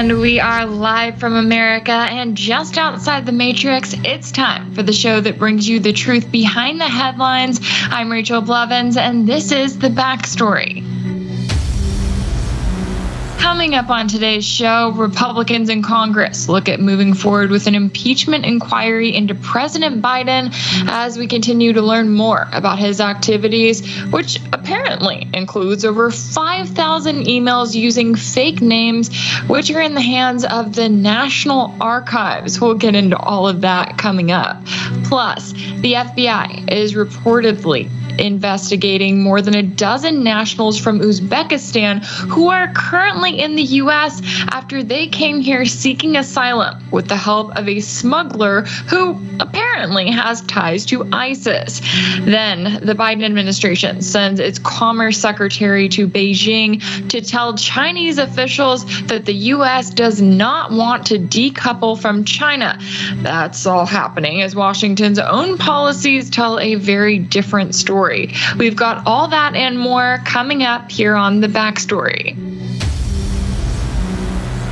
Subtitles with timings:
[0.00, 3.94] And we are live from America and just outside the Matrix.
[4.02, 7.60] It's time for the show that brings you the truth behind the headlines.
[7.90, 11.09] I'm Rachel Blevins, and this is The Backstory.
[13.40, 18.44] Coming up on today's show, Republicans in Congress look at moving forward with an impeachment
[18.44, 20.50] inquiry into President Biden
[20.90, 23.80] as we continue to learn more about his activities,
[24.12, 29.08] which apparently includes over 5,000 emails using fake names,
[29.48, 32.60] which are in the hands of the National Archives.
[32.60, 34.62] We'll get into all of that coming up.
[35.04, 37.90] Plus, the FBI is reportedly
[38.20, 44.20] investigating more than a dozen nationals from Uzbekistan who are currently in the U.S.
[44.52, 50.42] after they came here seeking asylum with the help of a smuggler who apparently has
[50.42, 51.80] ties to ISIS.
[52.20, 59.24] Then the Biden administration sends its commerce secretary to Beijing to tell Chinese officials that
[59.24, 59.90] the U.S.
[59.90, 62.78] does not want to decouple from China.
[63.22, 68.34] That's all happening as Washington's own policies tell a very different story story.
[68.58, 72.59] We've got all that and more coming up here on The Backstory.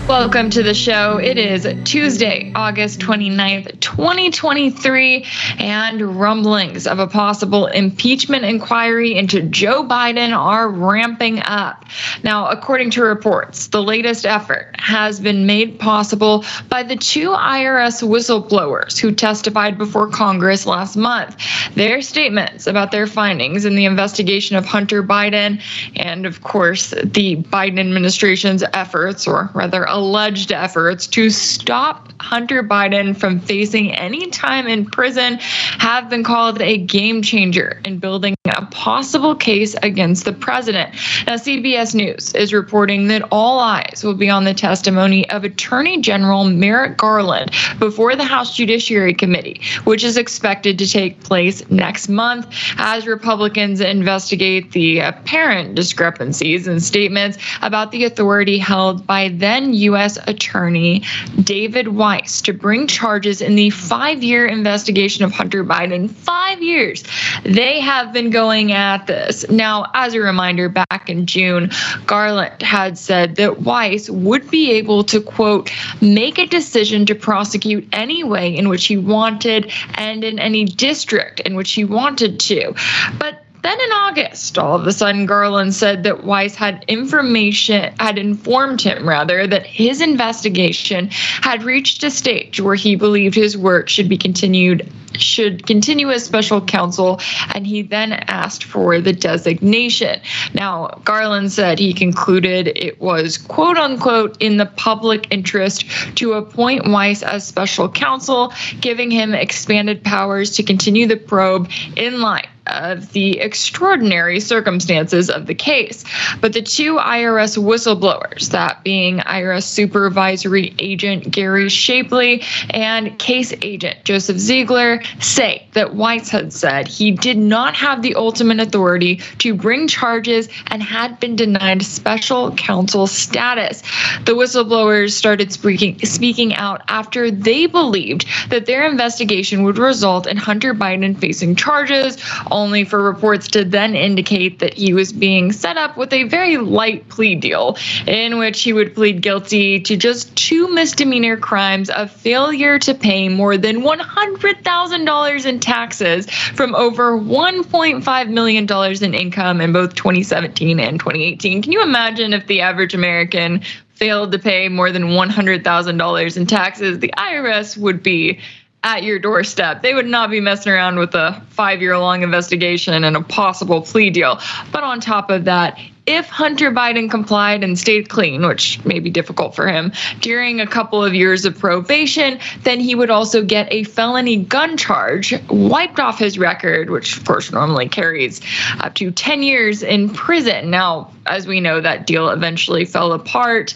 [0.08, 1.18] Welcome to the show.
[1.18, 5.26] It is Tuesday, August 29th, 2023,
[5.58, 11.84] and rumblings of a possible impeachment inquiry into Joe Biden are ramping up.
[12.24, 18.02] Now, according to reports, the latest effort has been made possible by the two IRS
[18.02, 21.36] whistleblowers who testified before Congress last month.
[21.74, 25.60] Their statements about their findings in the investigation of Hunter Biden
[25.96, 33.16] and, of course, the Biden administration's efforts, or rather, alleged efforts to stop Hunter Biden
[33.16, 38.66] from facing any time in prison have been called a game changer in building a
[38.66, 40.94] possible case against the president.
[41.26, 46.00] Now, CBS News is reporting that all eyes will be on the testimony of Attorney
[46.00, 52.08] General Merrick Garland before the House Judiciary Committee, which is expected to take place next
[52.08, 52.46] month
[52.78, 60.18] as Republicans investigate the apparent discrepancies in statements about the authority held by then U.S.
[60.26, 61.02] Attorney
[61.42, 66.10] David Weiss to bring charges in the five year investigation of Hunter Biden.
[66.10, 67.04] Five years.
[67.44, 69.48] They have been going at this.
[69.50, 71.70] Now, as a reminder, back in June,
[72.06, 77.88] Garland had said that Weiss would be able to, quote, make a decision to prosecute
[77.92, 82.74] any way in which he wanted and in any district in which he wanted to.
[83.18, 88.16] But then in August, all of a sudden, Garland said that Weiss had information, had
[88.18, 93.88] informed him rather, that his investigation had reached a stage where he believed his work
[93.88, 97.20] should be continued, should continue as special counsel,
[97.54, 100.20] and he then asked for the designation.
[100.54, 105.84] Now, Garland said he concluded it was quote unquote in the public interest
[106.16, 112.20] to appoint Weiss as special counsel, giving him expanded powers to continue the probe in
[112.20, 116.04] light of the extraordinary circumstances of the case.
[116.40, 124.04] But the two IRS whistleblowers, that being IRS supervisory agent Gary Shapley and case agent
[124.04, 129.54] Joseph Ziegler, say that Weiss had said he did not have the ultimate authority to
[129.54, 133.82] bring charges and had been denied special counsel status.
[134.24, 140.36] The whistleblowers started speaking, speaking out after they believed that their investigation would result in
[140.36, 142.18] Hunter Biden facing charges
[142.50, 146.56] only for reports to then indicate that he was being set up with a very
[146.56, 147.76] light plea deal
[148.06, 153.28] in which he would plead guilty to just two misdemeanor crimes of failure to pay
[153.28, 161.00] more than $100,000 in taxes from over $1.5 million in income in both 2017 and
[161.00, 161.62] 2018.
[161.62, 163.62] Can you imagine if the average American
[163.94, 166.98] failed to pay more than $100,000 in taxes?
[166.98, 168.38] The IRS would be
[168.84, 169.82] at your doorstep.
[169.82, 173.82] They would not be messing around with a five year long investigation and a possible
[173.82, 174.40] plea deal.
[174.72, 175.78] But on top of that,
[176.08, 180.66] if Hunter Biden complied and stayed clean, which may be difficult for him, during a
[180.66, 186.00] couple of years of probation, then he would also get a felony gun charge wiped
[186.00, 188.40] off his record, which of course normally carries
[188.80, 190.70] up to 10 years in prison.
[190.70, 193.74] Now, as we know, that deal eventually fell apart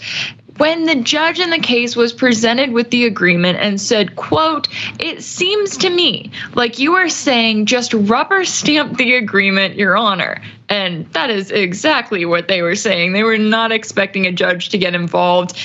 [0.58, 4.68] when the judge in the case was presented with the agreement and said quote
[4.98, 10.42] it seems to me like you are saying just rubber stamp the agreement your honor.
[10.68, 13.12] And that is exactly what they were saying.
[13.12, 15.58] They were not expecting a judge to get involved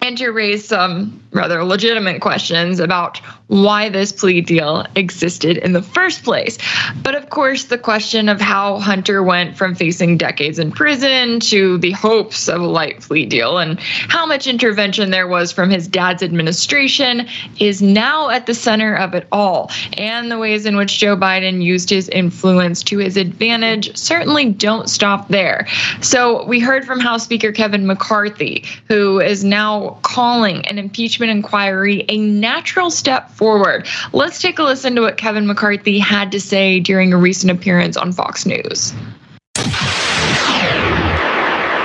[0.00, 3.20] and to raise some rather legitimate questions about
[3.52, 6.56] why this plea deal existed in the first place.
[7.02, 11.76] But of course, the question of how Hunter went from facing decades in prison to
[11.76, 15.86] the hopes of a light plea deal and how much intervention there was from his
[15.86, 17.28] dad's administration
[17.60, 19.70] is now at the center of it all.
[19.98, 24.88] And the ways in which Joe Biden used his influence to his advantage certainly don't
[24.88, 25.66] stop there.
[26.00, 32.06] So we heard from House Speaker Kevin McCarthy, who is now calling an impeachment inquiry
[32.08, 33.41] a natural step forward.
[34.12, 37.96] Let's take a listen to what Kevin McCarthy had to say during a recent appearance
[37.96, 38.92] on Fox News.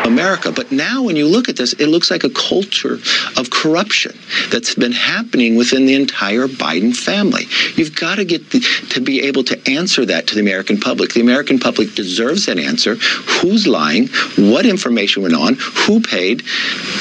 [0.07, 0.51] America.
[0.51, 2.94] But now, when you look at this, it looks like a culture
[3.36, 4.18] of corruption
[4.50, 7.44] that's been happening within the entire Biden family.
[7.75, 11.13] You've got to get the, to be able to answer that to the American public.
[11.13, 12.95] The American public deserves an answer.
[12.95, 14.07] Who's lying?
[14.38, 15.57] What information went on?
[15.86, 16.44] Who paid?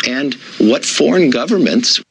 [0.07, 2.03] And what foreign governments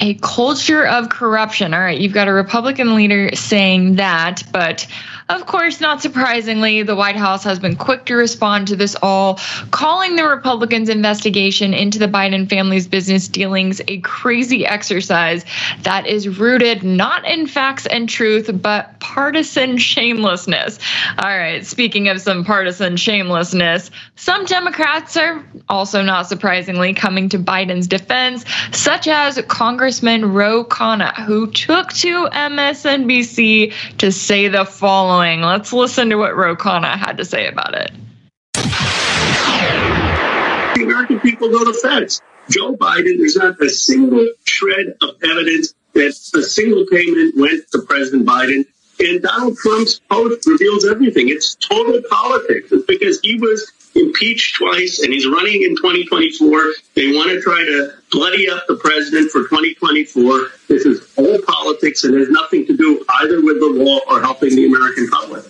[0.00, 1.74] a culture of corruption.
[1.74, 4.86] All right, you've got a Republican leader saying that, but
[5.28, 9.40] of course, not surprisingly, the White House has been quick to respond to this all,
[9.72, 15.44] calling the Republicans' investigation into the Biden family's business dealings a crazy exercise
[15.82, 20.78] that is rooted not in facts and truth, but partisan shamelessness.
[21.18, 27.38] All right, speaking of some partisan shamelessness, some Democrats are also not surprisingly coming to
[27.38, 35.15] Biden's defense, such as Congressman Ro Khanna, who took to MSNBC to say the following
[35.16, 35.40] following.
[35.40, 37.90] Let's listen to what Ro Khanna had to say about it.
[40.74, 42.20] The American people know the facts.
[42.50, 47.80] Joe Biden, there's not a single shred of evidence that a single payment went to
[47.82, 48.66] President Biden.
[48.98, 51.30] And Donald Trump's post reveals everything.
[51.30, 52.70] It's total politics.
[52.70, 56.74] It's because he was impeached twice and he's running in 2024.
[56.94, 60.50] They want to try to bloody up the president for 2024.
[60.68, 64.54] This is all politics and has nothing to do either with the law or helping
[64.54, 65.44] the American public.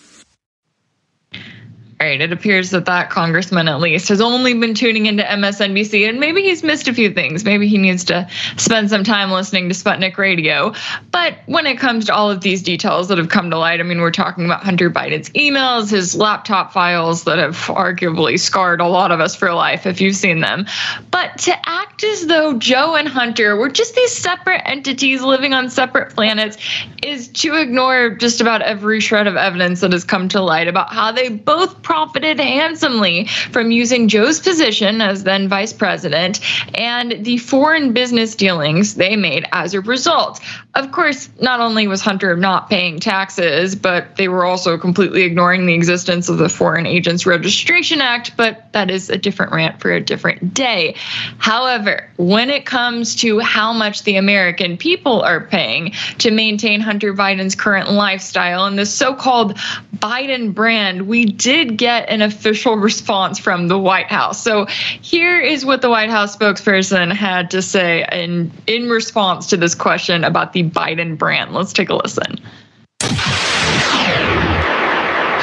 [1.99, 2.21] Right.
[2.21, 6.43] It appears that that congressman, at least, has only been tuning into MSNBC, and maybe
[6.43, 7.43] he's missed a few things.
[7.43, 8.29] Maybe he needs to
[8.59, 10.75] spend some time listening to Sputnik Radio.
[11.11, 13.83] But when it comes to all of these details that have come to light, I
[13.83, 18.89] mean, we're talking about Hunter Biden's emails, his laptop files that have arguably scarred a
[18.89, 20.67] lot of us for life, if you've seen them.
[21.11, 25.71] But to act as though Joe and Hunter were just these separate entities living on
[25.71, 26.59] separate planets
[27.03, 30.93] is to ignore just about every shred of evidence that has come to light about
[30.93, 36.41] how they both profited handsomely from using Joe's position as then vice president
[36.75, 40.41] and the foreign business dealings they made as a result.
[40.75, 45.67] Of course, not only was Hunter not paying taxes, but they were also completely ignoring
[45.67, 49.93] the existence of the Foreign Agents Registration Act, but that is a different rant for
[49.93, 50.97] a different day.
[51.39, 57.15] However, when it comes to how much the American people are paying to maintain Hunter
[57.15, 59.57] Biden's current lifestyle and the so called
[59.97, 64.43] Biden brand, we did get an official response from the White House.
[64.43, 69.57] So here is what the White House spokesperson had to say in, in response to
[69.57, 71.53] this question about the Biden brand.
[71.53, 72.41] Let's take a listen.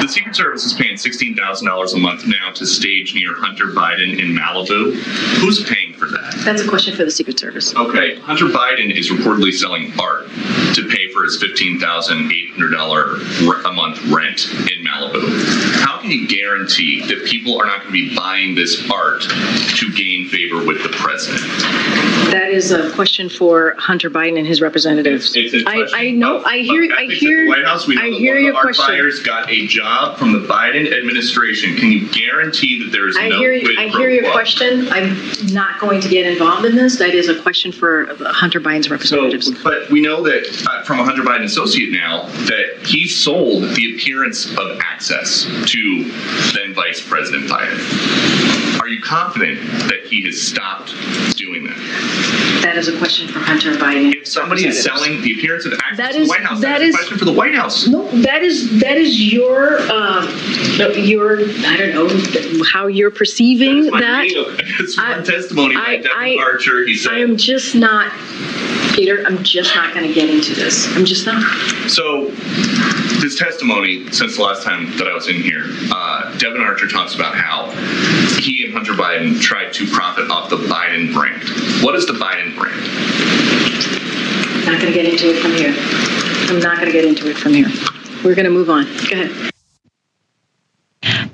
[0.04, 4.36] The Secret Service is paying $16,000 a month now to stage near Hunter Biden in
[4.36, 4.92] Malibu.
[5.40, 6.34] Who's paying for that?
[6.44, 7.74] That's a question for the Secret Service.
[7.74, 10.26] Okay, Hunter Biden is reportedly selling art
[10.74, 15.22] to pay for his $15,800 a month rent in Malibu.
[15.84, 19.92] How can you guarantee that people are not going to be buying this art to
[19.92, 21.42] gain favor with the president?
[22.30, 25.34] That is a question for Hunter Biden and his representatives.
[25.36, 26.42] It's, it's I, I know.
[26.44, 26.92] I hear.
[26.92, 27.48] I hear.
[27.48, 28.86] White House, we know I hear your art question.
[28.86, 31.76] buyers got a job from the Biden administration.
[31.76, 33.52] Can you guarantee that there is I no hear.
[33.78, 34.88] I hear your question.
[34.88, 35.16] I'm
[35.52, 36.96] not going to get involved in this.
[36.98, 39.50] That is a question for Hunter Biden's So, representatives.
[39.62, 43.94] but we know that uh, from a Hunter Biden associate now that he sold the
[43.94, 46.04] appearance of access to
[46.54, 48.80] then Vice President Biden.
[48.80, 50.88] Are you confident that he has stopped
[51.36, 52.60] doing that?
[52.62, 54.14] that is a question for Hunter Biden.
[54.14, 56.82] If somebody is selling the appearance of access That to the White House, that that's
[56.84, 57.86] is- a question for the White House.
[57.86, 60.28] No, that is that is your um,
[60.96, 64.20] your I don't know how you're perceiving That's my that.
[64.22, 64.66] reading of it.
[64.80, 66.86] It's I- testimony I- Devon I- Archer.
[66.86, 67.12] He said.
[67.12, 68.12] I am just not,
[68.94, 69.24] Peter.
[69.26, 70.86] I'm just not going to get into this.
[70.96, 71.42] I'm just not.
[71.90, 72.30] So,
[73.20, 77.14] this testimony, since the last time that I was in here, uh, Devon Archer talks
[77.14, 77.70] about how
[78.40, 81.42] he and Hunter Biden tried to profit off the Biden brand.
[81.82, 82.80] What is the Biden brand?
[84.66, 85.74] Not going to get into it from here.
[86.50, 87.68] I'm not going to get into it from here.
[88.24, 88.84] We're going to move on.
[89.10, 89.53] Go ahead.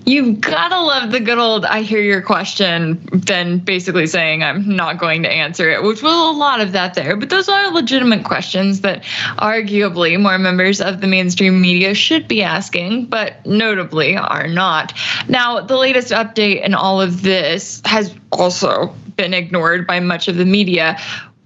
[0.07, 4.99] You've gotta love the good old I hear your question, then basically saying I'm not
[4.99, 7.17] going to answer it, which was a lot of that there.
[7.17, 9.05] But those are legitimate questions that
[9.39, 14.93] arguably more members of the mainstream media should be asking, but notably are not.
[15.29, 20.37] Now, the latest update in all of this has also been ignored by much of
[20.37, 20.97] the media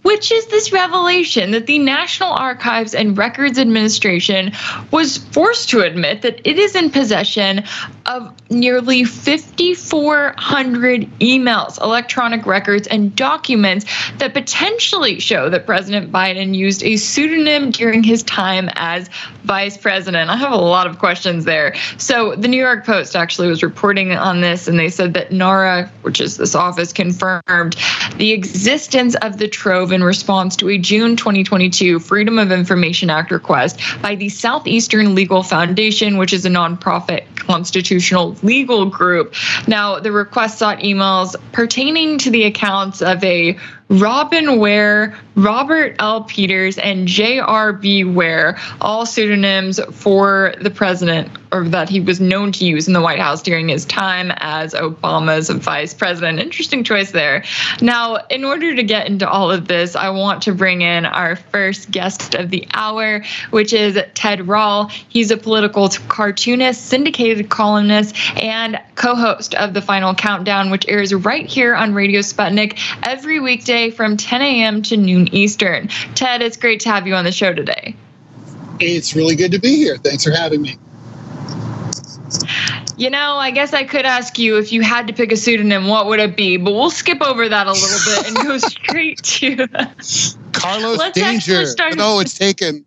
[0.04, 4.52] which is this revelation that the National Archives and Records Administration
[4.90, 7.64] was forced to admit that it is in possession
[8.06, 13.86] of nearly 5,400 emails, electronic records, and documents
[14.18, 19.08] that potentially show that President Biden used a pseudonym during his time as
[19.44, 20.30] vice president.
[20.30, 21.74] I have a lot of questions there.
[21.98, 25.90] So, the New York Post actually was reporting on this, and they said that NARA,
[26.02, 27.76] which is this office, confirmed
[28.16, 33.30] the existence of the trove in response to a June 2022 Freedom of Information Act
[33.30, 37.24] request by the Southeastern Legal Foundation, which is a nonprofit
[38.42, 39.34] legal group.
[39.66, 43.58] Now, the request sought emails pertaining to the accounts of a
[43.90, 46.24] Robin Ware, Robert L.
[46.24, 48.04] Peters, and J.R.B.
[48.04, 53.00] Ware, all pseudonyms for the president, or that he was known to use in the
[53.00, 56.40] White House during his time as Obama's vice president.
[56.40, 57.44] Interesting choice there.
[57.82, 61.36] Now, in order to get into all of this, I want to bring in our
[61.36, 64.86] first guest of the hour, which is Ted Rall.
[64.86, 71.12] He's a political cartoonist, syndicated columnist, and co host of The Final Countdown, which airs
[71.12, 74.82] right here on Radio Sputnik every weekday from 10 a.m.
[74.82, 75.88] to noon Eastern.
[76.14, 77.96] Ted, it's great to have you on the show today.
[78.80, 79.96] It's really good to be here.
[79.96, 80.78] Thanks for having me.
[82.96, 85.88] You know, I guess I could ask you if you had to pick a pseudonym,
[85.88, 86.56] what would it be?
[86.56, 89.66] But we'll skip over that a little bit and go straight to
[90.52, 91.64] Carlos Let's Danger.
[91.96, 92.84] No, it's taken.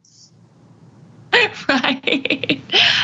[1.67, 2.61] right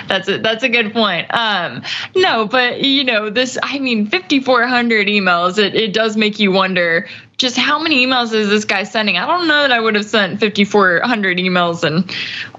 [0.08, 1.84] that's a that's a good point um
[2.16, 7.08] no but you know this i mean 5400 emails it, it does make you wonder
[7.44, 10.06] just how many emails is this guy sending i don't know that i would have
[10.06, 12.10] sent 5400 emails in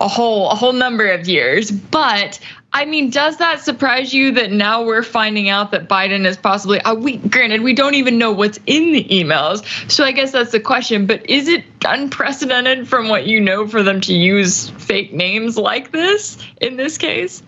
[0.01, 2.39] a whole a whole number of years but
[2.77, 6.81] I mean, does that surprise you that now we're finding out that Biden is possibly?
[6.81, 10.51] Uh, we granted we don't even know what's in the emails, so I guess that's
[10.51, 11.07] the question.
[11.07, 15.93] But is it unprecedented from what you know for them to use fake names like
[15.93, 17.45] this in this case?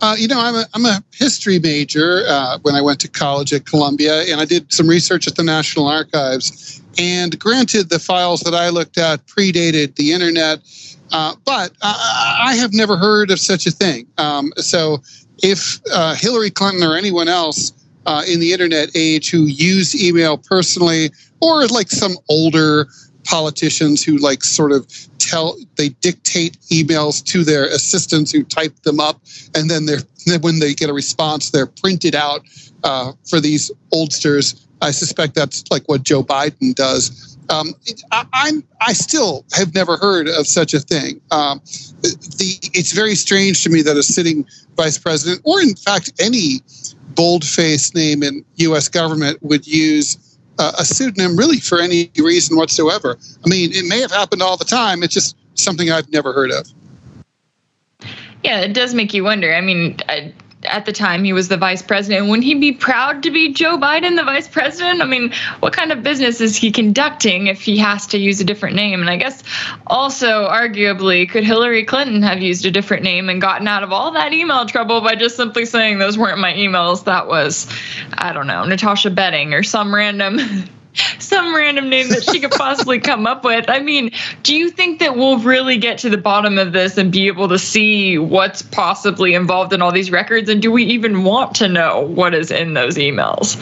[0.00, 3.52] Uh, you know, I'm a, I'm a history major uh, when I went to college
[3.52, 6.82] at Columbia, and I did some research at the National Archives.
[6.98, 10.60] And granted, the files that I looked at predated the internet
[11.14, 14.06] uh, but I have never heard of such a thing.
[14.18, 15.00] Um, so
[15.42, 17.72] if uh, Hillary Clinton or anyone else
[18.06, 21.10] uh, in the internet age who use email personally,
[21.40, 22.88] or like some older
[23.24, 24.86] politicians who like sort of
[25.18, 29.20] tell they dictate emails to their assistants who type them up
[29.54, 32.42] and then they're then when they get a response they're printed out
[32.82, 37.74] uh, for these oldsters i suspect that's like what joe biden does um,
[38.10, 41.20] I, I'm I still have never heard of such a thing.
[41.30, 41.60] Um,
[42.02, 46.62] the it's very strange to me that a sitting vice president, or in fact any
[47.14, 48.88] bold-faced name in U.S.
[48.88, 53.18] government, would use uh, a pseudonym really for any reason whatsoever.
[53.44, 55.02] I mean, it may have happened all the time.
[55.02, 56.66] It's just something I've never heard of.
[58.42, 59.54] Yeah, it does make you wonder.
[59.54, 60.32] I mean, I,
[60.66, 62.28] at the time he was the vice president.
[62.28, 65.02] Wouldn't he be proud to be Joe Biden, the vice president?
[65.02, 68.44] I mean, what kind of business is he conducting if he has to use a
[68.44, 69.00] different name?
[69.00, 69.42] And I guess
[69.86, 74.12] also, arguably, could Hillary Clinton have used a different name and gotten out of all
[74.12, 77.04] that email trouble by just simply saying those weren't my emails?
[77.04, 77.66] That was,
[78.12, 80.38] I don't know, Natasha Betting or some random
[81.18, 83.68] some random name that she could possibly come up with.
[83.68, 84.10] I mean,
[84.42, 87.48] do you think that we'll really get to the bottom of this and be able
[87.48, 90.48] to see what's possibly involved in all these records?
[90.48, 93.60] And do we even want to know what is in those emails?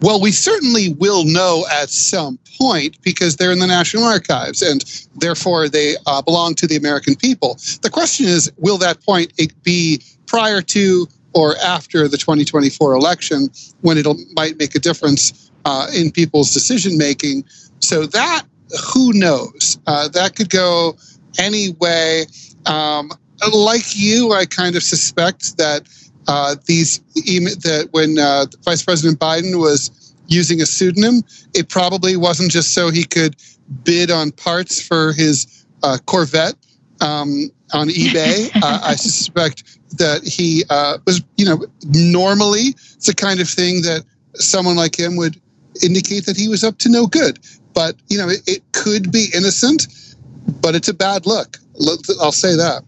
[0.00, 4.84] Well, we certainly will know at some point because they're in the National Archives and
[5.14, 7.56] therefore they uh, belong to the American people.
[7.82, 9.32] The question is will that point
[9.62, 13.48] be prior to or after the 2024 election
[13.80, 17.44] when it might make a difference uh, in people's decision making.
[17.80, 18.42] So that
[18.92, 19.78] who knows?
[19.86, 20.96] Uh, that could go
[21.38, 22.26] any way.
[22.66, 23.10] Um,
[23.52, 25.88] like you, I kind of suspect that
[26.28, 31.22] uh, these that when uh, Vice President Biden was using a pseudonym,
[31.54, 33.36] it probably wasn't just so he could
[33.84, 36.54] bid on parts for his uh, Corvette
[37.00, 38.50] um, on eBay.
[38.62, 39.64] Uh, I suspect
[39.98, 44.04] that he uh, was, you know, normally it's the kind of thing that
[44.34, 45.40] someone like him would
[45.82, 47.38] indicate that he was up to no good.
[47.74, 49.86] But, you know, it, it could be innocent,
[50.60, 51.58] but it's a bad look.
[52.20, 52.82] I'll say that.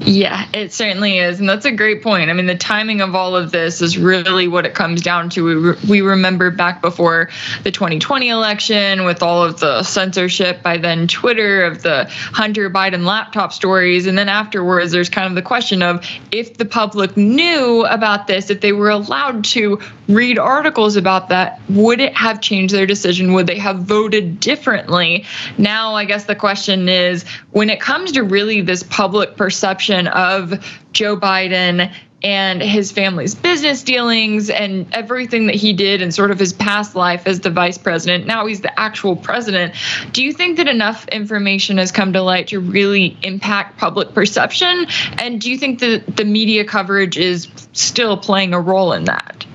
[0.00, 1.40] Yeah, it certainly is.
[1.40, 2.30] And that's a great point.
[2.30, 5.44] I mean, the timing of all of this is really what it comes down to.
[5.44, 7.30] We, re- we remember back before
[7.64, 13.04] the 2020 election with all of the censorship by then Twitter of the Hunter Biden
[13.04, 14.06] laptop stories.
[14.06, 18.50] And then afterwards, there's kind of the question of if the public knew about this,
[18.50, 23.32] if they were allowed to read articles about that, would it have changed their decision?
[23.32, 25.24] Would they have voted differently?
[25.58, 30.52] Now, I guess the question is when it comes to really this public perception of
[30.92, 31.92] Joe Biden
[32.22, 36.96] and his family's business dealings and everything that he did and sort of his past
[36.96, 38.26] life as the vice president.
[38.26, 39.74] Now he's the actual president.
[40.12, 44.86] Do you think that enough information has come to light to really impact public perception?
[45.18, 49.46] And do you think that the media coverage is still playing a role in that?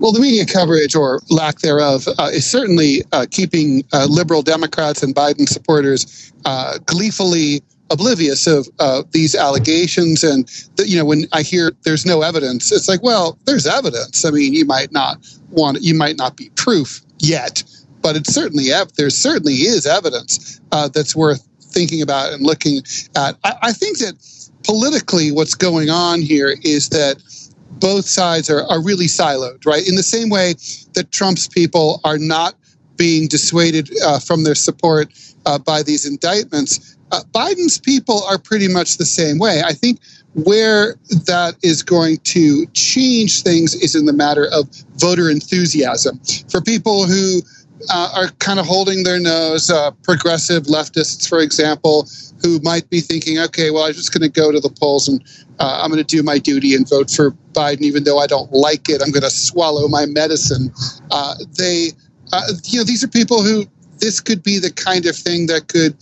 [0.00, 5.02] Well, the media coverage or lack thereof uh, is certainly uh, keeping uh, liberal Democrats
[5.02, 10.24] and Biden supporters uh, gleefully oblivious of uh, these allegations.
[10.24, 14.24] And the, you know, when I hear there's no evidence, it's like, well, there's evidence.
[14.24, 15.18] I mean, you might not
[15.50, 17.62] want, you might not be proof yet,
[18.00, 22.78] but it's certainly there certainly is evidence uh, that's worth thinking about and looking
[23.16, 23.36] at.
[23.44, 24.14] I, I think that
[24.64, 27.22] politically, what's going on here is that
[27.80, 29.86] both sides are, are really siloed, right?
[29.88, 30.54] In the same way
[30.94, 32.54] that Trump's people are not
[32.96, 35.08] being dissuaded uh, from their support
[35.46, 39.62] uh, by these indictments, uh, Biden's people are pretty much the same way.
[39.64, 40.00] I think
[40.34, 40.94] where
[41.26, 46.20] that is going to change things is in the matter of voter enthusiasm.
[46.50, 47.42] For people who
[47.88, 52.08] uh, are kind of holding their nose, uh, progressive leftists, for example,
[52.42, 55.22] who might be thinking, okay, well, I'm just going to go to the polls and
[55.58, 58.52] uh, I'm going to do my duty and vote for Biden, even though I don't
[58.52, 59.02] like it.
[59.02, 60.72] I'm going to swallow my medicine.
[61.10, 61.92] Uh, they,
[62.32, 63.64] uh, you know, these are people who
[63.98, 65.94] this could be the kind of thing that could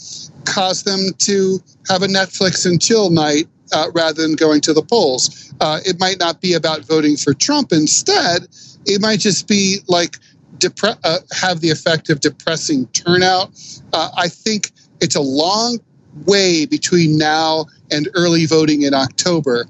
[0.44, 4.82] cause them to have a Netflix and chill night uh, rather than going to the
[4.82, 5.52] polls.
[5.60, 7.72] Uh, it might not be about voting for Trump.
[7.72, 8.46] Instead,
[8.86, 10.18] it might just be like
[10.58, 13.50] depre- uh, have the effect of depressing turnout.
[13.92, 15.78] I think it's a long
[16.26, 19.66] way between now and early voting in October.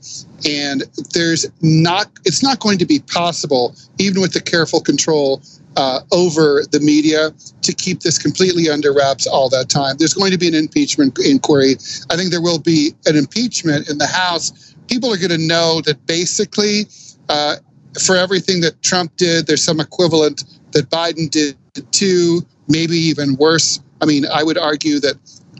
[0.48, 5.42] And there's not, it's not going to be possible, even with the careful control
[5.76, 9.96] uh, over the media, to keep this completely under wraps all that time.
[9.98, 11.76] There's going to be an impeachment inquiry.
[12.10, 14.74] I think there will be an impeachment in the House.
[14.88, 16.86] People are going to know that basically,
[17.28, 17.56] uh,
[18.04, 21.56] for everything that Trump did, there's some equivalent that Biden did
[21.92, 23.80] too, maybe even worse.
[24.00, 25.16] I mean, I would argue that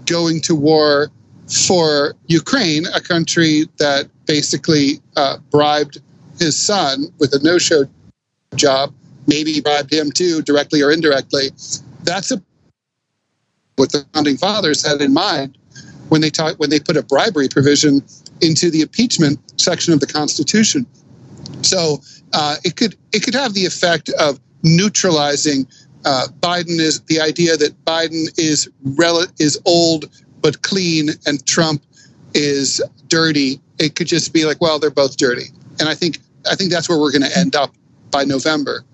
[0.07, 1.11] going to war
[1.67, 5.99] for Ukraine, a country that basically uh, bribed
[6.39, 7.85] his son with a no show
[8.55, 8.95] job,
[9.27, 11.51] maybe bribed him too, directly or indirectly.
[12.05, 12.43] That's a,
[13.77, 15.57] what the founding fathers had in mind
[16.09, 18.03] when they talk, when they put a bribery provision
[18.41, 20.87] into the impeachment section of the Constitution.
[21.63, 22.01] So
[22.33, 25.67] uh, it could it could have the effect of neutralizing
[26.05, 30.09] uh, Biden is the idea that Biden is rel- is old
[30.41, 31.83] but clean and Trump
[32.35, 33.61] is dirty.
[33.79, 35.47] It could just be like, well, they're both dirty,
[35.81, 36.19] and I think
[36.51, 37.75] I think that's where we're going to end up
[38.11, 38.85] by November.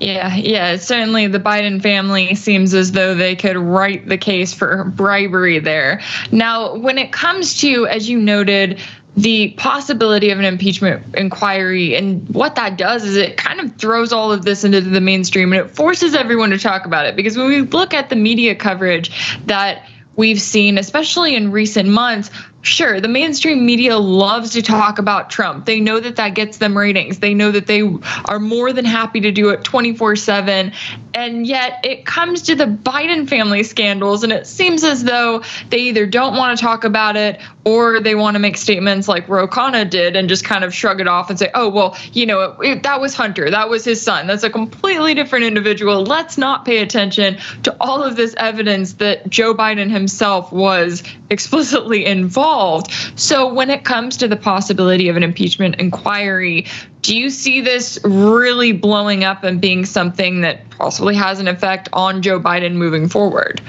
[0.00, 4.84] Yeah, yeah, certainly the Biden family seems as though they could write the case for
[4.84, 6.00] bribery there.
[6.30, 8.80] Now, when it comes to, as you noted,
[9.18, 14.12] the possibility of an impeachment inquiry and what that does is it kind of throws
[14.12, 17.16] all of this into the mainstream and it forces everyone to talk about it.
[17.16, 19.10] Because when we look at the media coverage
[19.46, 22.30] that we've seen especially in recent months
[22.62, 25.64] Sure, the mainstream media loves to talk about Trump.
[25.64, 27.20] They know that that gets them ratings.
[27.20, 27.82] They know that they
[28.24, 30.72] are more than happy to do it 24 7.
[31.14, 35.78] And yet it comes to the Biden family scandals, and it seems as though they
[35.78, 39.46] either don't want to talk about it or they want to make statements like Ro
[39.46, 42.40] Khanna did and just kind of shrug it off and say, oh, well, you know,
[42.40, 43.50] it, it, that was Hunter.
[43.50, 44.26] That was his son.
[44.26, 46.02] That's a completely different individual.
[46.02, 52.04] Let's not pay attention to all of this evidence that Joe Biden himself was explicitly
[52.04, 52.90] involved involved.
[53.16, 56.66] So when it comes to the possibility of an impeachment inquiry,
[57.02, 61.88] do you see this really blowing up and being something that possibly has an effect
[61.92, 63.60] on Joe Biden moving forward?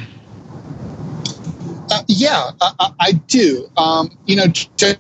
[1.92, 3.70] Uh, yeah, I, I do.
[3.76, 4.46] Um, you know,
[4.78, 4.94] kind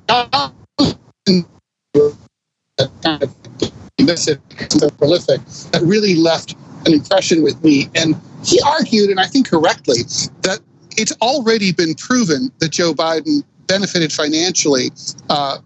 [4.84, 7.89] of prolific that really left an impression with me.
[7.96, 10.02] And he argued, and I think correctly,
[10.42, 10.60] that
[10.98, 14.91] it's already been proven that Joe Biden benefited financially
[15.29, 15.60] uh,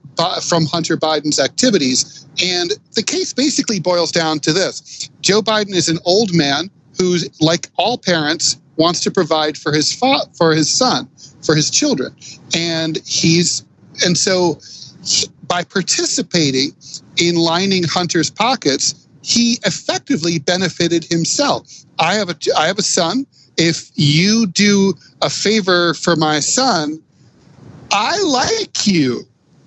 [0.47, 2.27] from Hunter Biden's activities.
[2.43, 7.27] And the case basically boils down to this Joe Biden is an old man who's,
[7.41, 11.07] like all parents, wants to provide for his fa- for his son,
[11.45, 12.15] for his children,
[12.55, 13.63] and he's
[14.05, 14.59] and so
[15.03, 16.73] he, by participating
[17.17, 21.67] in lining Hunter's pockets, he effectively benefited himself.
[21.99, 23.25] I have a I have a son.
[23.57, 27.03] If you do a favor for my son,
[27.93, 29.23] I like you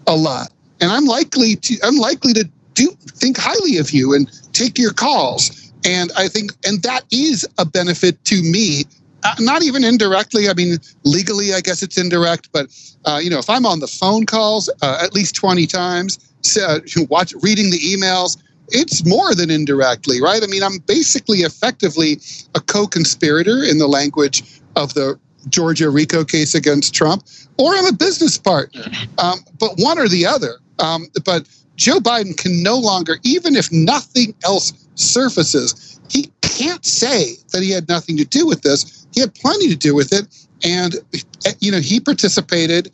[0.08, 4.28] a lot, and I'm likely to I'm likely to do think highly of you and
[4.52, 5.72] take your calls.
[5.84, 8.84] And I think, and that is a benefit to me.
[9.22, 10.48] Uh, not even indirectly.
[10.48, 12.50] I mean, legally, I guess it's indirect.
[12.52, 12.66] But
[13.04, 16.18] uh, you know, if I'm on the phone calls uh, at least twenty times,
[17.08, 20.42] watch reading the emails, it's more than indirectly, right?
[20.42, 22.20] I mean, I'm basically effectively
[22.56, 24.42] a co-conspirator in the language
[24.74, 27.24] of the Georgia RICO case against Trump,
[27.58, 28.84] or I'm a business partner.
[29.18, 30.58] Um, but one or the other.
[30.78, 37.36] Um, but Joe Biden can no longer, even if nothing else surfaces, he can't say
[37.52, 39.06] that he had nothing to do with this.
[39.14, 40.26] He had plenty to do with it.
[40.64, 40.94] And,
[41.60, 42.90] you know, he participated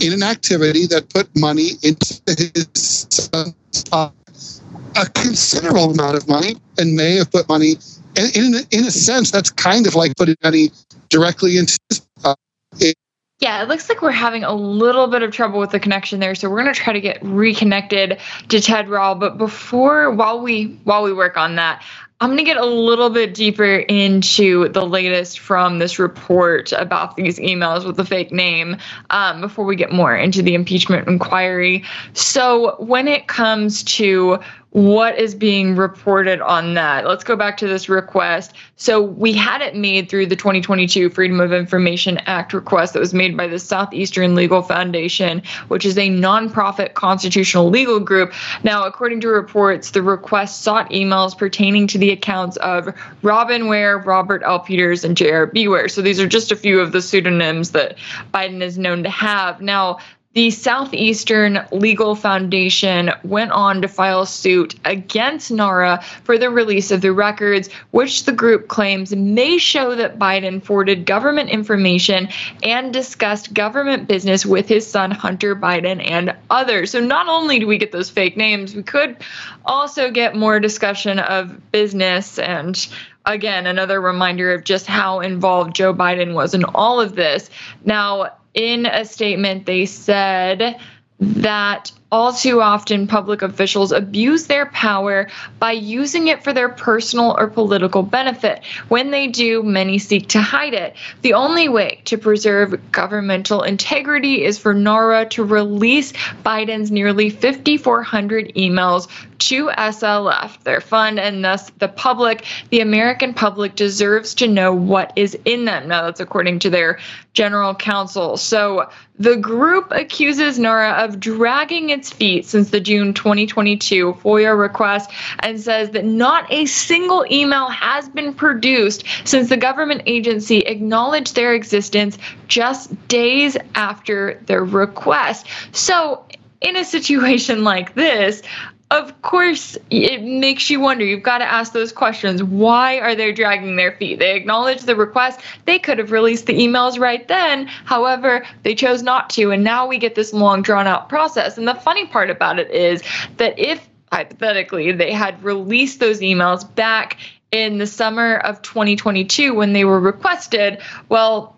[0.00, 4.60] in an activity that put money into his son's pocket,
[4.96, 7.74] a considerable amount of money, and may have put money,
[8.18, 10.70] in, in, in a sense, that's kind of like putting money
[11.08, 11.78] directly into
[12.20, 12.94] pocket.
[13.40, 16.34] Yeah, it looks like we're having a little bit of trouble with the connection there,
[16.34, 19.14] so we're going to try to get reconnected to Ted Rall.
[19.14, 21.84] But before, while we while we work on that,
[22.20, 27.14] I'm going to get a little bit deeper into the latest from this report about
[27.14, 28.76] these emails with the fake name
[29.10, 31.84] um, before we get more into the impeachment inquiry.
[32.14, 37.06] So, when it comes to what is being reported on that.
[37.06, 38.52] Let's go back to this request.
[38.76, 43.14] So we had it made through the 2022 Freedom of Information Act request that was
[43.14, 48.34] made by the Southeastern Legal Foundation, which is a nonprofit constitutional legal group.
[48.62, 53.98] Now, according to reports, the request sought emails pertaining to the accounts of Robin Ware,
[53.98, 54.60] Robert L.
[54.60, 55.68] Peters, and J.R.B.
[55.68, 55.88] Ware.
[55.88, 57.96] So these are just a few of the pseudonyms that
[58.34, 59.62] Biden is known to have.
[59.62, 59.98] Now,
[60.34, 67.00] the Southeastern Legal Foundation went on to file suit against NARA for the release of
[67.00, 72.28] the records, which the group claims may show that Biden forwarded government information
[72.62, 76.90] and discussed government business with his son Hunter Biden and others.
[76.90, 79.16] So not only do we get those fake names, we could
[79.64, 82.86] also get more discussion of business and
[83.28, 87.50] again, another reminder of just how involved Joe Biden was in all of this.
[87.84, 90.78] Now, in a statement, they said
[91.20, 97.36] that all too often public officials abuse their power by using it for their personal
[97.38, 98.64] or political benefit.
[98.88, 100.96] When they do, many seek to hide it.
[101.22, 106.12] The only way to preserve governmental integrity is for NARA to release
[106.44, 113.76] Biden's nearly 5,400 emails to SLF, their fund, and thus the public, the American public,
[113.76, 115.88] deserves to know what is in them.
[115.88, 116.98] Now, that's according to their
[117.34, 118.36] general counsel.
[118.36, 125.10] So the group accuses NARA of dragging its feet since the June 2022 FOIA request
[125.40, 131.34] and says that not a single email has been produced since the government agency acknowledged
[131.34, 135.46] their existence just days after their request.
[135.72, 136.24] So,
[136.60, 138.42] in a situation like this,
[138.90, 141.04] of course, it makes you wonder.
[141.04, 142.42] You've got to ask those questions.
[142.42, 144.18] Why are they dragging their feet?
[144.18, 145.40] They acknowledged the request.
[145.66, 147.66] They could have released the emails right then.
[147.66, 149.50] However, they chose not to.
[149.50, 151.58] And now we get this long, drawn out process.
[151.58, 153.02] And the funny part about it is
[153.36, 157.18] that if hypothetically they had released those emails back
[157.50, 161.57] in the summer of 2022 when they were requested, well,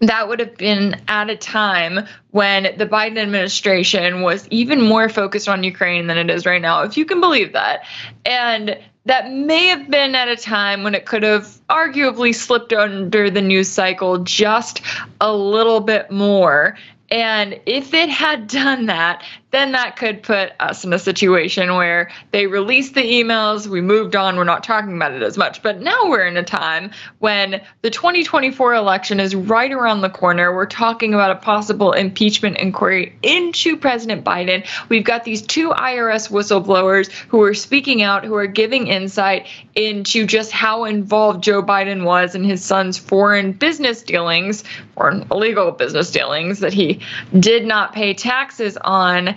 [0.00, 5.48] that would have been at a time when the Biden administration was even more focused
[5.48, 7.84] on Ukraine than it is right now, if you can believe that.
[8.24, 13.30] And that may have been at a time when it could have arguably slipped under
[13.30, 14.80] the news cycle just
[15.20, 16.76] a little bit more.
[17.10, 19.22] And if it had done that,
[19.54, 24.16] then that could put us in a situation where they released the emails, we moved
[24.16, 25.62] on, we're not talking about it as much.
[25.62, 30.54] But now we're in a time when the 2024 election is right around the corner.
[30.54, 34.66] We're talking about a possible impeachment inquiry into President Biden.
[34.88, 40.26] We've got these two IRS whistleblowers who are speaking out, who are giving insight into
[40.26, 44.64] just how involved Joe Biden was in his son's foreign business dealings,
[44.94, 47.00] foreign illegal business dealings that he
[47.38, 49.36] did not pay taxes on.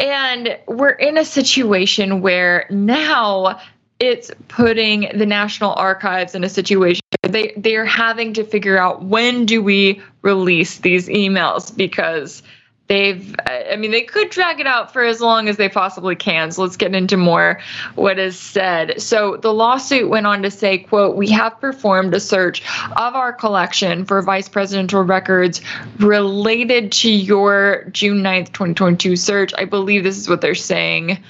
[0.00, 3.60] And we're in a situation where now
[4.00, 9.46] it's putting the National Archives in a situation they they're having to figure out when
[9.46, 12.42] do we release these emails because
[12.90, 16.50] they've i mean they could drag it out for as long as they possibly can.
[16.50, 17.60] So let's get into more
[17.94, 19.00] what is said.
[19.00, 23.32] So the lawsuit went on to say quote we have performed a search of our
[23.32, 25.60] collection for vice presidential records
[25.98, 29.54] related to your june 9th 2022 search.
[29.56, 31.22] I believe this is what they're saying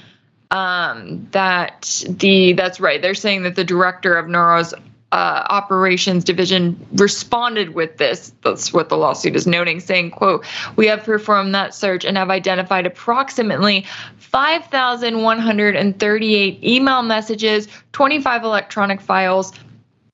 [0.49, 3.01] um, that the that's right.
[3.01, 4.73] They're saying that the director of NARA's
[5.11, 8.31] uh, operations division responded with this.
[8.43, 10.45] That's what the lawsuit is noting saying quote
[10.75, 13.85] we have performed that search and have identified approximately
[14.17, 19.51] 5138 email messages 25 electronic files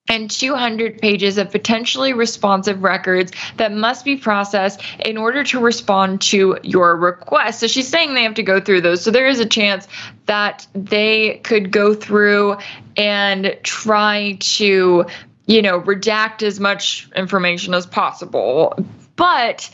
[0.07, 6.21] and 200 pages of potentially responsive records that must be processed in order to respond
[6.21, 7.59] to your request.
[7.59, 9.01] So she's saying they have to go through those.
[9.01, 9.87] So there is a chance
[10.25, 12.57] that they could go through
[12.95, 15.05] and try to,
[15.45, 18.77] you know, redact as much information as possible.
[19.15, 19.69] But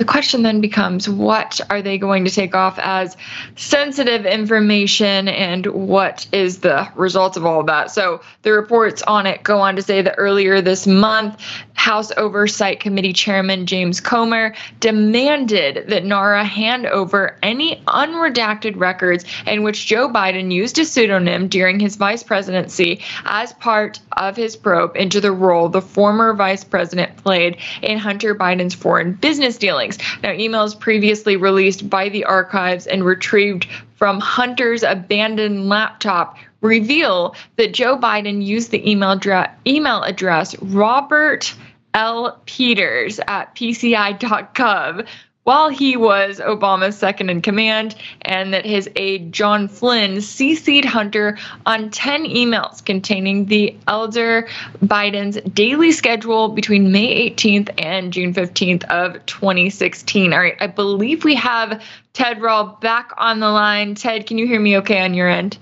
[0.00, 3.18] the question then becomes what are they going to take off as
[3.56, 7.90] sensitive information and what is the result of all of that?
[7.90, 11.38] So the reports on it go on to say that earlier this month,
[11.80, 19.62] House Oversight Committee Chairman James Comer demanded that NARA hand over any unredacted records in
[19.62, 24.94] which Joe Biden used a pseudonym during his vice presidency as part of his probe
[24.94, 29.96] into the role the former vice president played in Hunter Biden's foreign business dealings.
[30.22, 33.66] Now, emails previously released by the archives and retrieved
[33.96, 41.54] from Hunter's abandoned laptop reveal that Joe Biden used the email, dra- email address Robert
[41.94, 42.40] L.
[42.46, 45.06] Peters at PCI.gov
[45.44, 51.38] while he was Obama's second in command, and that his aide John Flynn CC'd Hunter
[51.66, 54.48] on 10 emails containing the elder
[54.84, 60.32] Biden's daily schedule between May 18th and June 15th of 2016.
[60.32, 63.94] All right, I believe we have Ted Rall back on the line.
[63.94, 65.56] Ted, can you hear me okay on your end?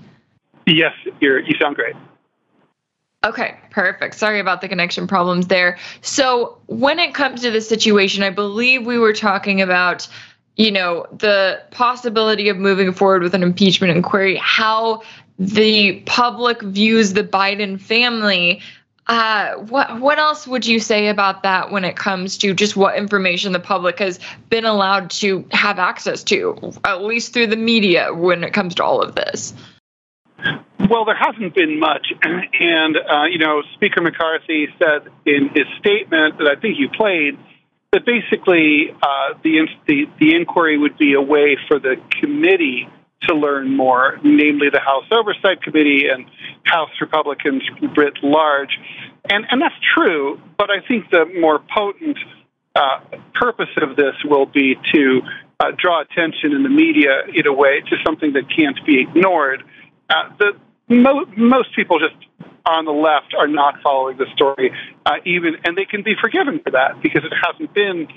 [0.67, 1.95] Yes, you sound great.
[3.25, 4.15] Okay, perfect.
[4.15, 5.77] Sorry about the connection problems there.
[6.01, 10.07] So, when it comes to the situation, I believe we were talking about,
[10.55, 15.01] you know, the possibility of moving forward with an impeachment inquiry, how
[15.37, 18.61] the public views the Biden family.
[19.07, 22.95] Uh, what what else would you say about that when it comes to just what
[22.95, 28.13] information the public has been allowed to have access to, at least through the media,
[28.13, 29.53] when it comes to all of this?
[30.79, 32.07] Well, there hasn't been much.
[32.61, 37.37] And, uh, you know, Speaker McCarthy said in his statement that I think you played
[37.91, 42.87] that basically uh, the, the, the inquiry would be a way for the committee
[43.23, 46.25] to learn more, namely the House Oversight Committee and
[46.63, 47.63] House Republicans
[47.97, 48.77] writ large.
[49.29, 52.17] And, and that's true, but I think the more potent
[52.75, 52.99] uh,
[53.33, 55.21] purpose of this will be to
[55.59, 59.63] uh, draw attention in the media in a way to something that can't be ignored.
[60.09, 60.51] Uh, the
[60.89, 62.15] mo- most people just
[62.65, 64.71] on the left are not following the story,
[65.05, 68.07] uh, even, and they can be forgiven for that because it hasn't been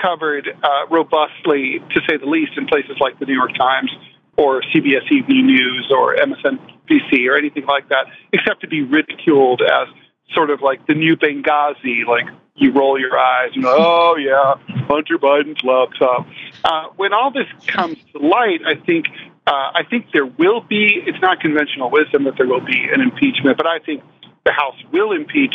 [0.00, 3.90] covered uh, robustly, to say the least, in places like the New York Times
[4.36, 9.88] or CBS Evening News or MSNBC or anything like that, except to be ridiculed as
[10.34, 14.54] sort of like the new Benghazi, like you roll your eyes and oh yeah,
[14.86, 16.26] Hunter Biden's laptop.
[16.64, 19.06] Uh, when all this comes to light, I think
[19.46, 21.02] uh, I think there will be.
[21.06, 24.02] It's not conventional wisdom that there will be an impeachment, but I think
[24.44, 25.54] the House will impeach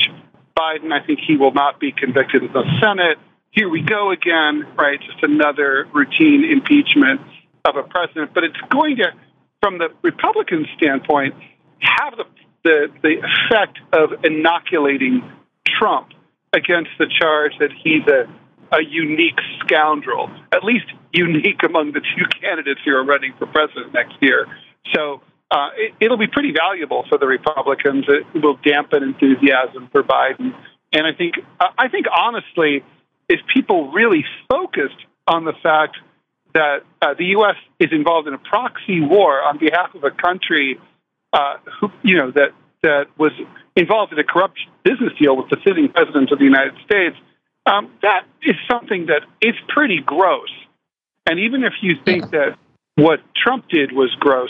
[0.58, 0.92] Biden.
[0.92, 3.18] I think he will not be convicted in the Senate.
[3.52, 4.98] Here we go again, right?
[5.00, 7.20] Just another routine impeachment
[7.66, 8.34] of a president.
[8.34, 9.12] But it's going to,
[9.62, 11.36] from the Republican standpoint,
[11.80, 12.24] have the
[12.64, 15.24] the, the effect of inoculating
[15.80, 16.10] Trump
[16.54, 18.30] against the charge that he's a
[18.72, 23.94] a unique scoundrel, at least unique among the two candidates who are running for president
[23.94, 24.48] next year.
[24.96, 25.70] So uh,
[26.00, 28.06] it, will be pretty valuable for the Republicans.
[28.08, 30.56] It will dampen enthusiasm for Biden.
[30.94, 32.84] And I think, I think honestly,
[33.30, 35.98] if people really focused on the fact
[36.54, 37.56] that uh, the U.S.
[37.80, 40.80] is involved in a proxy war on behalf of a country
[41.32, 42.52] uh, who, you know, that
[42.84, 43.32] that was
[43.76, 47.16] involved in a corrupt business deal with the sitting president of the United States,
[47.66, 50.50] um, that is something that is pretty gross.
[51.26, 52.58] And even if you think that
[52.96, 54.50] what Trump did was gross,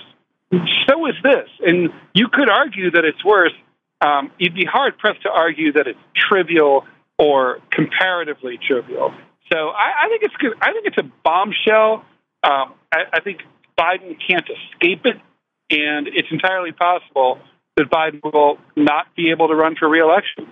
[0.52, 1.48] so is this.
[1.66, 3.54] And you could argue that it's worse.
[4.02, 6.86] Um, you'd be hard pressed to argue that it's trivial
[7.18, 9.14] or comparatively trivial.
[9.52, 10.54] So I, I think it's good.
[10.62, 12.06] I think it's a bombshell.
[12.44, 13.42] Um, I, I think
[13.78, 15.18] Biden can't escape it,
[15.70, 17.40] and it's entirely possible
[17.78, 20.48] that Biden will not be able to run for reelection.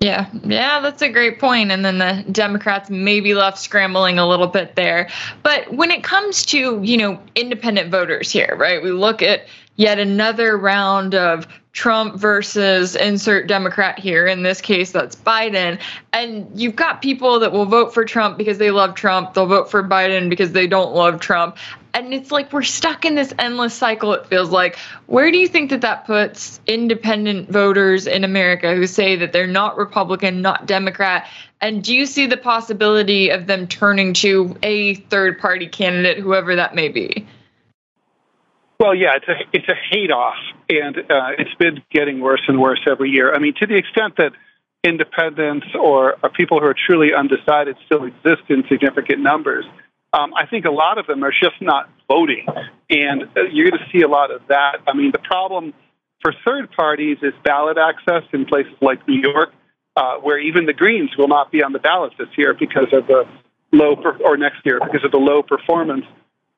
[0.00, 1.72] Yeah, yeah, that's a great point.
[1.72, 5.08] And then the Democrats may be left scrambling a little bit there.
[5.42, 9.98] But when it comes to, you know, independent voters here, right, we look at yet
[9.98, 14.26] another round of Trump versus insert Democrat here.
[14.26, 15.80] In this case, that's Biden.
[16.12, 19.34] And you've got people that will vote for Trump because they love Trump.
[19.34, 21.56] They'll vote for Biden because they don't love Trump
[21.98, 24.78] and it's like we're stuck in this endless cycle it feels like.
[25.06, 29.46] Where do you think that that puts independent voters in america who say that they're
[29.46, 31.28] not republican not democrat?
[31.60, 36.54] And do you see the possibility of them turning to a third party candidate whoever
[36.56, 37.26] that may be?
[38.78, 40.36] Well, yeah, it's a it's a hate off,
[40.68, 43.34] and uh, it's been getting worse and worse every year.
[43.34, 44.32] I mean, to the extent that
[44.84, 49.64] independents or, or people who are truly undecided still exist in significant numbers,
[50.12, 52.46] um, I think a lot of them are just not voting,
[52.88, 54.78] and uh, you're going to see a lot of that.
[54.86, 55.74] I mean, the problem
[56.22, 59.50] for third parties is ballot access in places like New York,
[59.96, 63.06] uh, where even the Greens will not be on the ballot this year because of
[63.06, 63.24] the
[63.72, 66.06] low per- or next year because of the low performance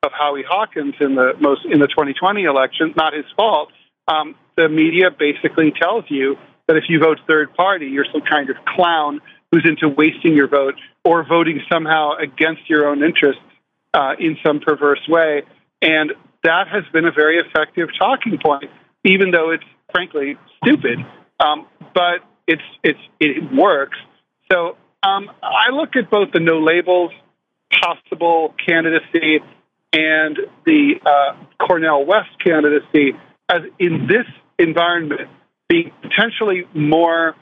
[0.03, 2.93] of Howie Hawkins in the most in the 2020 election.
[2.95, 3.69] Not his fault.
[4.07, 6.37] Um, the media basically tells you
[6.67, 9.19] that if you vote third party, you're some kind of clown
[9.51, 13.41] who's into wasting your vote or voting somehow against your own interests
[13.93, 15.43] uh, in some perverse way.
[15.81, 18.65] And that has been a very effective talking point,
[19.03, 20.99] even though it's frankly stupid.
[21.39, 23.97] Um, but it's it's it works.
[24.51, 27.11] So um, I look at both the no labels
[27.71, 29.39] possible candidacy
[29.93, 33.13] and the uh, Cornel West candidacy
[33.49, 34.25] as in this
[34.57, 35.29] environment
[35.67, 37.35] being potentially more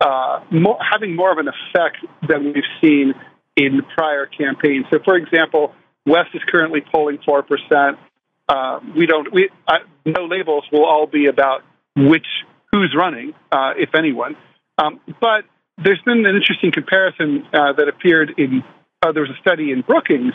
[0.00, 1.96] uh, more, having more of an effect
[2.28, 3.14] than we've seen
[3.56, 4.84] in prior campaigns.
[4.90, 7.98] So, for example, West is currently polling four percent.
[8.48, 9.32] Uh, we don't.
[9.32, 11.62] We uh, no labels will all be about
[11.96, 12.26] which
[12.70, 14.36] who's running, uh, if anyone.
[14.78, 15.44] Um, but
[15.82, 18.62] there's been an interesting comparison uh, that appeared in.
[19.02, 20.34] There was a study in Brookings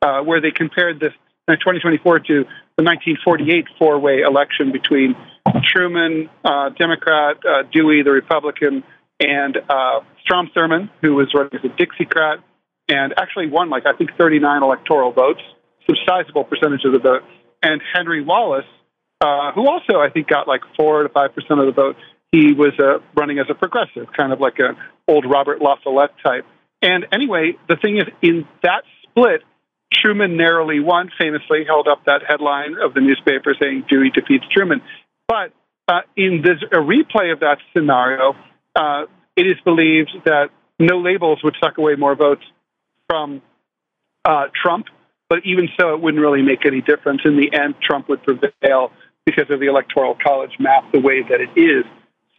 [0.00, 1.12] where they compared this
[1.48, 2.44] 2024 to
[2.76, 5.16] the 1948 four-way election between
[5.64, 6.30] Truman,
[6.78, 7.38] Democrat,
[7.72, 8.84] Dewey, the Republican,
[9.22, 12.42] and uh, Strom Thurmond, who was running as a Dixiecrat,
[12.88, 15.40] and actually won like I think 39 electoral votes,
[15.86, 17.22] some sizable percentage of the vote,
[17.62, 18.66] and Henry Wallace,
[19.20, 21.96] uh, who also I think got like four to five percent of the vote.
[22.32, 26.14] He was uh, running as a progressive, kind of like an old Robert La Follette
[26.24, 26.46] type.
[26.80, 29.42] And anyway, the thing is, in that split,
[29.92, 34.80] Truman narrowly won, famously held up that headline of the newspaper saying Dewey defeats Truman.
[35.28, 35.52] But
[35.86, 38.34] uh, in this a replay of that scenario,
[38.74, 39.06] uh,
[39.36, 42.44] it is believed that no labels would suck away more votes
[43.08, 43.42] from
[44.24, 44.86] uh, Trump,
[45.28, 47.22] but even so, it wouldn't really make any difference.
[47.24, 48.92] In the end, Trump would prevail
[49.24, 51.84] because of the electoral college map the way that it is.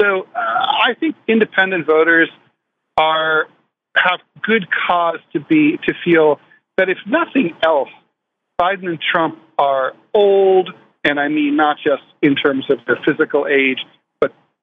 [0.01, 2.29] So uh, I think independent voters
[2.97, 3.47] are
[3.95, 6.39] have good cause to be to feel
[6.77, 7.89] that if nothing else,
[8.59, 10.69] Biden and Trump are old,
[11.03, 13.79] and I mean not just in terms of their physical age,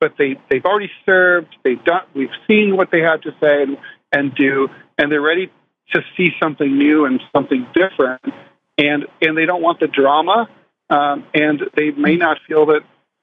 [0.00, 1.54] but they they've already served.
[1.62, 2.02] They've done.
[2.14, 3.76] We've seen what they had to say and,
[4.10, 5.52] and do, and they're ready
[5.92, 8.22] to see something new and something different.
[8.78, 10.48] And and they don't want the drama,
[10.88, 12.80] um, and they may not feel that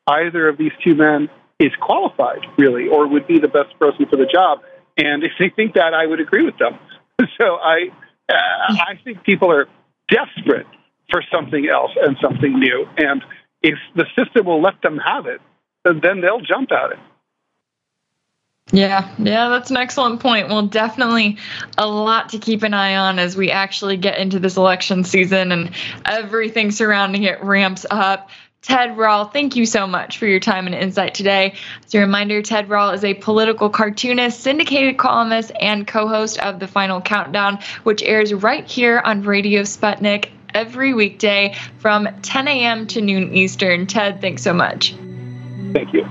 [0.08, 4.16] either of these two men is qualified really, or would be the best person for
[4.16, 4.60] the job.
[4.96, 6.78] And if they think that, I would agree with them.
[7.42, 7.90] so I
[8.30, 9.68] uh, I think people are
[10.10, 10.68] desperate
[11.10, 13.24] for something else and something new, and
[13.64, 15.42] if the system will let them have it,
[15.94, 17.00] then they'll jump at it.
[18.72, 20.50] Yeah, yeah, that's an excellent point.
[20.50, 21.38] Well, definitely
[21.78, 25.54] a lot to keep an eye on as we actually get into this election season
[25.54, 25.72] and
[26.04, 28.30] everything surrounding it ramps up.
[28.62, 31.54] Ted Rall, thank you so much for your time and insight today.
[31.86, 36.60] As a reminder, Ted Rall is a political cartoonist, syndicated columnist, and co host of
[36.60, 42.88] The Final Countdown, which airs right here on Radio Sputnik every weekday from 10 a.m.
[42.88, 43.88] to noon Eastern.
[43.88, 44.94] Ted, thanks so much.
[45.78, 46.10] Thank you.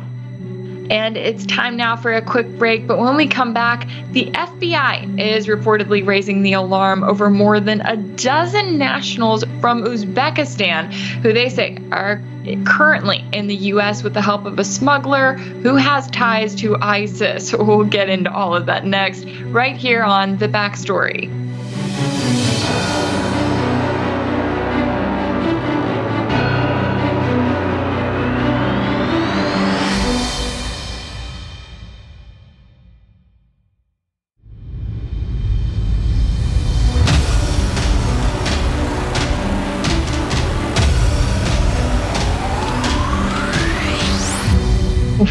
[0.91, 2.87] And it's time now for a quick break.
[2.87, 7.81] But when we come back, the FBI is reportedly raising the alarm over more than
[7.81, 12.23] a dozen nationals from Uzbekistan who they say are
[12.65, 14.05] currently in the U.S.
[14.05, 17.53] with the help of a smuggler who has ties to ISIS.
[17.67, 21.46] We'll get into all of that next, right here on The Backstory.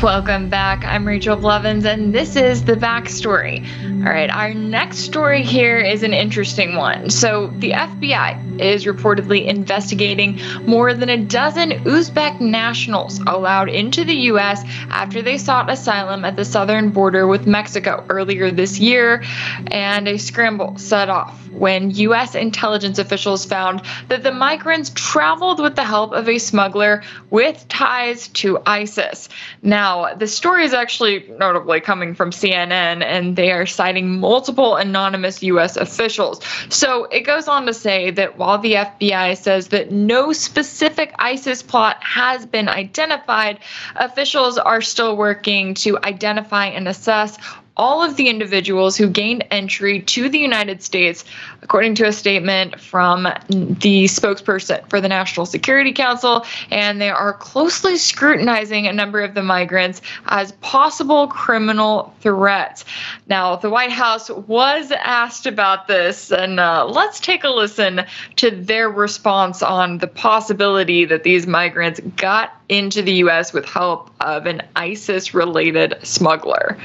[0.06, 0.86] Welcome back.
[0.86, 3.66] I'm Rachel Blevins, and this is the backstory.
[4.06, 7.10] All right, our next story here is an interesting one.
[7.10, 14.14] So, the FBI is reportedly investigating more than a dozen Uzbek nationals allowed into the
[14.30, 14.62] U.S.
[14.92, 19.24] after they sought asylum at the southern border with Mexico earlier this year,
[19.72, 22.36] and a scramble set off when U.S.
[22.36, 28.28] intelligence officials found that the migrants traveled with the help of a smuggler with ties
[28.28, 29.30] to ISIS.
[29.64, 35.42] Now, the story is actually notably coming from CNN, and they are citing multiple anonymous
[35.44, 35.78] U.S.
[35.78, 36.42] officials.
[36.70, 41.64] So it goes on to say that while the FBI says that no specific ISIS
[41.64, 43.60] plot has been identified,
[43.96, 47.38] officials are still working to identify and assess
[47.78, 51.26] all of the individuals who gained entry to the United States,
[51.62, 56.46] according to a statement from the spokesperson for the National Security Council.
[56.72, 62.86] And they are closely scrutinizing a number of the migrants as possible criminal threats.
[63.28, 68.06] Now, the White House was asked about this, and uh, let's take a listen
[68.38, 73.54] to their response on the possibility that these migrants got into the U.S.
[73.54, 76.78] with help of an ISIS related smuggler.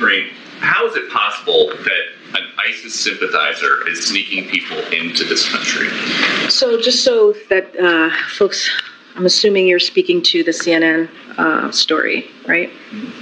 [0.00, 0.30] Karine.
[0.60, 5.88] How is it possible that an ISIS sympathizer is sneaking people into this country?
[6.48, 8.68] So, just so that uh, folks,
[9.16, 12.70] I'm assuming you're speaking to the CNN uh, story, right?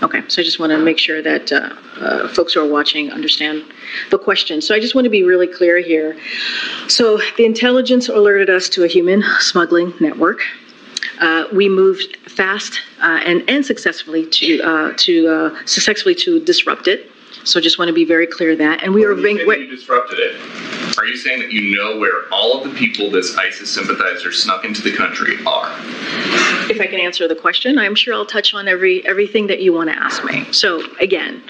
[0.02, 3.10] Okay, so I just want to make sure that uh, uh, folks who are watching
[3.10, 3.64] understand
[4.10, 4.60] the question.
[4.60, 6.16] So, I just want to be really clear here.
[6.88, 10.42] So, the intelligence alerted us to a human smuggling network.
[11.20, 16.88] Uh, we moved fast uh, and and successfully to uh, to uh, successfully to disrupt
[16.88, 17.10] it.
[17.44, 19.38] So just want to be very clear that, and we are you being.
[19.38, 20.98] you disrupted it.
[20.98, 24.64] Are you saying that you know where all of the people this ISIS sympathizer snuck
[24.64, 25.72] into the country are?
[26.70, 29.72] If I can answer the question, I'm sure I'll touch on every everything that you
[29.72, 30.44] want to ask me.
[30.52, 31.42] So again,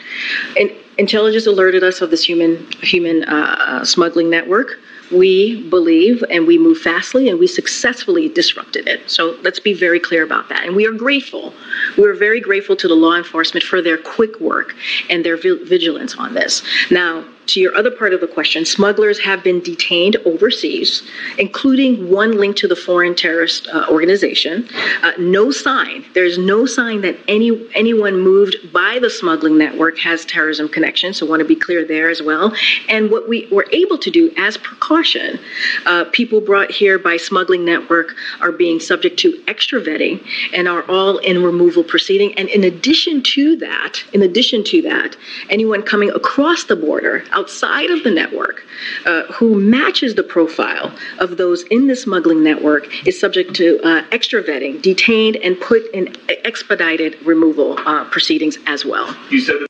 [0.56, 4.78] in, intelligence alerted us of this human human uh, smuggling network.
[5.12, 9.10] We believe and we move fastly and we successfully disrupted it.
[9.10, 10.64] So let's be very clear about that.
[10.64, 11.54] And we are grateful.
[11.96, 14.74] We're very grateful to the law enforcement for their quick work
[15.08, 16.62] and their vigilance on this.
[16.90, 21.02] Now, to your other part of the question, smugglers have been detained overseas,
[21.38, 24.68] including one linked to the foreign terrorist uh, organization.
[25.02, 30.24] Uh, no sign, there's no sign that any anyone moved by the smuggling network has
[30.24, 31.18] terrorism connections.
[31.18, 32.54] So, want to be clear there as well.
[32.88, 35.38] And what we were able to do as precaution,
[35.86, 40.82] uh, people brought here by smuggling network are being subject to extra vetting and are
[40.88, 42.36] all in removal proceeding.
[42.38, 45.16] And in addition to that, in addition to that,
[45.50, 48.66] anyone coming across the border outside of the network
[49.06, 54.04] uh, who matches the profile of those in the smuggling network is subject to uh,
[54.10, 56.14] extra vetting, detained, and put in
[56.44, 59.16] expedited removal uh, proceedings as well.
[59.30, 59.68] You said that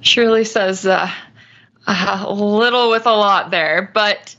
[0.00, 1.10] Shirley says uh,
[1.86, 4.34] a little with a lot there, but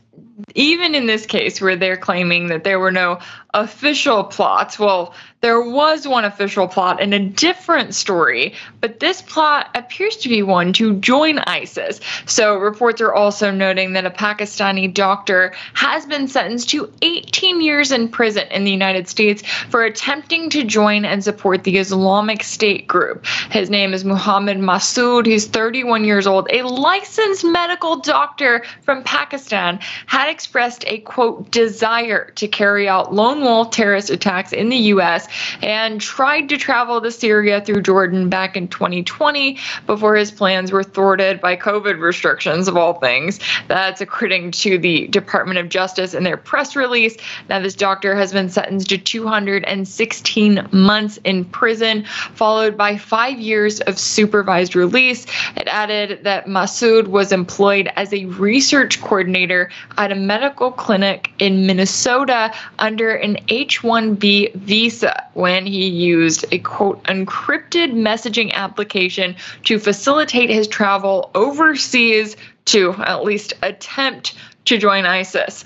[0.53, 3.19] even in this case where they're claiming that there were no
[3.53, 9.69] official plots, well, there was one official plot in a different story, but this plot
[9.75, 11.99] appears to be one to join ISIS.
[12.25, 17.91] So reports are also noting that a Pakistani doctor has been sentenced to 18 years
[17.91, 22.87] in prison in the United States for attempting to join and support the Islamic State
[22.87, 23.23] group.
[23.51, 25.27] His name is Muhammad Masood.
[25.27, 32.31] He's 31 years old, a licensed medical doctor from Pakistan, had expressed a quote desire
[32.31, 35.24] to carry out lone wolf terrorist attacks in the U.S.
[35.61, 40.83] and tried to travel to Syria through Jordan back in 2020 before his plans were
[40.83, 43.39] thwarted by COVID restrictions, of all things.
[43.67, 47.15] That's according to the Department of Justice in their press release.
[47.49, 53.81] Now, this doctor has been sentenced to 216 months in prison, followed by five years
[53.81, 55.25] of supervised release.
[55.55, 61.65] It added that Masood was employed as a research coordinator at a medical clinic in
[61.65, 69.79] Minnesota under an H 1B visa when he used a quote encrypted messaging application to
[69.79, 72.35] facilitate his travel overseas
[72.65, 74.35] to at least attempt
[74.65, 75.63] to join ISIS.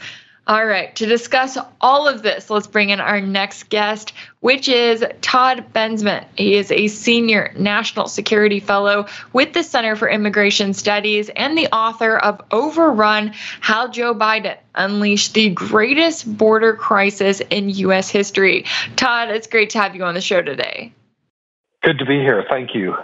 [0.49, 5.05] All right, to discuss all of this, let's bring in our next guest, which is
[5.21, 6.25] Todd Bensman.
[6.35, 11.67] He is a senior national security fellow with the Center for Immigration Studies and the
[11.67, 18.09] author of Overrun How Joe Biden Unleashed the Greatest Border Crisis in U.S.
[18.09, 18.65] History.
[18.95, 20.91] Todd, it's great to have you on the show today.
[21.83, 22.43] Good to be here.
[22.49, 22.95] Thank you.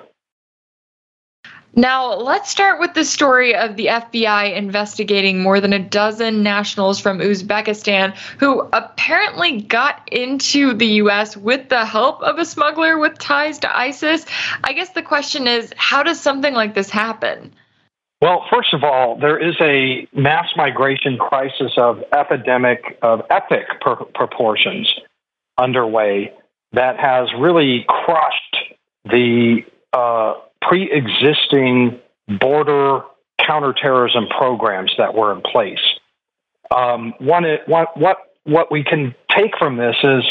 [1.77, 7.01] Now, let's start with the story of the FBI investigating more than a dozen nationals
[7.01, 11.35] from Uzbekistan who apparently got into the U.S.
[11.35, 14.25] with the help of a smuggler with ties to ISIS.
[14.63, 17.53] I guess the question is how does something like this happen?
[18.21, 24.89] Well, first of all, there is a mass migration crisis of epidemic, of epic proportions
[25.57, 26.33] underway
[26.71, 28.55] that has really crushed
[29.03, 30.35] the uh,
[30.67, 31.99] pre existing
[32.39, 33.01] border
[33.45, 35.79] counterterrorism programs that were in place.
[36.75, 40.23] Um, one, what, what, what we can take from this is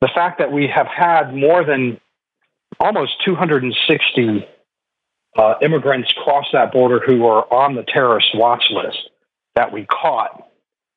[0.00, 2.00] the fact that we have had more than
[2.80, 4.46] almost 260
[5.38, 9.10] uh, immigrants cross that border who are on the terrorist watch list
[9.54, 10.48] that we caught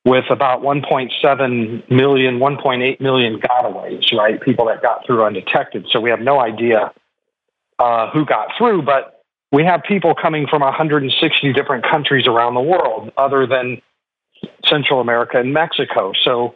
[0.05, 4.41] with about 1.7 million, 1.8 million gotaways, right?
[4.41, 5.85] People that got through undetected.
[5.91, 6.93] So we have no idea
[7.79, 12.61] uh, who got through, but we have people coming from 160 different countries around the
[12.61, 13.81] world, other than
[14.65, 16.13] Central America and Mexico.
[16.23, 16.55] So,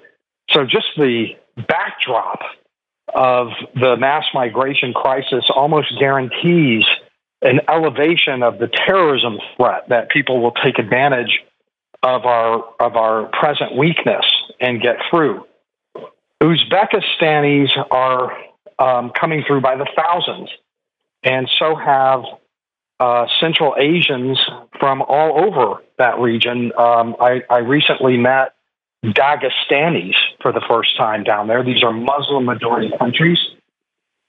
[0.52, 1.30] so just the
[1.68, 2.40] backdrop
[3.14, 6.84] of the mass migration crisis almost guarantees
[7.42, 11.42] an elevation of the terrorism threat that people will take advantage
[12.02, 14.26] of our of our present weakness
[14.60, 15.46] and get through.
[16.42, 18.32] Uzbekistanis are
[18.80, 20.50] um, coming through by the thousands,
[21.24, 22.24] and so have
[23.00, 24.40] uh, Central Asians
[24.80, 26.72] from all over that region.
[26.78, 28.56] Um, I, I recently met
[29.04, 31.64] Dagestanis for the first time down there.
[31.64, 33.40] These are Muslim majority countries.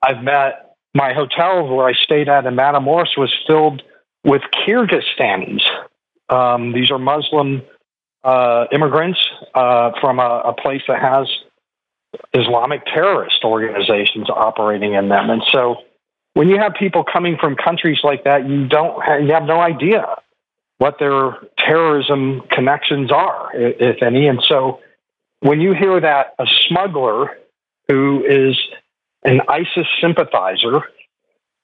[0.03, 3.83] I've met my hotel where I stayed at in Matamoros was filled
[4.25, 5.63] with Kyrgyzstanis
[6.29, 7.63] um, these are Muslim
[8.23, 9.21] uh, immigrants
[9.55, 11.29] uh, from a, a, place that has
[12.33, 15.77] Islamic terrorist organizations operating in them, and so
[16.35, 19.61] when you have people coming from countries like that, you don't have, you have no
[19.61, 20.05] idea
[20.79, 24.81] what their terrorism connections are, if any, and so
[25.41, 27.39] when you hear that a smuggler
[27.89, 28.59] who is
[29.25, 30.83] an ISIS sympathizer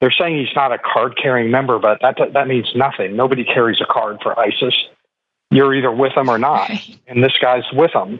[0.00, 3.16] they're saying he's not a card carrying member, but that that means nothing.
[3.16, 4.74] Nobody carries a card for ISIS.
[5.50, 6.70] You're either with them or not,
[7.06, 8.18] and this guy's with them.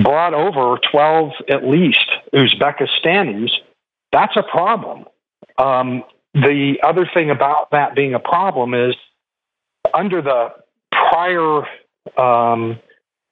[0.00, 3.50] Brought over 12 at least Uzbekistanis.
[4.12, 5.04] That's a problem.
[5.58, 6.04] Um,
[6.34, 8.94] the other thing about that being a problem is
[9.92, 10.50] under the
[10.92, 11.62] prior,
[12.16, 12.78] um,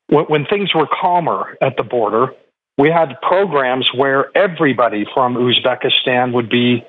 [0.09, 2.33] when, when things were calmer at the border,
[2.79, 6.85] we had programs where everybody from Uzbekistan would be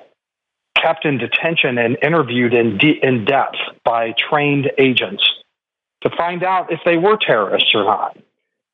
[0.76, 5.24] kept in detention and interviewed in, de- in depth by trained agents
[6.02, 8.16] to find out if they were terrorists or not.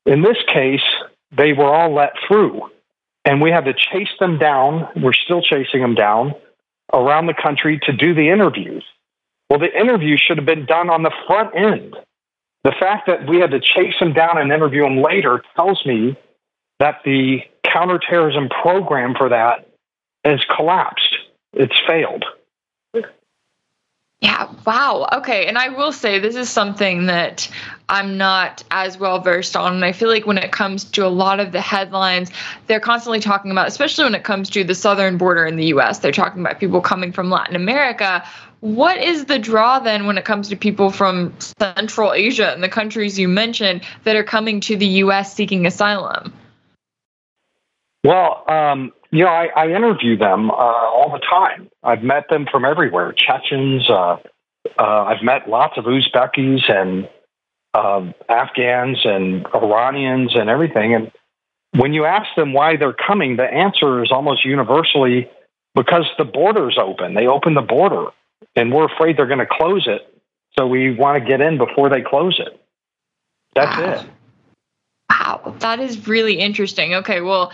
[0.05, 0.83] In this case,
[1.35, 2.69] they were all let through,
[3.23, 4.87] and we had to chase them down.
[4.95, 6.35] We're still chasing them down
[6.93, 8.83] around the country to do the interviews.
[9.49, 11.95] Well, the interview should have been done on the front end.
[12.63, 16.17] The fact that we had to chase them down and interview them later tells me
[16.79, 19.67] that the counterterrorism program for that
[20.23, 21.15] has collapsed
[21.55, 22.25] it's failed.
[24.21, 25.07] Yeah, wow.
[25.17, 25.45] Okay.
[25.47, 27.49] And I will say this is something that
[27.87, 29.75] I'm not as well versed on.
[29.75, 32.31] And I feel like when it comes to a lot of the headlines,
[32.67, 35.99] they're constantly talking about, especially when it comes to the southern border in the US,
[35.99, 38.25] they're talking about people coming from Latin America.
[38.61, 42.69] What is the draw then when it comes to people from Central Asia and the
[42.69, 46.33] countries you mentioned that are coming to the US seeking asylum?
[48.03, 51.69] Well, um, you know, I, I interview them uh, all the time.
[51.83, 54.17] I've met them from everywhere Chechens, uh,
[54.77, 57.07] uh, I've met lots of Uzbekis and
[57.73, 60.95] uh, Afghans and Iranians and everything.
[60.95, 61.11] And
[61.73, 65.29] when you ask them why they're coming, the answer is almost universally
[65.75, 67.13] because the border's open.
[67.13, 68.07] They open the border,
[68.55, 70.01] and we're afraid they're going to close it.
[70.57, 72.59] So we want to get in before they close it.
[73.55, 73.91] That's wow.
[73.91, 74.09] it.
[75.09, 76.95] Wow, that is really interesting.
[76.95, 77.51] Okay, well,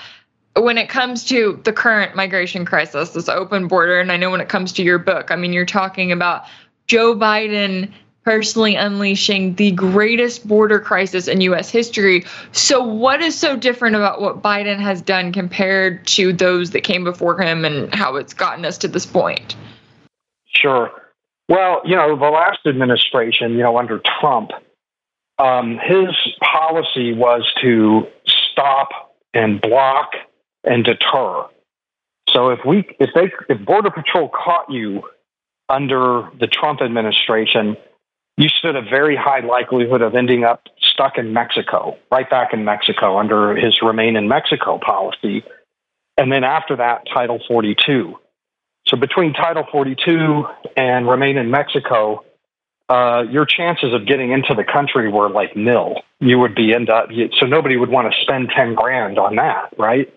[0.56, 4.42] when it comes to the current migration crisis, this open border, and I know when
[4.42, 6.46] it comes to your book, I mean, you're talking about
[6.88, 7.92] Joe Biden
[8.24, 12.26] personally unleashing the greatest border crisis in US history.
[12.52, 17.04] So, what is so different about what Biden has done compared to those that came
[17.04, 19.56] before him and how it's gotten us to this point?
[20.48, 20.92] Sure.
[21.48, 24.52] Well, you know, the last administration, you know, under Trump,
[25.40, 26.10] um, his
[26.42, 30.12] policy was to stop and block
[30.64, 31.46] and deter.
[32.30, 35.04] So if we if they if Border Patrol caught you
[35.70, 37.78] under the Trump administration,
[38.38, 42.64] you stood a very high likelihood of ending up stuck in Mexico, right back in
[42.64, 45.44] Mexico under his remain in Mexico policy.
[46.18, 48.18] And then after that, Title 42.
[48.88, 50.46] So between Title 42
[50.76, 52.26] and Remain in Mexico,
[52.90, 56.02] uh, your chances of getting into the country were like nil.
[56.20, 57.10] You would be end up
[57.40, 60.14] so nobody would want to spend ten grand on that, right?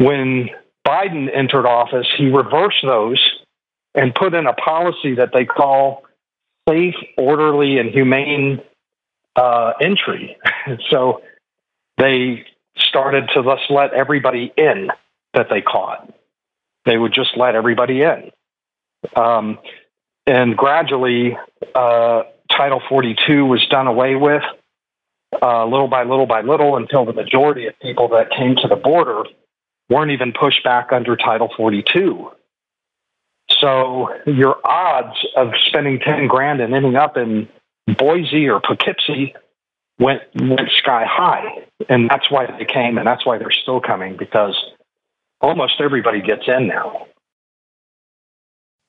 [0.00, 0.48] When
[0.88, 3.20] Biden entered office, he reversed those
[3.94, 6.04] and put in a policy that they call
[6.66, 8.62] safe, orderly, and humane
[9.36, 10.38] uh, entry.
[10.90, 11.20] so
[11.98, 12.46] they
[12.78, 14.88] started to just let everybody in
[15.34, 16.10] that they caught.
[16.86, 18.30] They would just let everybody in.
[19.14, 19.58] Um,
[20.26, 21.36] and gradually,
[21.74, 24.42] uh, Title 42 was done away with,
[25.42, 28.76] uh, little by little by little, until the majority of people that came to the
[28.76, 29.24] border
[29.90, 32.30] weren't even pushed back under Title 42.
[33.50, 37.48] So your odds of spending 10 grand and ending up in
[37.98, 39.34] Boise or Poughkeepsie
[39.98, 44.16] went went sky high, and that's why they came, and that's why they're still coming
[44.16, 44.56] because
[45.40, 47.06] almost everybody gets in now.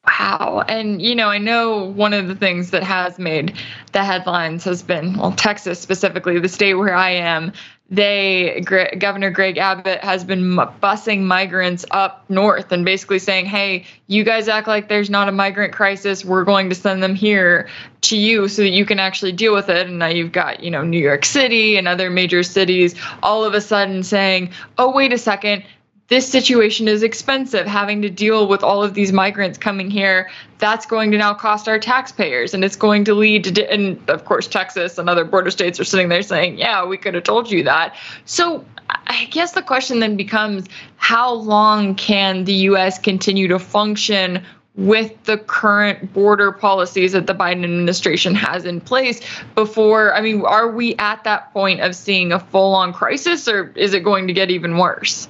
[0.08, 0.64] Wow.
[0.68, 3.54] And, you know, I know one of the things that has made
[3.92, 7.54] the headlines has been, well, Texas specifically, the state where I am,
[7.92, 8.64] they,
[8.98, 14.48] Governor Greg Abbott has been busing migrants up north and basically saying, hey, you guys
[14.48, 16.24] act like there's not a migrant crisis.
[16.24, 17.68] We're going to send them here
[18.02, 19.88] to you so that you can actually deal with it.
[19.88, 23.54] And now you've got, you know, New York City and other major cities all of
[23.54, 25.64] a sudden saying, oh, wait a second
[26.12, 30.86] this situation is expensive having to deal with all of these migrants coming here that's
[30.86, 34.46] going to now cost our taxpayers and it's going to lead to and of course
[34.46, 37.64] texas and other border states are sitting there saying yeah we could have told you
[37.64, 37.96] that
[38.26, 38.64] so
[39.08, 44.44] i guess the question then becomes how long can the us continue to function
[44.76, 49.20] with the current border policies that the Biden administration has in place
[49.54, 53.74] before I mean are we at that point of seeing a full on crisis or
[53.76, 55.28] is it going to get even worse?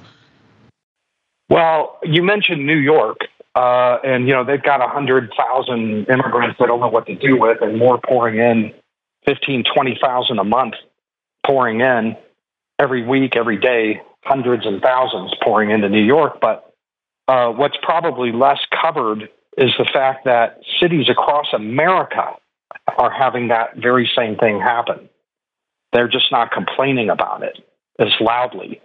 [1.52, 3.18] Well, you mentioned New York,
[3.54, 7.14] uh, and you know they've got a hundred thousand immigrants they don't know what to
[7.14, 8.72] do with, and more pouring in,
[9.26, 10.76] fifteen, twenty thousand a month
[11.46, 12.16] pouring in
[12.78, 16.40] every week, every day, hundreds and thousands pouring into New York.
[16.40, 16.72] But
[17.28, 19.28] uh, what's probably less covered
[19.58, 22.34] is the fact that cities across America
[22.96, 25.06] are having that very same thing happen.
[25.92, 27.58] They're just not complaining about it
[27.98, 28.80] as loudly.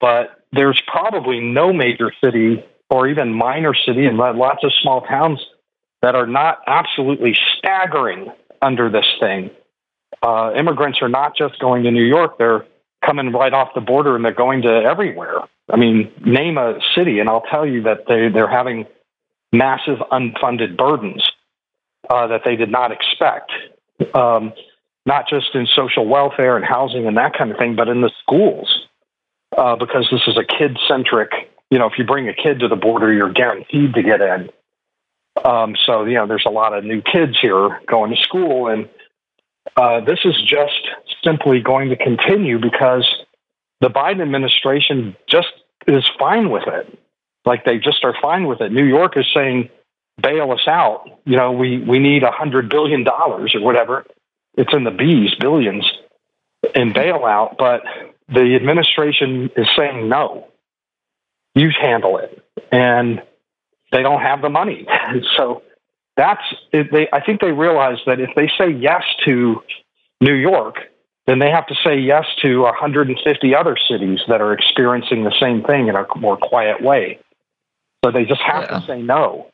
[0.00, 5.44] But there's probably no major city or even minor city and lots of small towns
[6.02, 8.30] that are not absolutely staggering
[8.62, 9.50] under this thing.
[10.22, 12.66] Uh, immigrants are not just going to New York, they're
[13.04, 15.40] coming right off the border and they're going to everywhere.
[15.70, 18.86] I mean, name a city, and I'll tell you that they, they're having
[19.52, 21.28] massive unfunded burdens
[22.08, 23.52] uh, that they did not expect.
[24.14, 24.52] Um,
[25.06, 28.10] not just in social welfare and housing and that kind of thing, but in the
[28.22, 28.68] schools
[29.56, 31.30] uh, because this is a kid centric.
[31.70, 34.50] You know, if you bring a kid to the border, you're guaranteed to get in.
[35.44, 38.88] Um, so you know, there's a lot of new kids here going to school, and
[39.76, 40.88] uh, this is just
[41.22, 43.06] simply going to continue because
[43.80, 45.48] the Biden administration just
[45.86, 46.98] is fine with it.
[47.44, 48.72] Like they just are fine with it.
[48.72, 49.68] New York is saying,
[50.20, 51.08] bail us out.
[51.24, 54.04] You know, we, we need a hundred billion dollars or whatever.
[54.56, 55.84] It's in the B's, billions
[56.74, 57.82] in bailout, but
[58.28, 60.48] the administration is saying no.
[61.54, 63.22] You handle it, and
[63.92, 64.86] they don't have the money.
[65.36, 65.62] so
[66.16, 67.08] that's they.
[67.12, 69.62] I think they realize that if they say yes to
[70.20, 70.76] New York,
[71.26, 75.62] then they have to say yes to 150 other cities that are experiencing the same
[75.62, 77.18] thing in a more quiet way.
[78.04, 78.78] So they just have yeah.
[78.78, 79.50] to say no.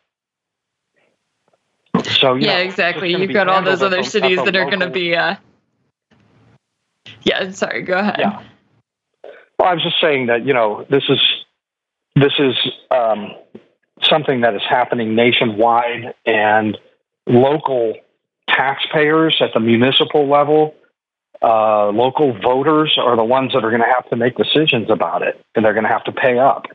[2.02, 3.10] So yeah, know, exactly.
[3.10, 5.14] You've got all those other cities that are going to be.
[5.14, 5.36] Uh...
[7.22, 7.82] Yeah, sorry.
[7.82, 8.16] Go ahead.
[8.18, 8.42] Yeah.
[9.62, 11.20] Well, I was just saying that you know this is
[12.16, 12.56] this is
[12.90, 13.30] um,
[14.02, 16.76] something that is happening nationwide, and
[17.28, 17.94] local
[18.48, 20.74] taxpayers at the municipal level,
[21.42, 25.22] uh, local voters are the ones that are going to have to make decisions about
[25.22, 26.66] it, and they're going to have to pay up.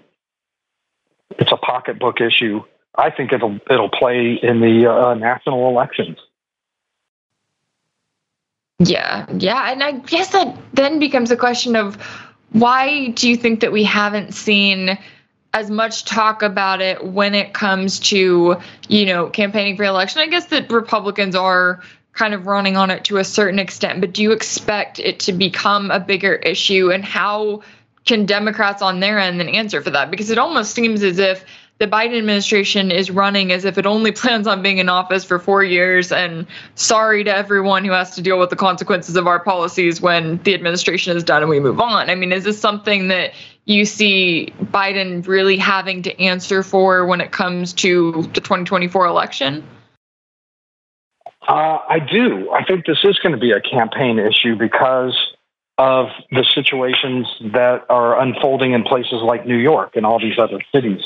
[1.38, 2.62] It's a pocketbook issue.
[2.96, 6.20] I think it'll it'll play in the uh, national elections.
[8.80, 11.98] Yeah, yeah, and I guess that then becomes a question of
[12.52, 14.98] why do you think that we haven't seen
[15.54, 20.22] as much talk about it when it comes to, you know, campaigning for election?
[20.22, 21.82] I guess that Republicans are
[22.14, 25.34] kind of running on it to a certain extent, but do you expect it to
[25.34, 26.92] become a bigger issue?
[26.92, 27.62] And how
[28.06, 30.10] can Democrats on their end then answer for that?
[30.10, 31.46] Because it almost seems as if
[31.80, 35.38] the Biden administration is running as if it only plans on being in office for
[35.38, 36.12] four years.
[36.12, 40.38] And sorry to everyone who has to deal with the consequences of our policies when
[40.44, 42.10] the administration is done and we move on.
[42.10, 43.34] I mean, is this something that
[43.66, 49.64] you see Biden really having to answer for when it comes to the 2024 election?
[51.48, 52.52] Uh, I do.
[52.52, 55.16] I think this is going to be a campaign issue because
[55.78, 60.60] of the situations that are unfolding in places like New York and all these other
[60.74, 61.02] cities.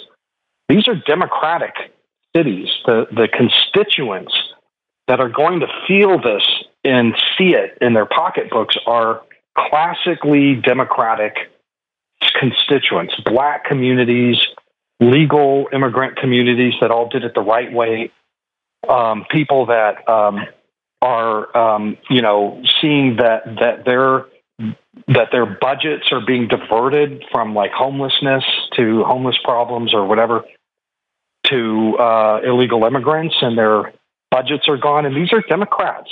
[0.72, 1.76] These are democratic
[2.34, 2.69] cities.
[2.86, 4.34] The, the constituents
[5.09, 6.47] that are going to feel this
[6.86, 9.22] and see it in their pocketbooks are
[9.57, 11.36] classically democratic
[12.39, 14.38] constituents, black communities,
[15.01, 18.09] legal immigrant communities that all did it the right way,
[18.88, 20.39] um, people that um,
[21.01, 24.26] are, um, you know, seeing that that their
[25.07, 28.45] that their budgets are being diverted from like homelessness
[28.78, 30.43] to homeless problems or whatever
[31.45, 33.93] to uh, illegal immigrants, and their
[34.29, 35.05] budgets are gone.
[35.05, 36.09] And these are Democrats.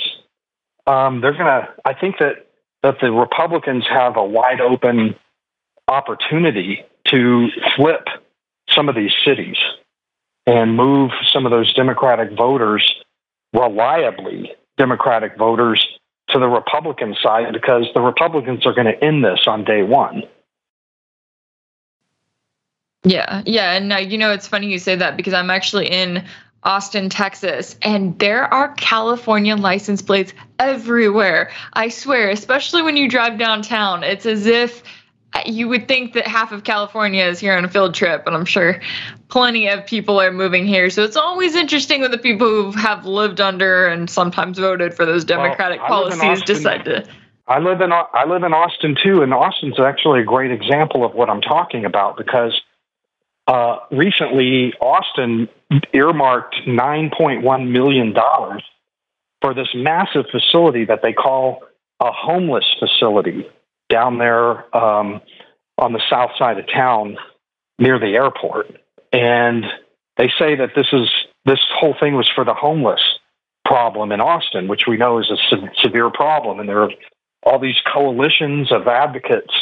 [0.86, 1.68] Um, they're gonna.
[1.84, 2.46] I think that
[2.82, 5.14] that the Republicans have a wide open
[5.88, 8.06] opportunity to flip
[8.70, 9.56] some of these cities
[10.46, 12.94] and move some of those Democratic voters,
[13.52, 15.84] reliably Democratic voters,
[16.30, 20.22] to the Republican side because the Republicans are going to end this on day one.
[23.04, 26.24] Yeah, yeah, and uh, you know it's funny you say that because I'm actually in
[26.62, 31.50] Austin, Texas, and there are California license plates everywhere.
[31.72, 34.82] I swear, especially when you drive downtown, it's as if
[35.46, 38.44] you would think that half of California is here on a field trip, and I'm
[38.44, 38.82] sure
[39.28, 40.90] plenty of people are moving here.
[40.90, 45.06] So it's always interesting when the people who have lived under and sometimes voted for
[45.06, 47.06] those democratic well, policies decide to.
[47.48, 51.14] I live in I live in Austin too, and Austin's actually a great example of
[51.14, 52.60] what I'm talking about because
[53.50, 55.48] uh, recently Austin
[55.92, 58.62] earmarked 9.1 million dollars
[59.42, 61.62] for this massive facility that they call
[61.98, 63.44] a homeless facility
[63.88, 65.20] down there um,
[65.78, 67.16] on the south side of town
[67.80, 68.68] near the airport.
[69.12, 69.64] And
[70.16, 71.08] they say that this is
[71.44, 73.00] this whole thing was for the homeless
[73.64, 76.60] problem in Austin, which we know is a se- severe problem.
[76.60, 76.90] And there are
[77.42, 79.54] all these coalitions of advocates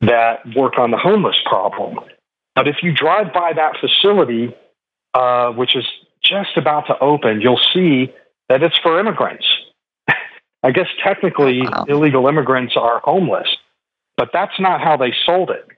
[0.00, 2.00] that work on the homeless problem.
[2.56, 4.52] But if you drive by that facility,
[5.14, 5.84] uh, which is
[6.24, 8.12] just about to open, you'll see
[8.48, 9.46] that it's for immigrants.
[10.62, 11.84] I guess technically wow.
[11.86, 13.48] illegal immigrants are homeless,
[14.16, 15.68] but that's not how they sold it.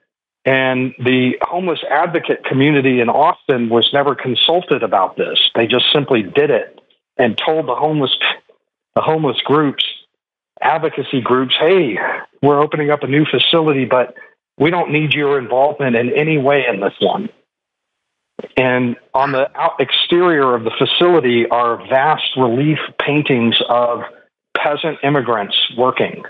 [0.44, 5.38] And the homeless advocate community in Austin was never consulted about this.
[5.54, 6.80] They just simply did it
[7.18, 8.16] and told the homeless
[8.94, 9.84] the homeless groups,
[10.62, 11.98] advocacy groups, hey,
[12.42, 14.14] we're opening up a new facility, but
[14.58, 17.28] we don't need your involvement in any way in this one.
[18.56, 19.48] And on the
[19.78, 24.02] exterior of the facility are vast relief paintings of
[24.56, 26.22] peasant immigrants working.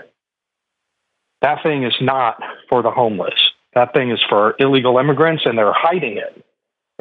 [1.41, 3.51] That thing is not for the homeless.
[3.73, 6.43] That thing is for illegal immigrants, and they're hiding it.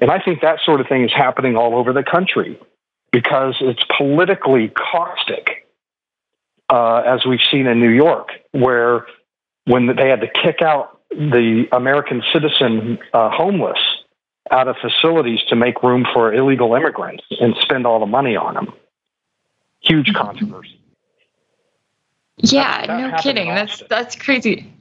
[0.01, 2.59] And I think that sort of thing is happening all over the country
[3.11, 5.67] because it's politically caustic,
[6.69, 9.07] uh, as we've seen in New York, where
[9.65, 13.79] when they had to kick out the American citizen uh, homeless
[14.51, 18.55] out of facilities to make room for illegal immigrants and spend all the money on
[18.55, 18.73] them.
[19.81, 20.17] Huge mm-hmm.
[20.17, 20.81] controversy.
[22.39, 23.49] Yeah, that, that no kidding.
[23.49, 24.73] That's that's crazy.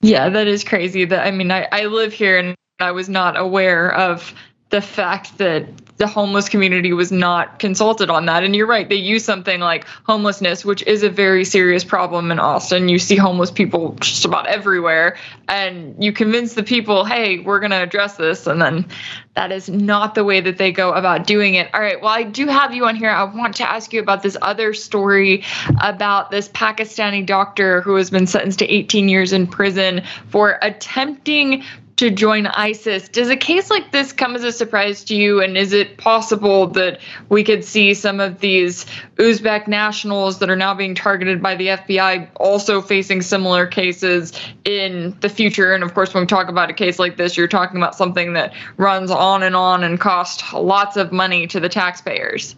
[0.00, 1.04] Yeah, that is crazy.
[1.04, 4.34] That I mean, I, I live here and I was not aware of
[4.70, 5.66] the fact that
[5.96, 8.42] the homeless community was not consulted on that.
[8.42, 12.38] And you're right, they use something like homelessness, which is a very serious problem in
[12.38, 12.88] Austin.
[12.88, 15.16] You see homeless people just about everywhere,
[15.48, 18.46] and you convince the people, hey, we're going to address this.
[18.46, 18.86] And then
[19.34, 21.72] that is not the way that they go about doing it.
[21.72, 23.10] All right, well, I do have you on here.
[23.10, 25.44] I want to ask you about this other story
[25.80, 31.64] about this Pakistani doctor who has been sentenced to 18 years in prison for attempting
[31.96, 33.08] to join ISIS.
[33.08, 35.40] Does a case like this come as a surprise to you?
[35.40, 38.84] And is it possible that we could see some of these
[39.16, 44.32] Uzbek nationals that are now being targeted by the FBI also facing similar cases
[44.64, 45.72] in the future?
[45.72, 48.32] And of course, when we talk about a case like this, you're talking about something
[48.32, 52.56] that runs on and on and costs lots of money to the taxpayers.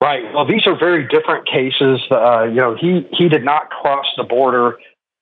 [0.00, 0.24] Right.
[0.34, 2.00] Well, these are very different cases.
[2.10, 4.76] Uh, you know, he he did not cross the border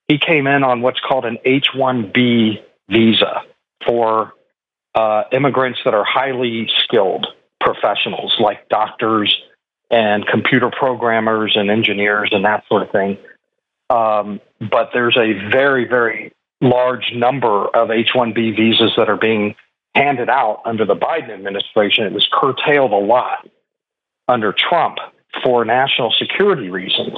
[0.07, 3.41] he came in on what's called an H 1B visa
[3.85, 4.33] for
[4.93, 7.27] uh, immigrants that are highly skilled
[7.59, 9.35] professionals like doctors
[9.89, 13.17] and computer programmers and engineers and that sort of thing.
[13.89, 19.55] Um, but there's a very, very large number of H 1B visas that are being
[19.93, 22.05] handed out under the Biden administration.
[22.05, 23.47] It was curtailed a lot
[24.27, 24.97] under Trump
[25.43, 27.17] for national security reasons.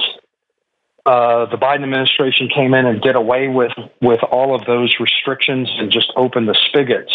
[1.08, 5.70] Uh, the Biden administration came in and did away with with all of those restrictions
[5.80, 7.14] and just opened the spigots.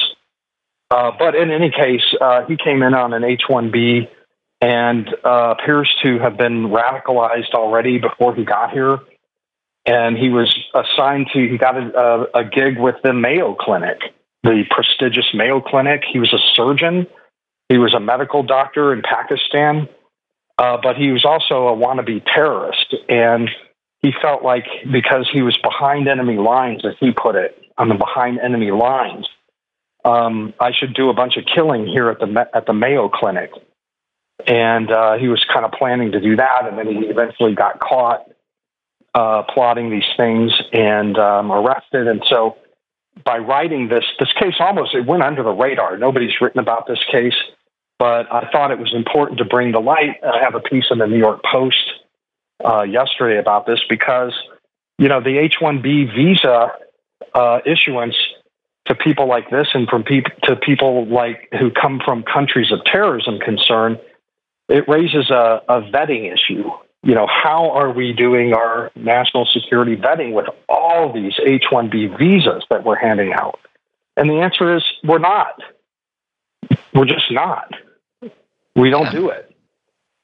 [0.90, 4.08] Uh, but in any case, uh, he came in on an H-1B
[4.62, 8.98] and uh, appears to have been radicalized already before he got here.
[9.84, 13.98] And he was assigned to he got a, a, gig with the Mayo Clinic,
[14.42, 16.02] the prestigious Mayo Clinic.
[16.10, 17.06] He was a surgeon.
[17.68, 19.88] He was a medical doctor in Pakistan,
[20.56, 23.50] uh, but he was also a wannabe terrorist and
[24.02, 27.94] he felt like because he was behind enemy lines, as he put it, on the
[27.94, 29.26] behind enemy lines,
[30.04, 33.52] um, I should do a bunch of killing here at the at the Mayo Clinic,
[34.46, 37.78] and uh, he was kind of planning to do that, and then he eventually got
[37.78, 38.28] caught
[39.14, 42.56] uh, plotting these things and um, arrested, and so
[43.24, 45.96] by writing this this case almost it went under the radar.
[45.96, 47.36] Nobody's written about this case,
[48.00, 50.16] but I thought it was important to bring to light.
[50.24, 52.01] I have a piece in the New York Post
[52.64, 54.32] uh, yesterday about this because
[54.98, 56.72] you know the H-1B visa
[57.34, 58.16] uh, issuance
[58.86, 62.84] to people like this and from people to people like who come from countries of
[62.84, 63.98] terrorism concern,
[64.68, 66.70] it raises a, a vetting issue.
[67.04, 72.64] You know, how are we doing our national security vetting with all these H-1B visas
[72.70, 73.58] that we're handing out?
[74.16, 75.60] And the answer is we're not.
[76.94, 77.72] We're just not.
[78.76, 79.12] We don't yeah.
[79.12, 79.51] do it.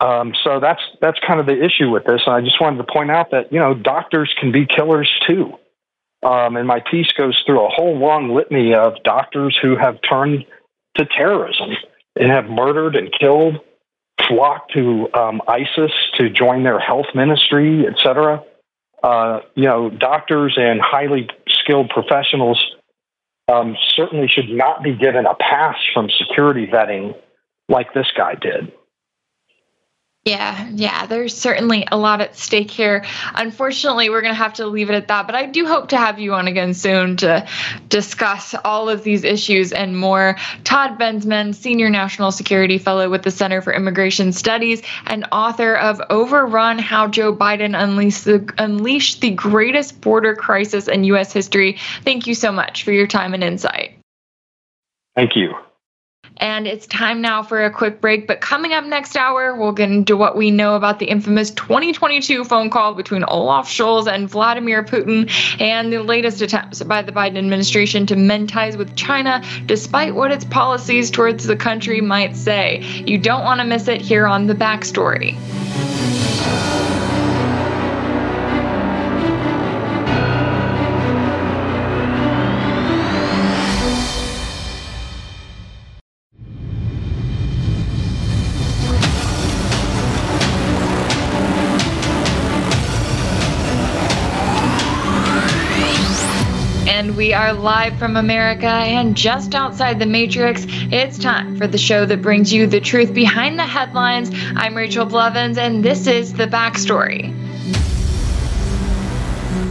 [0.00, 2.22] Um, so that's that's kind of the issue with this.
[2.26, 5.54] And I just wanted to point out that you know doctors can be killers too.
[6.22, 10.44] Um, and my piece goes through a whole long litany of doctors who have turned
[10.96, 11.70] to terrorism
[12.16, 13.58] and have murdered and killed,
[14.26, 18.42] flocked to um, ISIS to join their health ministry, etc.
[19.02, 22.64] Uh, you know, doctors and highly skilled professionals
[23.48, 27.14] um, certainly should not be given a pass from security vetting
[27.68, 28.72] like this guy did.
[30.24, 33.06] Yeah, yeah, there's certainly a lot at stake here.
[33.34, 35.96] Unfortunately, we're going to have to leave it at that, but I do hope to
[35.96, 37.46] have you on again soon to
[37.88, 40.36] discuss all of these issues and more.
[40.64, 46.02] Todd Bensman, Senior National Security Fellow with the Center for Immigration Studies and author of
[46.10, 51.32] Overrun How Joe Biden Unleashed the, Unleashed the Greatest Border Crisis in U.S.
[51.32, 51.78] History.
[52.02, 53.96] Thank you so much for your time and insight.
[55.14, 55.54] Thank you.
[56.38, 58.26] And it's time now for a quick break.
[58.26, 62.44] But coming up next hour, we'll get into what we know about the infamous 2022
[62.44, 65.30] phone call between Olaf Scholz and Vladimir Putin
[65.60, 70.30] and the latest attempts by the Biden administration to mend ties with China, despite what
[70.30, 72.82] its policies towards the country might say.
[72.82, 75.36] You don't want to miss it here on The Backstory.
[97.18, 100.64] We are live from America and just outside the Matrix.
[100.68, 104.30] It's time for the show that brings you the truth behind the headlines.
[104.54, 107.47] I'm Rachel Blevins, and this is The Backstory.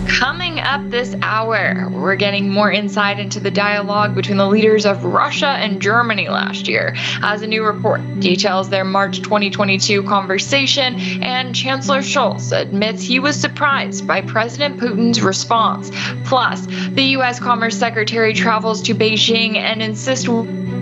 [0.08, 5.03] Coming up this hour, we're getting more insight into the dialogue between the leaders of
[5.03, 11.53] Russia and Germany last year, as a new report details their March 2022 conversation, and
[11.53, 15.91] Chancellor Scholz admits he was surprised by President Putin's response.
[16.26, 17.39] Plus, the U.S.
[17.39, 20.28] Commerce Secretary travels to Beijing and insists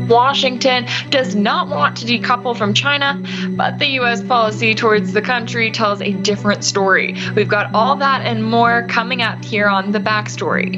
[0.07, 4.23] Washington does not want to decouple from China, but the U.S.
[4.23, 7.15] policy towards the country tells a different story.
[7.35, 10.75] We've got all that and more coming up here on The Backstory.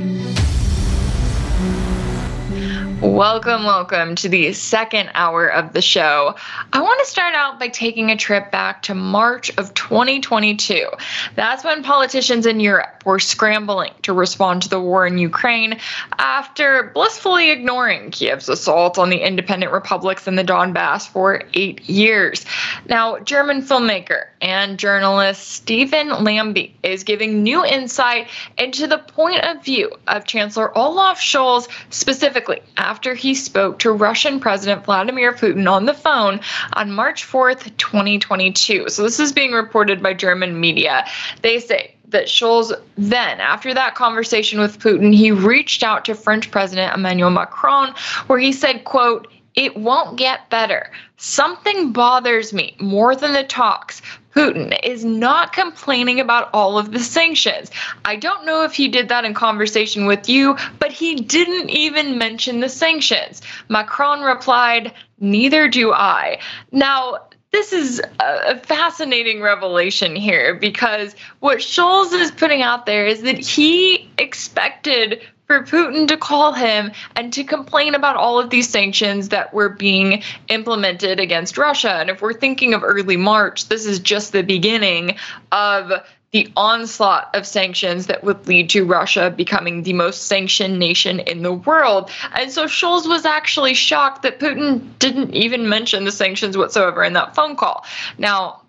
[3.02, 6.36] Welcome, welcome to the second hour of the show.
[6.74, 10.90] I want to start out by taking a trip back to March of 2022.
[11.36, 15.80] That's when politicians in Europe were scrambling to respond to the war in Ukraine
[16.20, 22.46] after blissfully ignoring Kiev's assault on the independent republics in the Donbass for eight years.
[22.90, 28.28] Now, German filmmaker and journalist Stephan Lamby is giving new insight
[28.58, 34.42] into the point of view of Chancellor Olaf Scholz specifically after he spoke to Russian
[34.42, 36.42] President Vladimir Putin on the phone
[36.74, 38.90] on March 4th, 2022.
[38.90, 41.06] So this is being reported by German media.
[41.42, 46.50] They say that Scholz then, after that conversation with Putin, he reached out to French
[46.52, 47.94] President Emmanuel Macron,
[48.28, 50.92] where he said, quote, It won't get better.
[51.18, 54.02] Something bothers me more than the talks.
[54.38, 57.72] Putin is not complaining about all of the sanctions.
[58.06, 62.20] I don't know if he did that in conversation with you, but he didn't even
[62.20, 63.42] mention the sanctions.
[63.68, 66.40] Macron replied, Neither do I.
[66.72, 73.22] Now, this is a fascinating revelation here because what Scholz is putting out there is
[73.22, 78.70] that he expected for Putin to call him and to complain about all of these
[78.70, 81.92] sanctions that were being implemented against Russia.
[81.92, 85.16] And if we're thinking of early March, this is just the beginning
[85.52, 86.06] of
[86.38, 91.42] the onslaught of sanctions that would lead to Russia becoming the most sanctioned nation in
[91.42, 92.12] the world.
[92.34, 97.14] And so Scholz was actually shocked that Putin didn't even mention the sanctions whatsoever in
[97.14, 97.86] that phone call.
[98.20, 98.62] Now,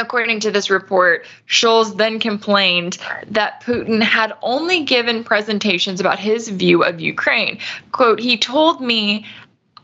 [0.00, 6.50] According to this report, Scholz then complained that Putin had only given presentations about his
[6.50, 7.58] view of Ukraine.
[7.90, 9.26] Quote, he told me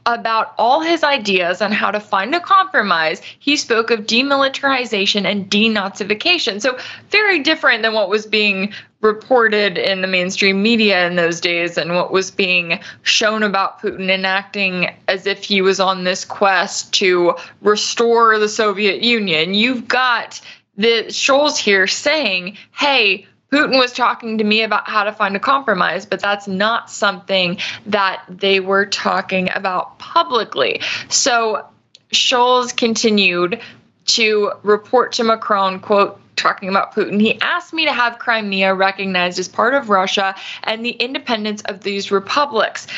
[0.06, 5.50] about all his ideas on how to find a compromise, he spoke of demilitarization and
[5.50, 6.60] denazification.
[6.60, 6.78] So,
[7.10, 11.94] very different than what was being reported in the mainstream media in those days and
[11.94, 17.34] what was being shown about Putin enacting as if he was on this quest to
[17.60, 19.54] restore the Soviet Union.
[19.54, 20.40] You've got
[20.76, 25.40] the Scholz here saying, hey, Putin was talking to me about how to find a
[25.40, 30.80] compromise, but that's not something that they were talking about publicly.
[31.08, 31.64] So
[32.12, 33.60] Scholz continued
[34.06, 37.20] to report to Macron, quote, talking about Putin.
[37.20, 40.34] He asked me to have Crimea recognized as part of Russia
[40.64, 42.88] and the independence of these republics.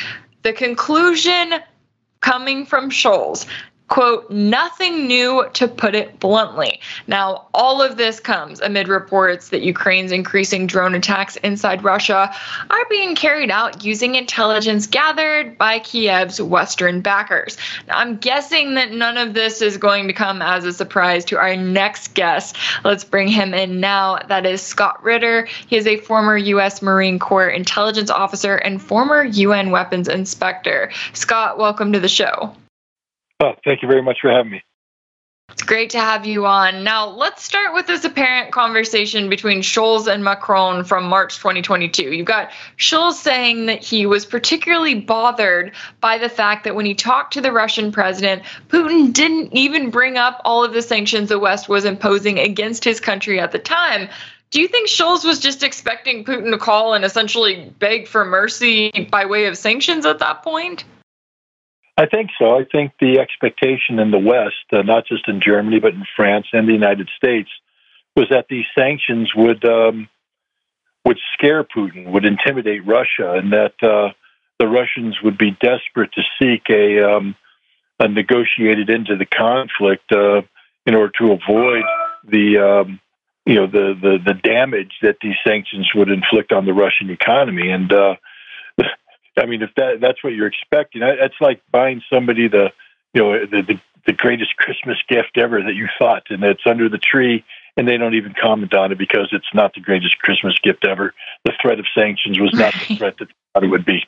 [0.41, 1.53] The conclusion
[2.19, 3.45] coming from Scholz
[3.97, 6.79] quote, nothing new to put it bluntly.
[7.07, 12.31] Now, all of this comes amid reports that Ukraine's increasing drone attacks inside Russia
[12.69, 17.57] are being carried out using intelligence gathered by Kiev's Western backers.
[17.87, 21.39] Now, I'm guessing that none of this is going to come as a surprise to
[21.39, 22.55] our next guest.
[22.83, 24.19] Let's bring him in now.
[24.27, 25.47] That is Scott Ritter.
[25.65, 26.83] He is a former U.S.
[26.83, 30.91] Marine Corps intelligence officer and former UN weapons inspector.
[31.13, 32.53] Scott, welcome to the show.
[33.39, 34.63] Oh, thank you very much for having me.
[35.51, 36.83] It's great to have you on.
[36.83, 42.13] Now, let's start with this apparent conversation between Scholz and Macron from March 2022.
[42.13, 45.71] You've got Scholz saying that he was particularly bothered
[46.01, 50.17] by the fact that when he talked to the Russian president, Putin didn't even bring
[50.17, 54.09] up all of the sanctions the West was imposing against his country at the time.
[54.51, 59.07] Do you think Scholz was just expecting Putin to call and essentially beg for mercy
[59.09, 60.83] by way of sanctions at that point?
[61.97, 62.57] I think so.
[62.57, 66.45] I think the expectation in the West, uh, not just in Germany, but in France
[66.53, 67.49] and the United States,
[68.15, 70.07] was that these sanctions would um,
[71.05, 74.11] would scare Putin, would intimidate Russia, and that uh,
[74.59, 77.35] the Russians would be desperate to seek a, um,
[77.99, 80.41] a negotiated end to the conflict uh,
[80.85, 81.83] in order to avoid
[82.27, 82.99] the um,
[83.45, 87.71] you know the, the the damage that these sanctions would inflict on the Russian economy.
[87.71, 88.15] And uh,
[89.37, 92.71] I mean, if that that's what you're expecting, that's like buying somebody the
[93.13, 96.89] you know the, the the greatest Christmas gift ever that you thought, and it's under
[96.89, 97.43] the tree,
[97.75, 101.13] and they don't even comment on it because it's not the greatest Christmas gift ever.
[101.43, 104.05] The threat of sanctions was not the threat that they thought it would be.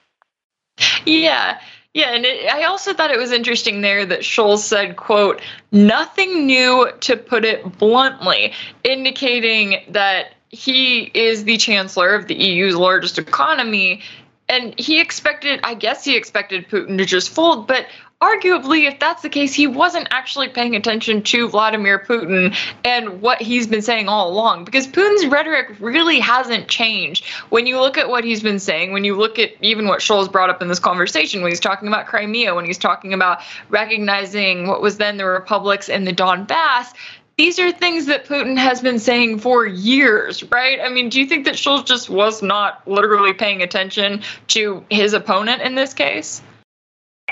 [1.05, 1.59] Yeah.
[1.93, 6.45] Yeah, and it, I also thought it was interesting there that Scholz said, quote, nothing
[6.45, 8.53] new to put it bluntly,
[8.83, 14.01] indicating that he is the chancellor of the EU's largest economy
[14.49, 17.85] and he expected i guess he expected putin to just fold but
[18.21, 23.41] arguably if that's the case he wasn't actually paying attention to vladimir putin and what
[23.41, 27.25] he's been saying all along because putin's rhetoric really hasn't changed.
[27.49, 30.29] When you look at what he's been saying when you look at even what Scholz
[30.29, 33.39] brought up in this conversation when he's talking about crimea when he's talking about
[33.69, 36.93] recognizing what was then the republics in the donbass
[37.39, 40.77] these are things that Putin has been saying for years, right?
[40.81, 45.13] I mean, do you think that Scholz just was not literally paying attention to his
[45.13, 46.41] opponent in this case?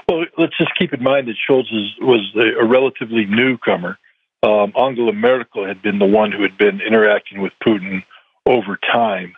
[0.08, 3.97] Well, let's just keep in mind that Scholz is, was a, a relatively newcomer.
[4.43, 8.05] Um, Angela Merkel had been the one who had been interacting with Putin
[8.45, 9.34] over time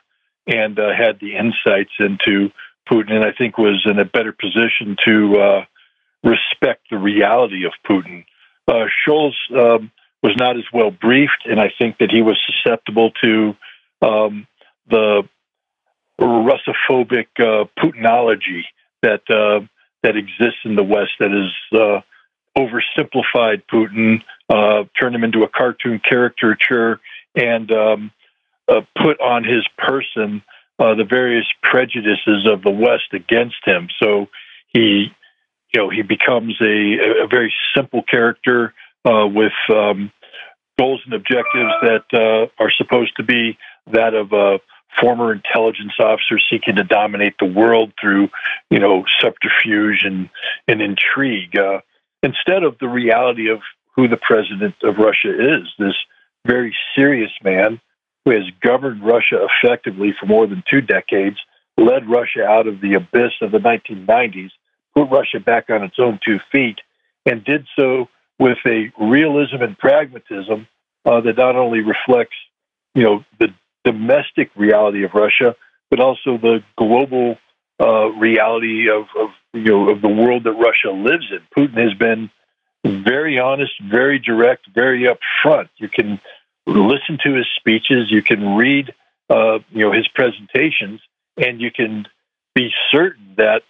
[0.46, 2.52] and uh, had the insights into
[2.88, 5.66] Putin, and I think was in a better position to uh,
[6.24, 8.24] respect the reality of Putin.
[8.68, 9.92] Uh, Scholz um,
[10.22, 13.56] was not as well briefed, and I think that he was susceptible to
[14.02, 14.48] um,
[14.90, 15.24] the
[16.20, 18.64] Russophobic uh, Putinology
[19.02, 19.66] that uh,
[20.04, 21.12] that exists in the West.
[21.20, 22.02] That is uh,
[22.58, 27.00] oversimplified Putin, uh, turned him into a cartoon caricature,
[27.36, 28.12] and um,
[28.68, 30.42] uh, put on his person
[30.80, 33.88] uh, the various prejudices of the West against him.
[34.02, 34.28] So
[34.68, 35.12] he
[35.74, 38.74] you know, he becomes a, a very simple character
[39.06, 40.12] uh, with um,
[40.78, 43.58] goals and objectives that uh, are supposed to be
[43.92, 44.60] that of a
[45.00, 48.30] former intelligence officer seeking to dominate the world through,
[48.70, 50.30] you know, subterfuge and,
[50.68, 51.80] and intrigue, uh,
[52.24, 53.60] instead of the reality of
[53.96, 55.96] who the president of Russia is, this
[56.46, 57.80] very serious man
[58.26, 61.38] who has governed Russia effectively for more than two decades,
[61.78, 64.52] led Russia out of the abyss of the 1990s,
[64.96, 66.80] put Russia back on its own two feet,
[67.26, 68.10] and did so
[68.40, 70.68] with a realism and pragmatism
[71.06, 72.36] uh, that not only reflects,
[72.96, 75.56] you know, the domestic reality of Russia,
[75.90, 77.38] but also the global
[77.80, 81.40] uh, reality of, of, you know of the world that Russia lives in.
[81.58, 82.30] Putin has been
[82.84, 85.70] very honest, very direct, very upfront.
[85.78, 86.20] You can
[86.68, 88.94] listen to his speeches, you can read,
[89.30, 91.02] uh, you know, his presentations,
[91.38, 92.08] and you can
[92.54, 93.64] be certain that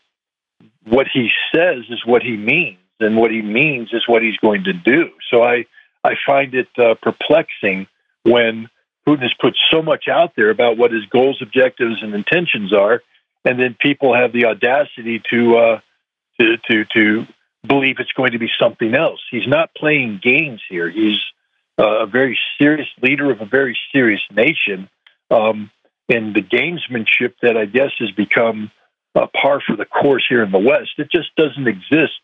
[0.86, 4.66] what he says is what he means, and what he means is what he's going
[4.66, 5.10] to do.
[5.32, 5.66] So I,
[6.04, 7.88] I find it uh, perplexing
[8.24, 8.70] when
[9.08, 13.02] Putin has put so much out there about what his goals, objectives, and intentions are,
[13.46, 15.80] and then people have the audacity to uh,
[16.40, 17.28] to, to to
[17.66, 19.20] believe it's going to be something else.
[19.32, 20.90] He's not playing games here.
[20.90, 21.20] He's
[21.78, 24.90] uh, a very serious leader of a very serious nation,
[25.32, 25.72] um,
[26.08, 28.72] and the gamesmanship that I guess has become
[29.16, 30.92] uh, par for the course here in the West.
[30.98, 32.20] It just doesn't exist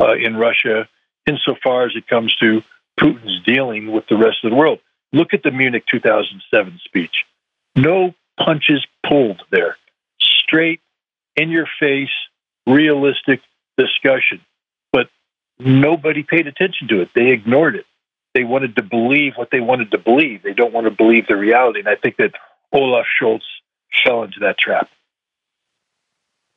[0.00, 0.88] uh, in Russia
[1.26, 2.62] insofar as it comes to
[2.98, 4.80] Putin's dealing with the rest of the world.
[5.12, 7.24] Look at the Munich 2007 speech.
[7.74, 9.76] No punches pulled there.
[10.20, 10.80] Straight,
[11.36, 12.10] in your face,
[12.66, 13.40] realistic
[13.76, 14.40] discussion.
[14.92, 15.08] But
[15.58, 17.10] nobody paid attention to it.
[17.14, 17.86] They ignored it.
[18.34, 20.42] They wanted to believe what they wanted to believe.
[20.42, 21.80] They don't want to believe the reality.
[21.80, 22.32] And I think that
[22.72, 23.42] Olaf Scholz
[24.04, 24.90] fell into that trap.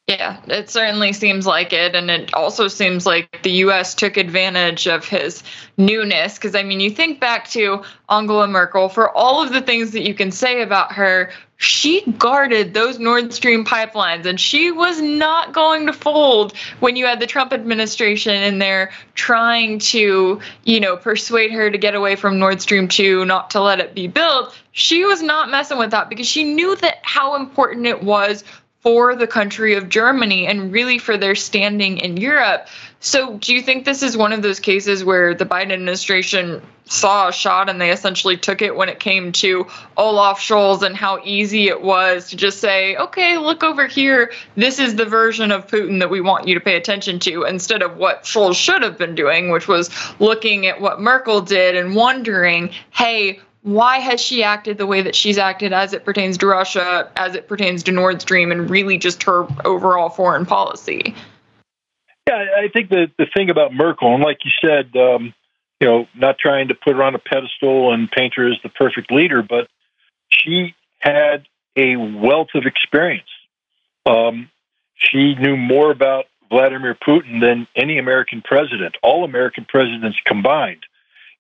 [0.10, 1.94] Yeah, it certainly seems like it.
[1.94, 5.44] And it also seems like the US took advantage of his
[5.78, 6.34] newness.
[6.34, 10.02] Because, I mean, you think back to Angela Merkel, for all of the things that
[10.02, 15.54] you can say about her, she guarded those Nord Stream pipelines and she was not
[15.54, 20.96] going to fold when you had the Trump administration in there trying to, you know,
[20.96, 24.58] persuade her to get away from Nord Stream 2, not to let it be built.
[24.72, 28.46] She was not messing with that because she knew that how important it was
[28.82, 32.68] for the country of Germany and really for their standing in Europe.
[33.02, 37.28] So, do you think this is one of those cases where the Biden administration saw
[37.28, 41.20] a shot and they essentially took it when it came to Olaf Scholz and how
[41.24, 44.32] easy it was to just say, okay, look over here.
[44.56, 47.82] This is the version of Putin that we want you to pay attention to, instead
[47.82, 51.96] of what Scholz should have been doing, which was looking at what Merkel did and
[51.96, 56.48] wondering, hey, why has she acted the way that she's acted as it pertains to
[56.48, 61.14] Russia, as it pertains to Nord Stream, and really just her overall foreign policy?
[62.28, 65.34] Yeah, I think the the thing about Merkel, and like you said, um,
[65.80, 68.70] you know, not trying to put her on a pedestal and paint her as the
[68.70, 69.68] perfect leader, but
[70.30, 73.30] she had a wealth of experience.
[74.06, 74.50] Um,
[74.96, 80.84] she knew more about Vladimir Putin than any American president, all American presidents combined.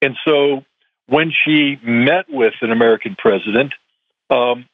[0.02, 0.64] And so
[1.10, 3.74] when she met with an American president,
[4.30, 4.66] um,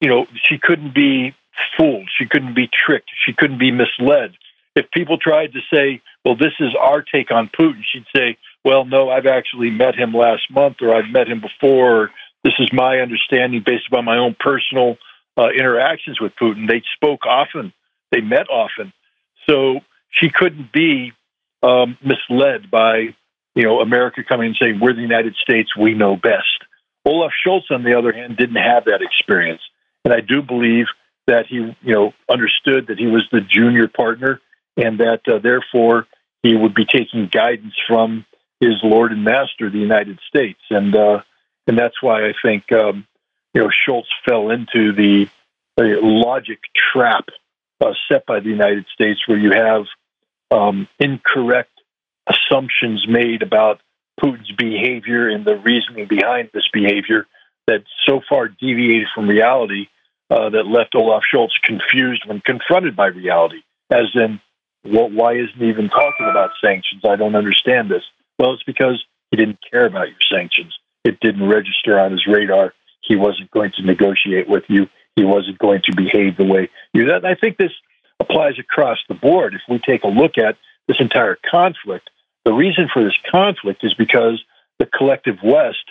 [0.00, 1.34] you know, she couldn't be
[1.76, 2.08] fooled.
[2.16, 3.10] She couldn't be tricked.
[3.26, 4.34] She couldn't be misled.
[4.76, 8.84] If people tried to say, well, this is our take on Putin, she'd say, well,
[8.84, 12.02] no, I've actually met him last month or I've met him before.
[12.02, 12.10] Or,
[12.44, 14.96] this is my understanding based upon my own personal
[15.36, 16.68] uh, interactions with Putin.
[16.68, 17.72] They spoke often,
[18.12, 18.92] they met often.
[19.48, 19.80] So
[20.10, 21.12] she couldn't be
[21.62, 23.14] um, misled by
[23.58, 26.62] you know, America coming and saying, we're the United States, we know best.
[27.04, 29.60] Olaf Scholz, on the other hand, didn't have that experience.
[30.04, 30.86] And I do believe
[31.26, 34.40] that he, you know, understood that he was the junior partner
[34.76, 36.06] and that uh, therefore
[36.44, 38.24] he would be taking guidance from
[38.60, 40.60] his Lord and Master, the United States.
[40.70, 41.22] And, uh,
[41.66, 43.08] and that's why I think, um,
[43.54, 45.28] you know, Scholz fell into the,
[45.76, 46.60] the logic
[46.92, 47.24] trap
[47.80, 49.86] uh, set by the United States where you have
[50.52, 51.72] um, incorrect
[52.28, 53.80] assumptions made about
[54.20, 57.26] Putin's behavior and the reasoning behind this behavior
[57.66, 59.86] that so far deviated from reality
[60.30, 63.62] uh, that left Olaf Scholz confused when confronted by reality.
[63.90, 64.40] As in,
[64.84, 67.02] well, why isn't he even talking about sanctions?
[67.04, 68.02] I don't understand this.
[68.38, 70.74] Well, it's because he didn't care about your sanctions.
[71.04, 72.74] It didn't register on his radar.
[73.02, 74.88] He wasn't going to negotiate with you.
[75.16, 77.06] He wasn't going to behave the way you.
[77.06, 77.72] That I think this
[78.20, 79.54] applies across the board.
[79.54, 80.56] If we take a look at
[80.86, 82.10] this entire conflict,
[82.48, 84.42] the reason for this conflict is because
[84.78, 85.84] the collective West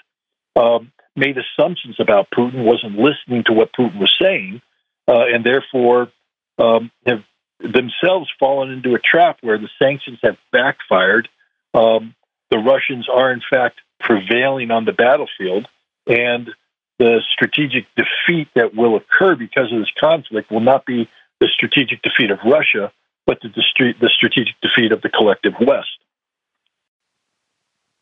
[0.56, 4.64] um, made assumptions about Putin, wasn't listening to what Putin was saying,
[5.08, 6.12] uh, and therefore
[6.58, 7.24] um, have
[7.60, 11.30] themselves fallen into a trap where the sanctions have backfired.
[11.76, 12.16] Um,
[12.50, 15.68] the Russians are, in fact, prevailing on the battlefield,
[16.08, 16.50] and
[16.98, 21.08] the strategic defeat that will occur because of this conflict will not be
[21.40, 22.92] the strategic defeat of Russia,
[23.28, 25.90] but the, the strategic defeat of the collective West.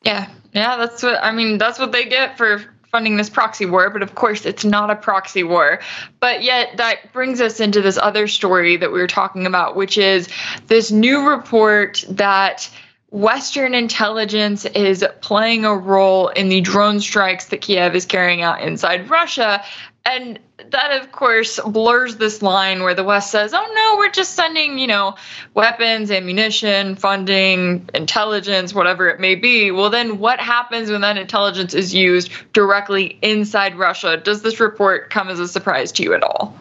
[0.06, 1.58] Yeah, yeah, that's what I mean.
[1.58, 2.62] That's what they get for
[2.92, 5.82] funding this proxy war, but of course it's not a proxy war.
[6.22, 9.98] But yet that brings us into this other story that we were talking about, which
[9.98, 10.30] is
[10.68, 12.70] this new report that
[13.10, 18.62] Western intelligence is playing a role in the drone strikes that Kiev is carrying out
[18.62, 19.64] inside Russia.
[20.06, 24.36] And that, of course, blurs this line where the West says, oh no, we're just
[24.36, 25.16] sending, you know,
[25.56, 29.72] weapons, ammunition, funding, intelligence, whatever it may be.
[29.72, 34.16] Well, then what happens when that intelligence is used directly inside Russia?
[34.16, 36.56] Does this report come as a surprise to you at all?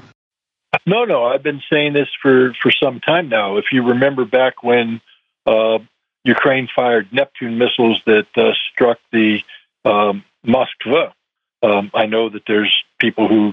[0.86, 1.24] No, no.
[1.24, 3.58] I've been saying this for, for some time now.
[3.58, 5.02] If you remember back when
[5.46, 5.78] uh,
[6.24, 9.40] Ukraine fired Neptune missiles that uh, struck the
[9.84, 11.12] um, Moskva
[11.64, 13.52] um, I know that there's people who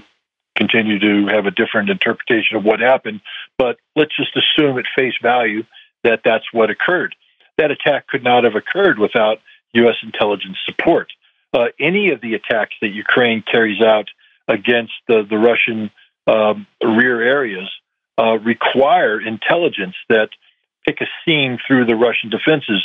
[0.56, 3.20] continue to have a different interpretation of what happened,
[3.58, 5.64] but let's just assume at face value
[6.04, 7.14] that that's what occurred.
[7.58, 9.38] That attack could not have occurred without
[9.74, 9.96] U.S.
[10.02, 11.08] intelligence support.
[11.52, 14.08] Uh, any of the attacks that Ukraine carries out
[14.48, 15.90] against the, the Russian
[16.26, 17.70] um, rear areas
[18.18, 20.30] uh, require intelligence that
[20.86, 22.82] pick a seam through the Russian defenses.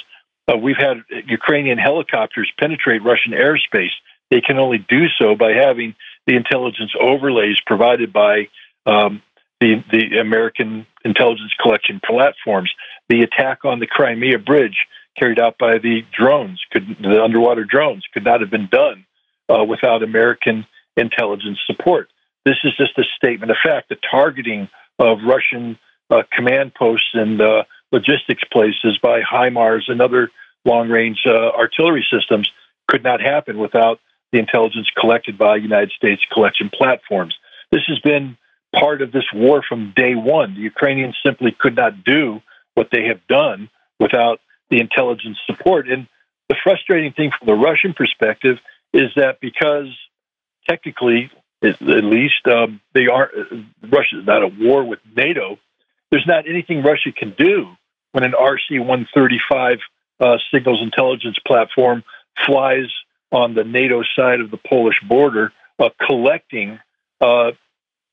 [0.50, 3.96] Uh, we've had Ukrainian helicopters penetrate Russian airspace
[4.30, 5.96] they can only do so by having
[6.28, 8.50] the intelligence overlays provided by
[8.86, 9.22] um,
[9.60, 12.72] the, the American intelligence collection platforms.
[13.10, 14.86] The attack on the Crimea bridge
[15.18, 19.06] carried out by the drones, could, the underwater drones, could not have been done
[19.50, 22.10] uh, without American intelligence support.
[22.46, 23.90] This is just a statement of fact.
[23.90, 25.80] The targeting of Russian
[26.10, 30.30] uh, command posts and uh, logistics places by HIMARS and other
[30.66, 32.52] long range uh, artillery systems
[32.88, 34.00] could not happen without
[34.32, 37.36] the intelligence collected by United States collection platforms.
[37.72, 38.38] This has been
[38.76, 40.56] part of this war from day one.
[40.56, 42.42] The Ukrainians simply could not do
[42.74, 44.40] what they have done without
[44.70, 45.88] the intelligence support.
[45.88, 46.08] And
[46.50, 48.58] the frustrating thing from the Russian perspective
[48.94, 49.88] is that because
[50.68, 51.32] technically,
[51.64, 53.32] at least, um, they are
[53.82, 55.58] Russia is not at war with NATO.
[56.12, 57.68] There's not anything Russia can do
[58.12, 59.80] when an RC-135
[60.20, 62.04] uh, signals intelligence platform
[62.46, 62.88] flies
[63.32, 66.80] on the NATO side of the Polish border, uh, collecting
[67.22, 67.52] uh,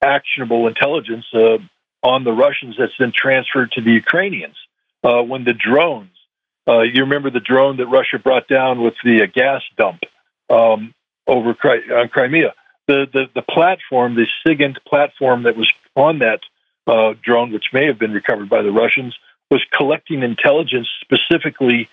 [0.02, 1.58] actionable intelligence uh,
[2.02, 4.56] on the Russians that's then transferred to the Ukrainians.
[5.02, 6.16] Uh, when the drones,
[6.66, 10.00] uh, you remember the drone that Russia brought down with the uh, gas dump
[10.48, 10.94] um,
[11.26, 11.54] over
[11.94, 12.54] on Crimea.
[12.86, 16.40] The, the the platform, the SIGINT platform that was on that
[17.22, 19.16] drone, which may have been recovered by the Russians,
[19.50, 21.88] was collecting intelligence specifically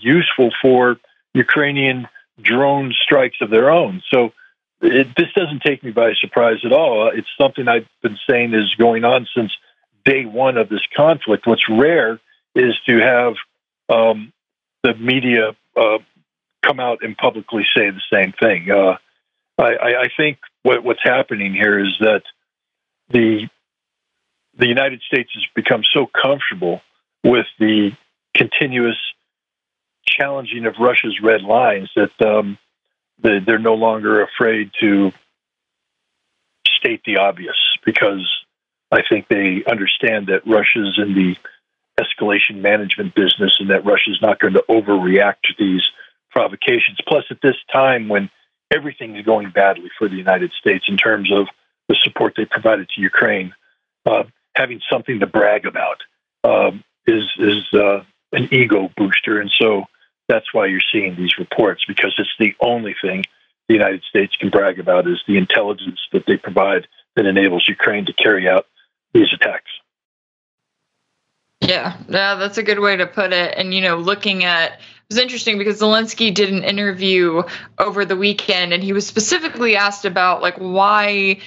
[0.00, 0.98] useful for
[1.34, 2.06] Ukrainian
[2.42, 4.02] drone strikes of their own.
[4.12, 4.32] So
[4.80, 7.10] it, this doesn't take me by surprise at all.
[7.14, 9.52] It's something I've been saying is going on since
[10.04, 11.46] day one of this conflict.
[11.46, 12.18] What's rare
[12.54, 13.34] is to have
[13.88, 14.32] um,
[14.82, 15.98] the media uh,
[16.64, 18.70] come out and publicly say the same thing.
[18.70, 18.96] Uh,
[19.58, 22.22] I, I, think what, what's happening here is that
[23.10, 23.48] the
[24.56, 26.82] the United States has become so comfortable
[27.24, 27.92] with the
[28.34, 28.96] continuous
[30.10, 32.58] challenging of Russia's red lines that um,
[33.22, 35.12] they're no longer afraid to
[36.66, 38.26] state the obvious because
[38.90, 41.36] I think they understand that Russia's in the
[42.00, 45.82] escalation management business and that Russia's not going to overreact to these
[46.30, 46.98] provocations.
[47.06, 48.30] Plus, at this time when
[48.72, 51.46] everything is going badly for the United States in terms of
[51.88, 53.52] the support they provided to Ukraine,
[54.06, 54.24] uh,
[54.54, 56.02] having something to brag about
[56.44, 59.84] um, is is uh, an ego booster, and so
[60.30, 63.24] that's why you're seeing these reports because it's the only thing
[63.68, 66.86] the United States can brag about is the intelligence that they provide
[67.16, 68.66] that enables Ukraine to carry out
[69.12, 69.70] these attacks.
[71.60, 73.54] Yeah, yeah, that's a good way to put it.
[73.56, 74.78] And you know, looking at it
[75.08, 77.42] was interesting because Zelensky did an interview
[77.78, 81.40] over the weekend, and he was specifically asked about like why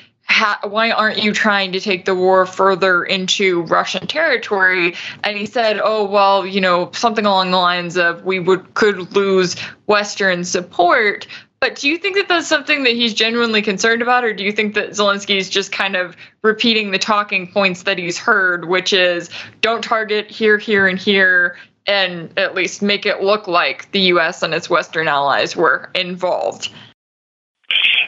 [0.64, 4.96] why aren't you trying to take the war further into Russian territory?
[5.24, 9.16] And he said, oh, well, you know, something along the lines of we would could
[9.16, 11.28] lose Western support.
[11.60, 14.52] But do you think that that's something that he's genuinely concerned about, or do you
[14.52, 18.92] think that Zelensky is just kind of repeating the talking points that he's heard, which
[18.92, 19.30] is
[19.62, 21.56] don't target here, here, and here,
[21.88, 24.44] and at least make it look like the U.S.
[24.44, 26.70] and its Western allies were involved?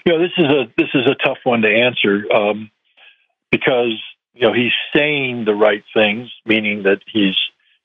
[0.06, 2.70] You know, this is a this is a tough one to answer um,
[3.52, 4.00] because
[4.36, 7.38] you know, he's saying the right things, meaning that he's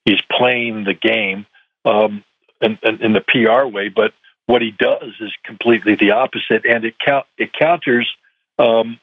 [0.04, 1.46] he's playing the game
[1.84, 2.24] um,
[2.60, 3.88] in, in, the PR way.
[3.88, 4.12] But
[4.46, 8.08] what he does is completely the opposite, and it count it counters.
[8.58, 8.98] Um,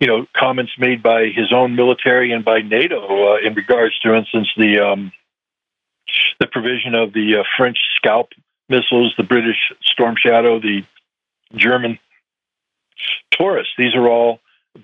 [0.00, 4.14] you know, comments made by his own military and by NATO uh, in regards, to,
[4.14, 5.12] instance, the um,
[6.40, 8.30] the provision of the uh, French Scalp
[8.70, 10.82] missiles, the British Storm Shadow, the
[11.54, 11.98] German
[13.30, 13.68] Taurus.
[13.78, 14.40] These are all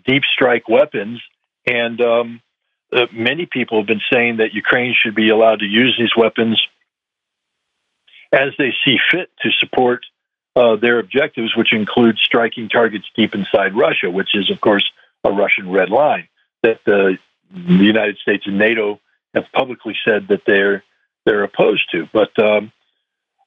[0.07, 1.21] deep strike weapons,
[1.67, 2.41] and um,
[2.93, 6.61] uh, many people have been saying that Ukraine should be allowed to use these weapons
[8.33, 10.05] as they see fit to support
[10.57, 14.91] uh, their objectives, which include striking targets deep inside Russia, which is, of course,
[15.25, 16.29] a Russian red line
[16.63, 17.19] that the
[17.55, 19.01] United States and NATO
[19.35, 20.83] have publicly said that they're
[21.25, 22.09] they're opposed to.
[22.13, 22.73] But um,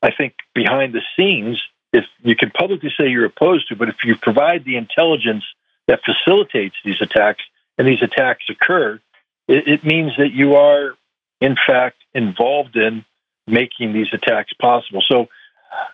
[0.01, 4.03] I think behind the scenes, if you can publicly say you're opposed to, but if
[4.03, 5.43] you provide the intelligence
[5.87, 7.43] that facilitates these attacks
[7.77, 8.99] and these attacks occur,
[9.47, 10.95] it, it means that you are,
[11.41, 13.03] in fact, involved in
[13.47, 15.01] making these attacks possible.
[15.07, 15.29] So,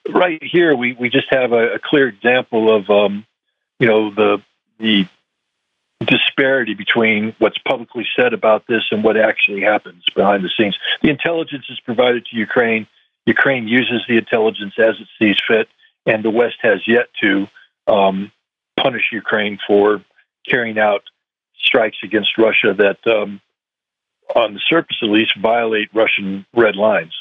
[0.09, 3.25] right here, we, we just have a, a clear example of, um,
[3.79, 4.41] you know, the
[4.77, 5.07] the
[6.05, 10.77] disparity between what's publicly said about this and what actually happens behind the scenes.
[11.01, 12.87] The intelligence is provided to Ukraine.
[13.25, 15.69] Ukraine uses the intelligence as it sees fit,
[16.05, 17.47] and the West has yet to
[17.87, 18.31] um,
[18.79, 20.03] punish Ukraine for
[20.47, 21.03] carrying out
[21.57, 23.41] strikes against Russia that, um,
[24.35, 27.13] on the surface at least, violate Russian red lines.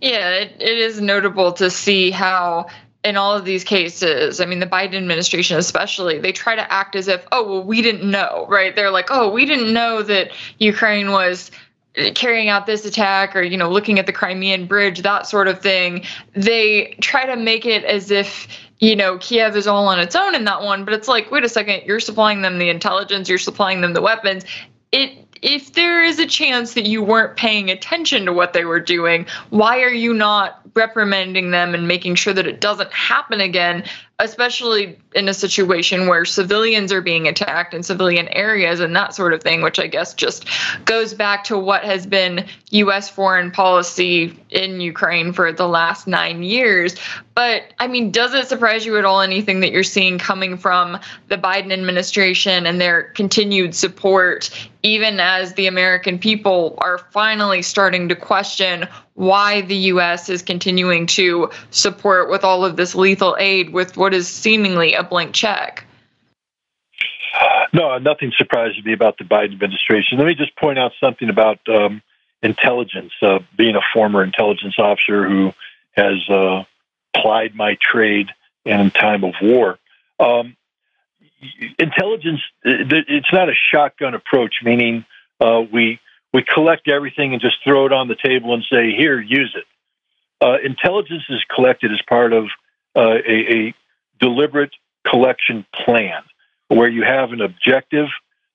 [0.00, 2.66] Yeah, it, it is notable to see how
[3.02, 6.96] in all of these cases, I mean, the Biden administration especially, they try to act
[6.96, 8.76] as if, oh, well, we didn't know, right?
[8.76, 11.50] They're like, oh, we didn't know that Ukraine was
[12.14, 15.60] carrying out this attack or, you know, looking at the Crimean bridge, that sort of
[15.60, 16.04] thing.
[16.34, 18.46] They try to make it as if,
[18.78, 21.44] you know, Kiev is all on its own in that one, but it's like, wait
[21.44, 24.44] a second, you're supplying them the intelligence, you're supplying them the weapons.
[24.92, 28.80] It if there is a chance that you weren't paying attention to what they were
[28.80, 33.84] doing, why are you not reprimanding them and making sure that it doesn't happen again,
[34.20, 39.32] especially in a situation where civilians are being attacked in civilian areas and that sort
[39.32, 40.44] of thing, which I guess just
[40.84, 43.08] goes back to what has been U.S.
[43.08, 46.94] foreign policy in Ukraine for the last nine years.
[47.34, 50.98] But I mean, does it surprise you at all anything that you're seeing coming from
[51.28, 54.50] the Biden administration and their continued support,
[54.82, 58.86] even as the American people are finally starting to question
[59.20, 60.30] why the U.S.
[60.30, 65.02] is continuing to support with all of this lethal aid with what is seemingly a
[65.02, 65.84] blank check?
[67.74, 70.16] No, nothing surprises me about the Biden administration.
[70.16, 72.00] Let me just point out something about um,
[72.42, 73.12] intelligence.
[73.20, 75.52] Uh, being a former intelligence officer who
[75.92, 76.64] has uh,
[77.14, 78.28] plied my trade
[78.64, 79.78] in time of war.
[80.18, 80.56] Um,
[81.78, 85.04] intelligence, it's not a shotgun approach, meaning
[85.40, 86.00] uh, we
[86.32, 89.64] we collect everything and just throw it on the table and say, here, use it.
[90.40, 92.44] Uh, intelligence is collected as part of
[92.96, 93.74] uh, a, a,
[94.20, 94.72] deliberate
[95.06, 96.22] collection plan
[96.68, 98.06] where you have an objective.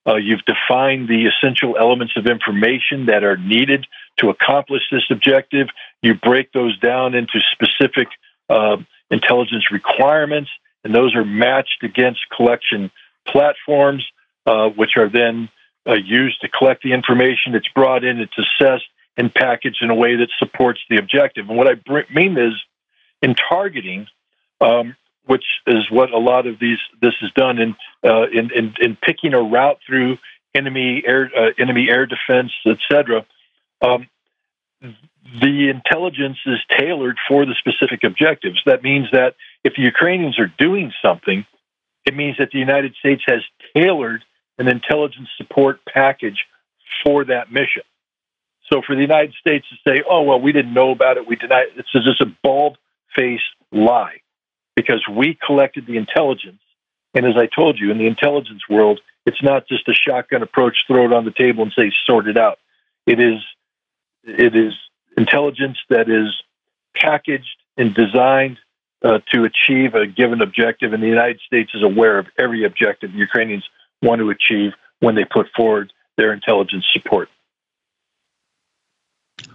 [0.08, 3.88] Uh, you've defined the essential elements of information that are needed
[4.18, 5.68] to accomplish this objective.
[6.04, 8.10] You break those down into specific
[8.48, 8.78] uh,
[9.10, 10.52] intelligence requirements,
[10.84, 12.92] and those are matched against collection
[13.28, 14.06] platforms,
[14.46, 15.50] uh, which are then
[15.88, 17.56] uh, used to collect the information.
[17.56, 18.86] It's brought in, it's assessed
[19.18, 21.48] and packaged in a way that supports the objective.
[21.48, 22.54] And what I br- mean is,
[23.22, 24.08] in targeting,
[24.62, 24.96] um,
[25.26, 28.96] which is what a lot of these this is done in uh, in, in, in
[28.96, 30.18] picking a route through
[30.54, 33.26] enemy air uh, enemy air defense, etc.
[33.82, 34.08] Um,
[35.42, 38.62] the intelligence is tailored for the specific objectives.
[38.66, 41.46] That means that if the Ukrainians are doing something,
[42.06, 43.42] it means that the United States has
[43.76, 44.24] tailored
[44.58, 46.46] an intelligence support package
[47.04, 47.84] for that mission.
[48.72, 51.36] So for the United States to say, oh, well, we didn't know about it, we
[51.36, 52.78] denied it, it's just a bald
[53.16, 54.22] faced lie
[54.76, 56.60] because we collected the intelligence.
[57.14, 60.78] And as I told you, in the intelligence world, it's not just a shotgun approach,
[60.88, 62.60] throw it on the table and say, sort it out.
[63.06, 63.42] It is,
[64.24, 64.74] it is
[65.18, 66.36] intelligence that is
[66.94, 68.58] packaged and designed
[69.04, 70.94] uh, to achieve a given objective.
[70.94, 73.68] And the United States is aware of every objective the Ukrainians
[74.02, 77.30] want to achieve when they put forward their intelligence support.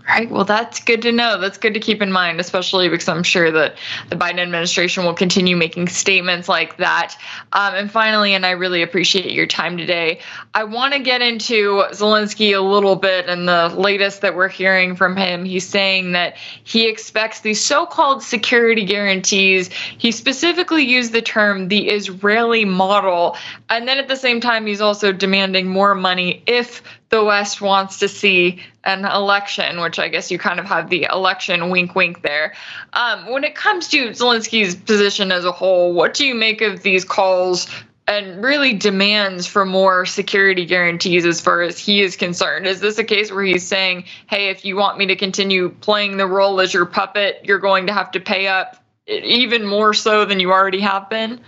[0.09, 0.31] Right.
[0.31, 1.41] Well, that's good to know.
[1.41, 3.77] That's good to keep in mind, especially because I'm sure that
[4.09, 7.17] the Biden administration will continue making statements like that.
[7.53, 10.21] Um, and finally, and I really appreciate your time today,
[10.55, 14.97] I want to get into Zelensky a little bit and the latest that we're hearing
[14.97, 15.45] from him.
[15.45, 19.69] He's saying that he expects these so called security guarantees.
[19.69, 23.37] He specifically used the term the Israeli model.
[23.69, 27.99] And then at the same time, he's also demanding more money if the West wants
[27.99, 32.23] to see an election, which I guess you kind of have the election wink wink
[32.23, 32.55] there.
[32.93, 36.85] Um, when it comes to Zelensky's position as a whole, what do you make of
[36.85, 37.67] these calls
[38.07, 42.69] and really demands for more security guarantees as far as he is concerned?
[42.69, 46.17] Is this a case where he's saying, hey, if you want me to continue playing
[46.17, 48.77] the role as your puppet, you're going to have to pay up
[49.09, 51.41] even more so than you already have been?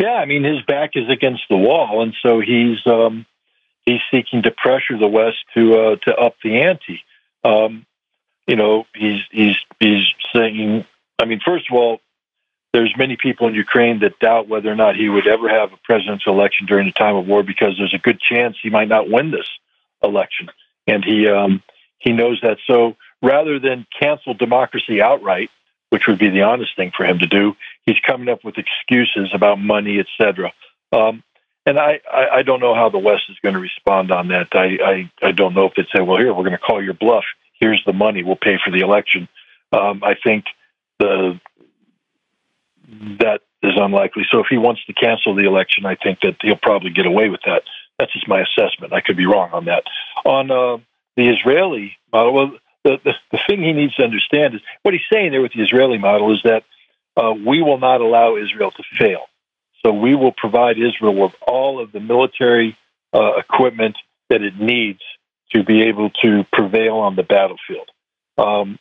[0.00, 2.78] Yeah, I mean, his back is against the wall, and so he's.
[2.86, 3.26] Um,
[3.86, 7.02] he's seeking to pressure the West to uh, to up the ante.
[7.42, 7.86] Um,
[8.46, 10.84] you know, he's he's he's saying.
[11.18, 12.00] I mean, first of all,
[12.72, 15.76] there's many people in Ukraine that doubt whether or not he would ever have a
[15.84, 19.08] presidential election during the time of war because there's a good chance he might not
[19.08, 19.48] win this
[20.02, 20.50] election,
[20.86, 21.62] and he um,
[21.98, 22.58] he knows that.
[22.66, 25.50] So rather than cancel democracy outright,
[25.90, 27.56] which would be the honest thing for him to do,
[27.86, 30.52] he's coming up with excuses about money, etc.
[30.92, 31.22] Um,
[31.66, 34.48] and I, I, I don't know how the West is going to respond on that.
[34.52, 34.78] I,
[35.22, 37.24] I, I don't know if they'd say, well, here, we're going to call your bluff.
[37.58, 38.22] Here's the money.
[38.22, 39.28] We'll pay for the election.
[39.72, 40.44] Um, I think
[40.98, 41.40] the
[43.20, 44.24] that is unlikely.
[44.30, 47.28] So if he wants to cancel the election, I think that he'll probably get away
[47.28, 47.62] with that.
[47.98, 48.92] That's just my assessment.
[48.92, 49.84] I could be wrong on that.
[50.24, 50.78] On uh,
[51.16, 52.52] the Israeli model, well,
[52.84, 55.62] the, the, the thing he needs to understand is what he's saying there with the
[55.62, 56.64] Israeli model is that
[57.16, 59.24] uh, we will not allow Israel to fail.
[59.84, 62.76] So we will provide Israel with all of the military
[63.12, 63.96] uh, equipment
[64.30, 65.00] that it needs
[65.52, 67.88] to be able to prevail on the battlefield.
[68.38, 68.78] Um,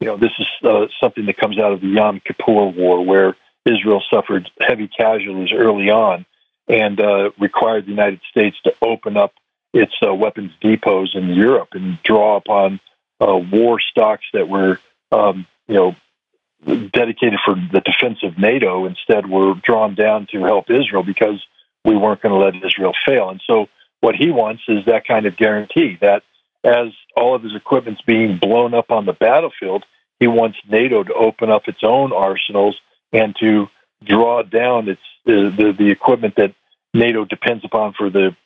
[0.00, 3.36] you know, this is uh, something that comes out of the Yom Kippur War, where
[3.66, 6.24] Israel suffered heavy casualties early on
[6.68, 9.32] and uh, required the United States to open up
[9.72, 12.80] its uh, weapons depots in Europe and draw upon
[13.20, 14.78] uh, war stocks that were,
[15.10, 15.96] um, you know,
[16.64, 21.44] dedicated for the defense of NATO instead were drawn down to help Israel because
[21.84, 23.28] we weren't going to let Israel fail.
[23.28, 23.68] And so
[24.00, 26.22] what he wants is that kind of guarantee that
[26.64, 29.84] as all of his equipment's being blown up on the battlefield,
[30.18, 32.76] he wants NATO to open up its own arsenals
[33.12, 33.68] and to
[34.02, 36.54] draw down its uh, the the equipment that
[36.92, 38.36] NATO depends upon for the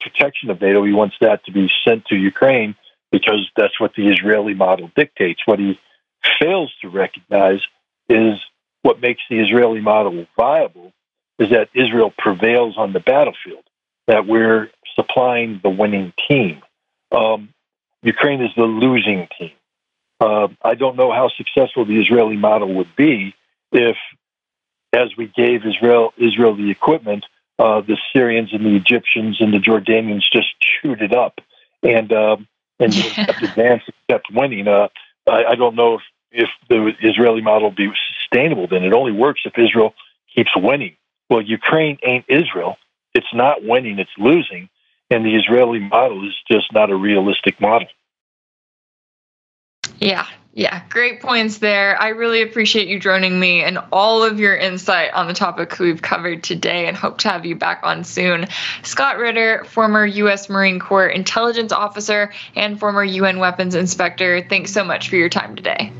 [0.00, 0.84] protection of NATO.
[0.84, 2.74] He wants that to be sent to Ukraine
[3.10, 5.40] because that's what the Israeli model dictates.
[5.46, 5.78] What he
[6.38, 7.60] fails to recognize
[8.08, 8.38] is
[8.82, 10.92] what makes the Israeli model viable
[11.38, 13.64] is that Israel prevails on the battlefield,
[14.06, 16.62] that we're supplying the winning team.
[17.12, 17.50] Um,
[18.02, 19.52] Ukraine is the losing team.
[20.20, 23.34] Uh, I don't know how successful the Israeli model would be
[23.72, 23.96] if,
[24.92, 27.26] as we gave Israel Israel the equipment,
[27.58, 31.40] uh, the Syrians and the Egyptians and the Jordanians just chewed it up
[31.82, 32.48] and um,
[32.78, 34.68] and kept advancing, kept winning.
[34.68, 34.88] Uh,
[35.26, 37.90] I, I, don't know if if the Israeli model be
[38.20, 39.94] sustainable, then it only works if Israel
[40.34, 40.96] keeps winning.
[41.30, 42.76] Well, Ukraine ain't Israel.
[43.14, 44.68] It's not winning, it's losing.
[45.10, 47.88] And the Israeli model is just not a realistic model.
[49.98, 52.00] Yeah, yeah, great points there.
[52.00, 56.02] I really appreciate you joining me and all of your insight on the topic we've
[56.02, 58.46] covered today and hope to have you back on soon.
[58.82, 60.48] Scott Ritter, former U.S.
[60.48, 65.56] Marine Corps intelligence officer and former UN weapons inspector, thanks so much for your time
[65.56, 65.92] today.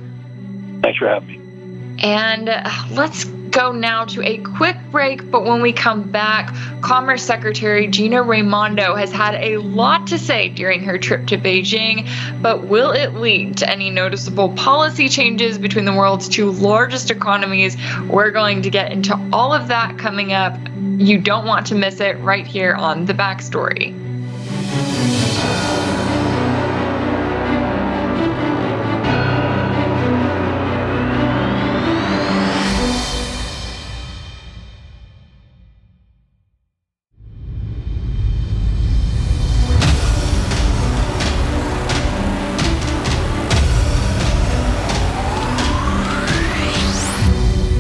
[0.87, 1.99] Thanks for having me.
[2.01, 5.29] And uh, let's go now to a quick break.
[5.33, 10.49] But when we come back, Commerce Secretary Gina Raimondo has had a lot to say
[10.49, 12.09] during her trip to Beijing.
[12.41, 17.77] But will it lead to any noticeable policy changes between the world's two largest economies?
[18.09, 20.57] We're going to get into all of that coming up.
[20.99, 24.06] You don't want to miss it right here on The Backstory.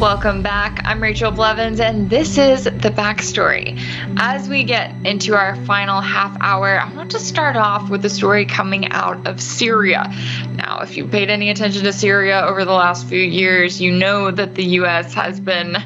[0.00, 0.82] Welcome back.
[0.84, 3.80] I'm Rachel Blevins, and this is the backstory.
[4.18, 8.10] As we get into our final half hour, I want to start off with a
[8.10, 10.12] story coming out of Syria.
[10.50, 14.30] Now, if you paid any attention to Syria over the last few years, you know
[14.30, 15.14] that the U.S.
[15.14, 15.78] has been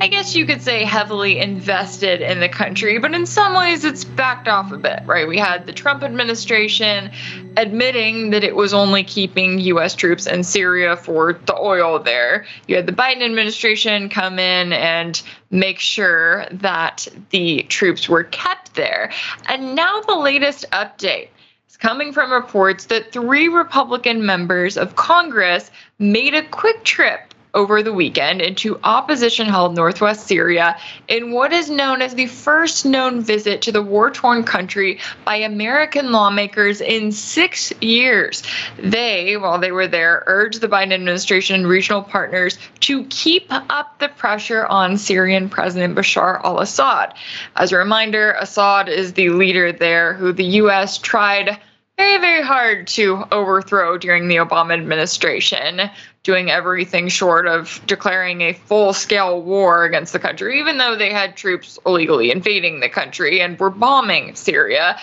[0.00, 4.04] I guess you could say, heavily invested in the country, but in some ways it's
[4.04, 5.26] backed off a bit, right?
[5.26, 7.10] We had the Trump administration
[7.56, 9.96] admitting that it was only keeping U.S.
[9.96, 12.46] troops in Syria for the oil there.
[12.68, 15.20] You had the Biden administration come in and
[15.50, 19.10] make sure that the troops were kept there.
[19.46, 21.28] And now the latest update
[21.68, 27.27] is coming from reports that three Republican members of Congress made a quick trip
[27.58, 30.78] over the weekend into opposition held northwest Syria
[31.08, 35.34] in what is known as the first known visit to the war torn country by
[35.34, 38.44] American lawmakers in six years.
[38.78, 43.98] They, while they were there, urged the Biden administration and regional partners to keep up
[43.98, 47.12] the pressure on Syrian President Bashar al Assad.
[47.56, 50.96] As a reminder, Assad is the leader there who the U.S.
[50.96, 51.58] tried
[51.98, 55.90] very, very hard to overthrow during the Obama administration
[56.22, 61.12] doing everything short of declaring a full scale war against the country, even though they
[61.12, 64.98] had troops illegally invading the country and were bombing Syria.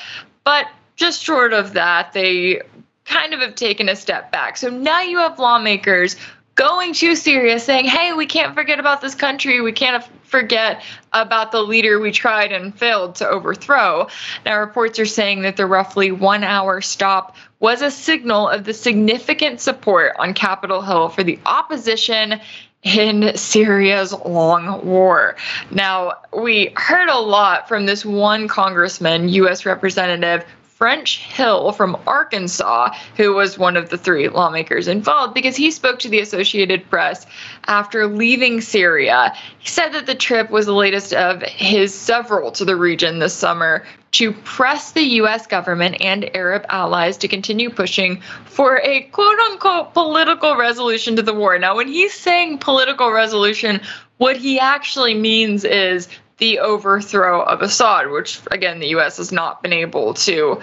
[0.45, 2.61] But just short of that, they
[3.03, 4.55] kind of have taken a step back.
[4.55, 6.15] So now you have lawmakers
[6.55, 9.61] going to Syria saying, hey, we can't forget about this country.
[9.61, 10.81] We can't forget
[11.13, 14.07] about the leader we tried and failed to overthrow.
[14.45, 18.73] Now, reports are saying that the roughly one hour stop was a signal of the
[18.73, 22.39] significant support on Capitol Hill for the opposition
[22.83, 25.35] in Syria's long war.
[25.71, 29.65] Now, we heard a lot from this one congressman, U.S.
[29.65, 30.45] Representative
[30.75, 35.99] French Hill from Arkansas, who was one of the three lawmakers involved, because he spoke
[35.99, 37.25] to the Associated Press
[37.65, 39.33] after leaving Syria.
[39.59, 43.33] He said that the trip was the latest of his several to the region this
[43.33, 45.47] summer to press the U.S.
[45.47, 51.33] government and Arab allies to continue pushing for a quote unquote political resolution to the
[51.33, 51.57] war.
[51.57, 53.79] Now, when he's saying political resolution,
[54.17, 59.17] what he actually means is the overthrow of Assad, which again the U.S.
[59.17, 60.61] has not been able to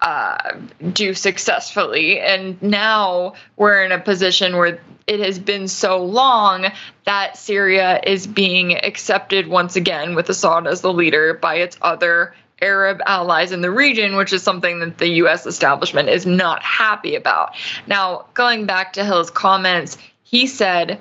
[0.00, 0.58] uh,
[0.92, 2.20] do successfully.
[2.20, 6.66] And now we're in a position where it has been so long
[7.04, 12.34] that Syria is being accepted once again with Assad as the leader by its other
[12.60, 15.46] Arab allies in the region, which is something that the U.S.
[15.46, 17.54] establishment is not happy about.
[17.86, 21.00] Now, going back to Hill's comments, he said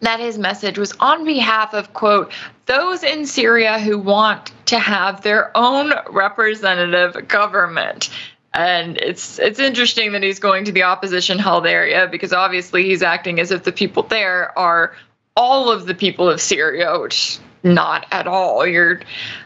[0.00, 2.32] that his message was on behalf of, quote,
[2.66, 8.10] those in Syria who want to have their own representative government.
[8.52, 13.02] And it's it's interesting that he's going to the opposition held area because obviously he's
[13.02, 14.94] acting as if the people there are
[15.36, 18.66] all of the people of Syria, which not at all.
[18.66, 19.00] You're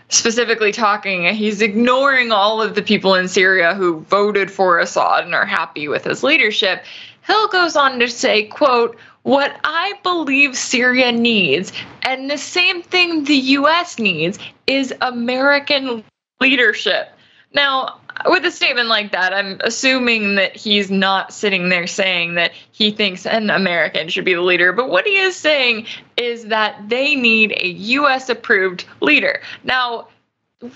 [0.08, 5.34] specifically talking, he's ignoring all of the people in Syria who voted for Assad and
[5.34, 6.84] are happy with his leadership.
[7.30, 13.22] Hill goes on to say, quote, what I believe Syria needs, and the same thing
[13.22, 14.36] the US needs,
[14.66, 16.02] is American
[16.40, 17.12] leadership.
[17.54, 22.50] Now, with a statement like that, I'm assuming that he's not sitting there saying that
[22.72, 24.72] he thinks an American should be the leader.
[24.72, 25.86] But what he is saying
[26.16, 29.40] is that they need a US approved leader.
[29.62, 30.08] Now,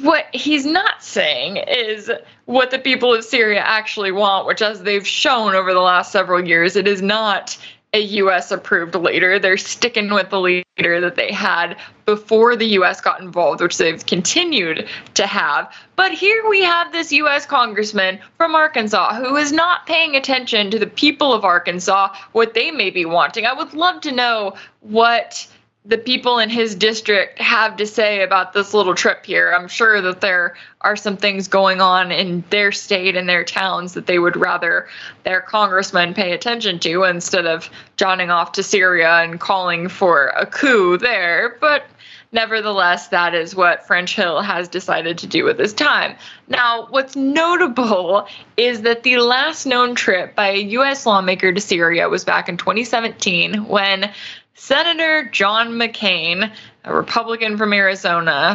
[0.00, 2.10] what he's not saying is
[2.46, 6.46] what the people of Syria actually want, which, as they've shown over the last several
[6.46, 7.58] years, it is not
[7.92, 9.38] a US approved leader.
[9.38, 14.04] They're sticking with the leader that they had before the US got involved, which they've
[14.04, 15.72] continued to have.
[15.94, 20.78] But here we have this US congressman from Arkansas who is not paying attention to
[20.78, 23.46] the people of Arkansas, what they may be wanting.
[23.46, 25.46] I would love to know what
[25.86, 29.52] the people in his district have to say about this little trip here.
[29.52, 33.92] I'm sure that there are some things going on in their state and their towns
[33.92, 34.88] that they would rather
[35.24, 40.46] their congressman pay attention to instead of johnning off to Syria and calling for a
[40.46, 41.58] coup there.
[41.60, 41.84] But
[42.32, 46.16] nevertheless, that is what French Hill has decided to do with his time.
[46.48, 51.04] Now, what's notable is that the last known trip by a U.S.
[51.04, 54.10] lawmaker to Syria was back in 2017 when
[54.56, 56.52] Senator John McCain,
[56.84, 58.54] a Republican from Arizona,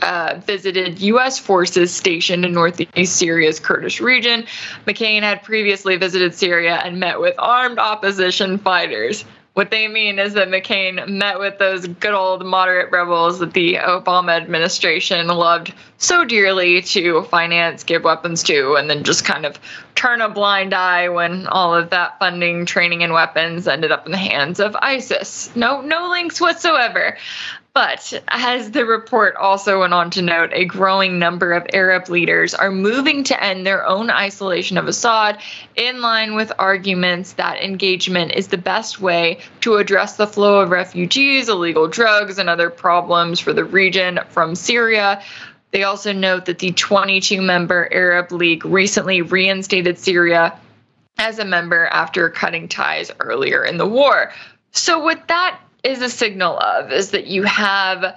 [0.00, 1.38] uh, visited U.S.
[1.38, 4.46] forces stationed in northeast Syria's Kurdish region.
[4.86, 9.26] McCain had previously visited Syria and met with armed opposition fighters.
[9.52, 13.74] What they mean is that McCain met with those good old moderate rebels that the
[13.74, 19.60] Obama administration loved so dearly to finance, give weapons to, and then just kind of
[20.04, 24.12] turn a blind eye when all of that funding, training, and weapons ended up in
[24.12, 25.50] the hands of ISIS.
[25.56, 27.16] No, no links whatsoever.
[27.72, 32.52] But as the report also went on to note, a growing number of Arab leaders
[32.52, 35.40] are moving to end their own isolation of Assad
[35.74, 40.68] in line with arguments that engagement is the best way to address the flow of
[40.68, 45.22] refugees, illegal drugs, and other problems for the region from Syria.
[45.74, 50.56] They also note that the 22 member Arab League recently reinstated Syria
[51.18, 54.30] as a member after cutting ties earlier in the war.
[54.70, 58.16] So, what that is a signal of is that you have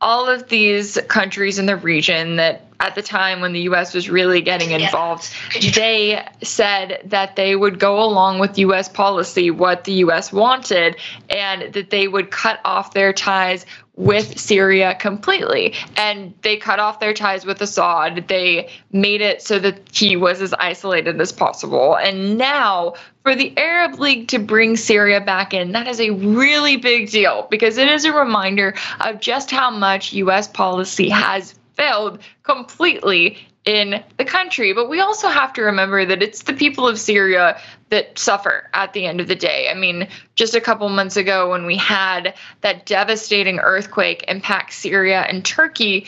[0.00, 4.08] all of these countries in the region that at the time when the US was
[4.08, 5.30] really getting involved,
[5.74, 10.96] they said that they would go along with US policy, what the US wanted,
[11.28, 13.66] and that they would cut off their ties
[13.96, 15.74] with Syria completely.
[15.96, 18.26] And they cut off their ties with Assad.
[18.28, 21.96] They made it so that he was as isolated as possible.
[21.96, 26.76] And now, for the Arab League to bring Syria back in, that is a really
[26.76, 32.18] big deal because it is a reminder of just how much US policy has failed
[32.42, 34.72] completely in the country.
[34.72, 37.60] But we also have to remember that it's the people of Syria
[37.90, 39.68] that suffer at the end of the day.
[39.70, 45.22] I mean, just a couple months ago, when we had that devastating earthquake impact Syria
[45.28, 46.06] and Turkey,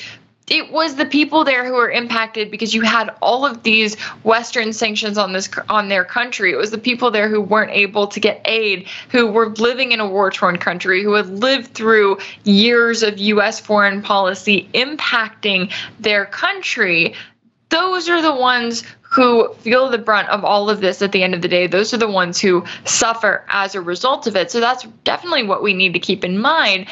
[0.49, 4.73] it was the people there who were impacted because you had all of these western
[4.73, 8.21] sanctions on this on their country it was the people there who weren't able to
[8.21, 13.03] get aid who were living in a war torn country who had lived through years
[13.03, 17.15] of US foreign policy impacting their country
[17.69, 21.35] those are the ones who feel the brunt of all of this at the end
[21.35, 21.67] of the day.
[21.67, 24.51] Those are the ones who suffer as a result of it.
[24.51, 26.87] So that's definitely what we need to keep in mind.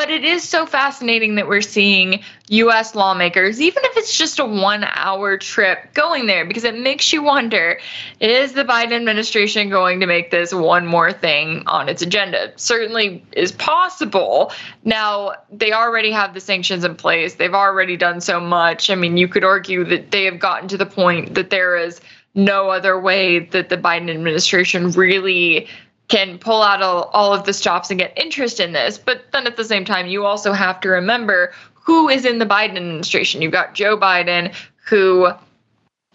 [0.00, 4.46] But it is so fascinating that we're seeing US lawmakers, even if it's just a
[4.46, 7.78] one hour trip, going there because it makes you wonder
[8.18, 12.50] is the Biden administration going to make this one more thing on its agenda?
[12.56, 14.52] Certainly is possible.
[14.84, 18.88] Now, they already have the sanctions in place, they've already done so much.
[18.88, 22.00] I mean, you could argue that they have gotten to the point that there is
[22.34, 25.68] no other way that the Biden administration really
[26.10, 28.98] can pull out all, all of the stops and get interest in this.
[28.98, 32.44] But then at the same time, you also have to remember who is in the
[32.44, 33.40] Biden administration.
[33.40, 34.52] You've got Joe Biden,
[34.84, 35.30] who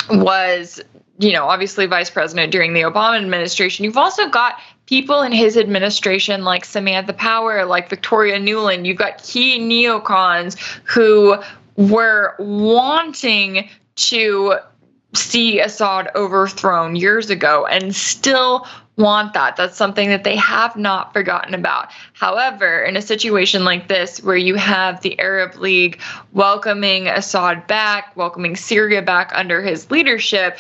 [0.10, 0.82] was,
[1.18, 3.86] you know, obviously vice president during the Obama administration.
[3.86, 8.86] You've also got people in his administration like Samantha Power, like Victoria Nuland.
[8.86, 11.38] You've got key neocons who
[11.78, 14.56] were wanting to
[15.14, 18.68] see Assad overthrown years ago and still
[18.98, 19.56] want that.
[19.56, 21.90] That's something that they have not forgotten about.
[22.14, 26.00] However, in a situation like this, where you have the Arab League
[26.32, 30.58] welcoming Assad back, welcoming Syria back under his leadership,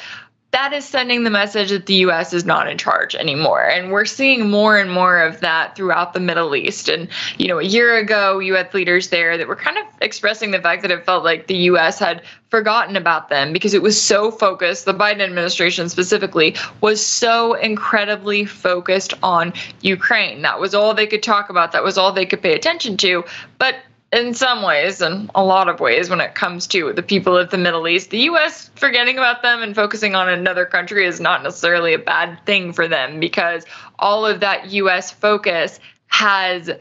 [0.55, 3.67] that is sending the message that the US is not in charge anymore.
[3.67, 6.87] And we're seeing more and more of that throughout the Middle East.
[6.87, 10.51] And, you know, a year ago, you had leaders there that were kind of expressing
[10.51, 14.01] the fact that it felt like the US had forgotten about them because it was
[14.01, 19.51] so focused, the Biden administration specifically was so incredibly focused on
[19.81, 20.41] Ukraine.
[20.43, 23.25] That was all they could talk about, that was all they could pay attention to.
[23.59, 23.75] But
[24.15, 27.49] in some ways and a lot of ways when it comes to the people of
[27.49, 28.09] the Middle East.
[28.11, 32.39] The US forgetting about them and focusing on another country is not necessarily a bad
[32.45, 33.65] thing for them because
[33.99, 36.71] all of that US focus has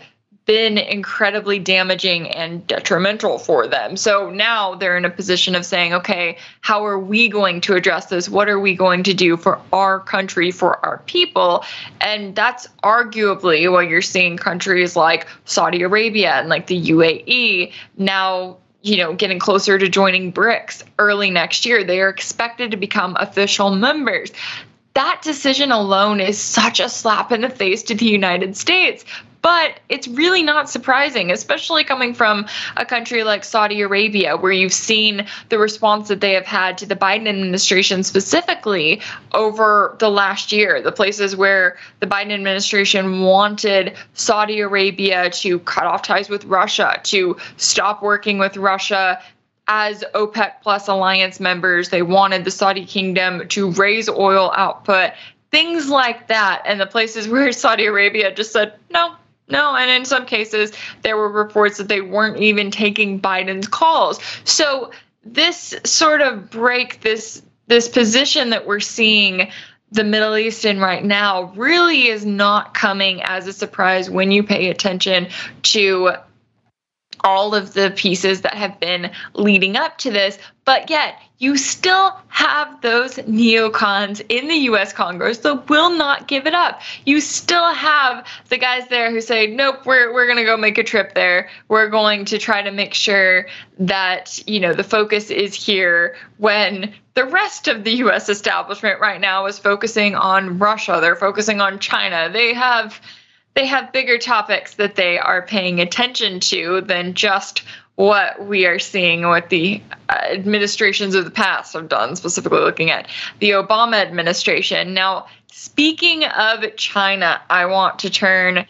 [0.46, 3.96] been incredibly damaging and detrimental for them.
[3.96, 8.06] So now they're in a position of saying, okay, how are we going to address
[8.06, 8.28] this?
[8.28, 11.64] What are we going to do for our country, for our people?
[12.00, 18.58] And that's arguably what you're seeing countries like Saudi Arabia and like the UAE now
[18.82, 21.84] you know, getting closer to joining BRICS early next year.
[21.84, 24.30] They are expected to become official members
[24.94, 29.04] that decision alone is such a slap in the face to the United States
[29.44, 32.46] but it's really not surprising, especially coming from
[32.78, 36.86] a country like Saudi Arabia, where you've seen the response that they have had to
[36.86, 39.02] the Biden administration specifically
[39.32, 40.80] over the last year.
[40.80, 46.98] The places where the Biden administration wanted Saudi Arabia to cut off ties with Russia,
[47.02, 49.20] to stop working with Russia
[49.68, 51.90] as OPEC plus alliance members.
[51.90, 55.10] They wanted the Saudi kingdom to raise oil output,
[55.50, 56.62] things like that.
[56.64, 59.16] And the places where Saudi Arabia just said, no,
[59.48, 60.72] no, and in some cases,
[61.02, 64.20] there were reports that they weren't even taking Biden's calls.
[64.44, 64.90] So
[65.24, 69.50] this sort of break, this this position that we're seeing
[69.90, 74.42] the Middle East in right now, really is not coming as a surprise when you
[74.42, 75.28] pay attention
[75.62, 76.14] to
[77.20, 82.16] all of the pieces that have been leading up to this, but yet you still
[82.28, 86.80] have those neocons in the US Congress that will not give it up.
[87.04, 90.78] You still have the guys there who say, nope, we're, we're going to go make
[90.78, 91.50] a trip there.
[91.68, 93.46] We're going to try to make sure
[93.78, 99.20] that, you know, the focus is here when the rest of the US establishment right
[99.20, 100.98] now is focusing on Russia.
[101.00, 102.30] They're focusing on China.
[102.32, 103.00] They have
[103.54, 107.62] they have bigger topics that they are paying attention to than just
[107.96, 112.90] what we are seeing, what the uh, administrations of the past have done, specifically looking
[112.90, 113.08] at
[113.38, 114.94] the Obama administration.
[114.94, 118.66] Now, speaking of China, I want to turn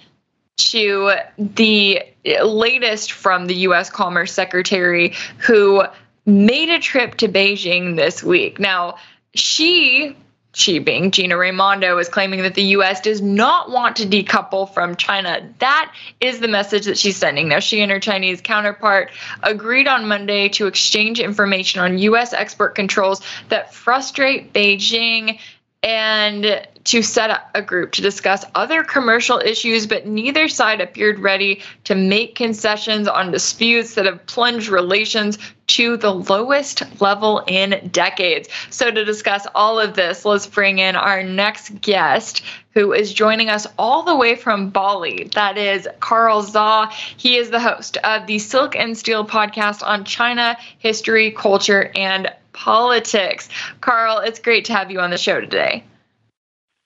[0.57, 2.03] to the
[2.43, 5.83] latest from the US Commerce Secretary who
[6.27, 8.61] made a trip to Beijing this week.
[8.61, 8.97] Now,
[9.35, 10.17] she
[10.55, 14.97] she being Gina Raimondo is claiming that the US does not want to decouple from
[14.97, 15.49] China.
[15.59, 17.49] That is the message that she's sending.
[17.49, 19.11] Now, she and her Chinese counterpart
[19.43, 25.39] agreed on Monday to exchange information on US export controls that frustrate Beijing
[25.85, 31.19] and to set up a group to discuss other commercial issues, but neither side appeared
[31.19, 37.89] ready to make concessions on disputes that have plunged relations to the lowest level in
[37.91, 38.49] decades.
[38.71, 42.43] So, to discuss all of this, let's bring in our next guest,
[42.73, 45.31] who is joining us all the way from Bali.
[45.35, 46.91] That is Carl Zha.
[47.17, 52.31] He is the host of the Silk and Steel podcast on China, history, culture, and
[52.55, 53.49] politics.
[53.81, 55.85] Carl, it's great to have you on the show today.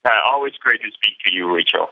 [0.04, 1.90] Uh, always great to speak to you, Rachel.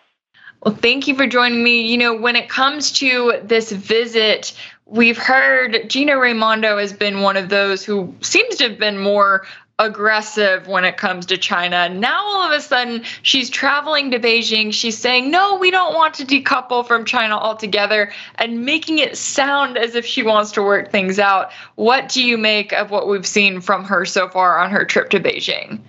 [0.63, 1.83] Well, thank you for joining me.
[1.83, 7.37] You know, when it comes to this visit, we've heard Gina Raimondo has been one
[7.37, 9.47] of those who seems to have been more
[9.79, 11.89] aggressive when it comes to China.
[11.89, 14.73] Now all of a sudden she's traveling to Beijing.
[14.73, 19.77] She's saying, "No, we don't want to decouple from China altogether," and making it sound
[19.77, 21.53] as if she wants to work things out.
[21.75, 25.11] What do you make of what we've seen from her so far on her trip
[25.11, 25.81] to Beijing?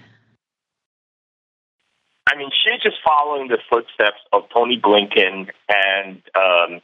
[2.29, 6.81] I mean, she's just following the footsteps of Tony Blinken and um,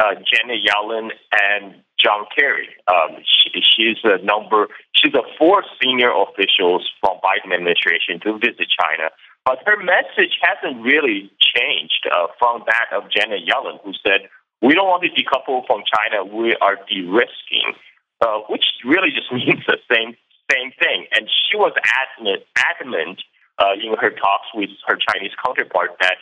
[0.00, 2.68] uh, Janet Yellen and John Kerry.
[2.88, 4.68] Um, she, she's a number.
[4.96, 9.10] She's a fourth senior officials from Biden administration to visit China.
[9.44, 14.28] But her message hasn't really changed uh, from that of Janet Yellen, who said,
[14.62, 16.24] "We don't want to decouple from China.
[16.24, 17.72] We are de-risking,"
[18.20, 20.16] uh, which really just means the same
[20.50, 21.06] same thing.
[21.12, 23.22] And she was adamant, adamant
[23.58, 26.16] uh, in her talks with her Chinese counterpart that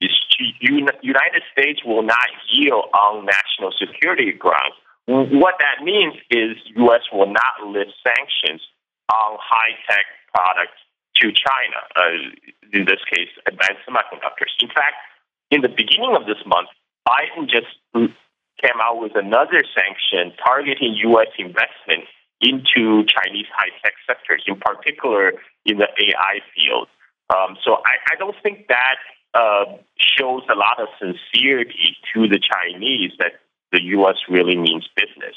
[0.00, 0.08] the
[1.02, 4.74] United States will not yield on national security grounds.
[5.06, 7.02] What that means is U.S.
[7.12, 8.62] will not lift sanctions
[9.12, 10.78] on high-tech products
[11.16, 12.30] to China, uh,
[12.72, 14.54] in this case, advanced semiconductors.
[14.60, 14.96] In fact,
[15.50, 16.68] in the beginning of this month,
[17.06, 21.28] Biden just came out with another sanction targeting U.S.
[21.38, 22.06] investment
[22.40, 25.34] into Chinese high-tech sectors, in particular
[25.66, 26.88] in the AI field.
[27.34, 28.98] Um, so I, I, don't think that
[29.34, 29.64] uh,
[29.96, 33.40] shows a lot of sincerity to the Chinese that
[33.72, 34.16] the U.S.
[34.28, 35.34] really means business.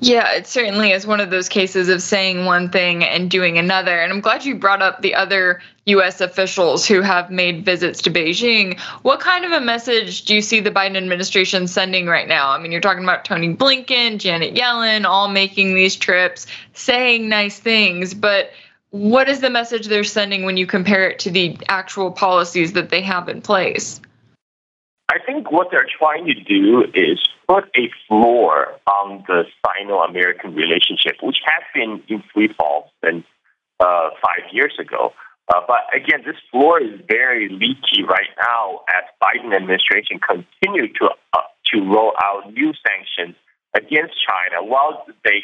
[0.00, 3.98] Yeah, it certainly is one of those cases of saying one thing and doing another.
[3.98, 6.20] And I'm glad you brought up the other U.S.
[6.20, 8.78] officials who have made visits to Beijing.
[9.02, 12.50] What kind of a message do you see the Biden administration sending right now?
[12.50, 17.58] I mean, you're talking about Tony Blinken, Janet Yellen, all making these trips, saying nice
[17.58, 18.50] things, but
[18.90, 22.90] what is the message they're sending when you compare it to the actual policies that
[22.90, 24.00] they have in place?
[25.08, 31.16] I think what they're trying to do is put a floor on the Sino-American relationship,
[31.22, 33.24] which has been in free fall since
[33.80, 35.12] uh, five years ago.
[35.52, 41.10] Uh, but again, this floor is very leaky right now as Biden administration continue to
[41.34, 43.36] uh, to roll out new sanctions
[43.76, 45.42] against China while they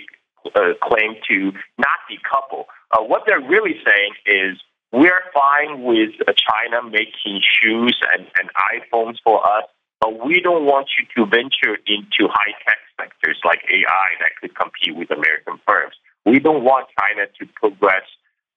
[0.54, 2.64] uh, claim to not decouple.
[2.90, 4.58] Uh, what they're really saying is
[4.92, 9.64] we're fine with uh, China making shoes and, and iPhones for us,
[10.00, 14.54] but we don't want you to venture into high tech sectors like AI that could
[14.56, 15.94] compete with American firms.
[16.26, 18.02] We don't want China to progress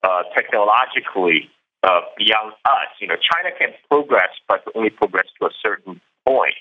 [0.02, 1.50] uh, technologically
[1.84, 2.90] uh, beyond us.
[3.00, 6.56] You know, China can progress, but only progress to a certain point.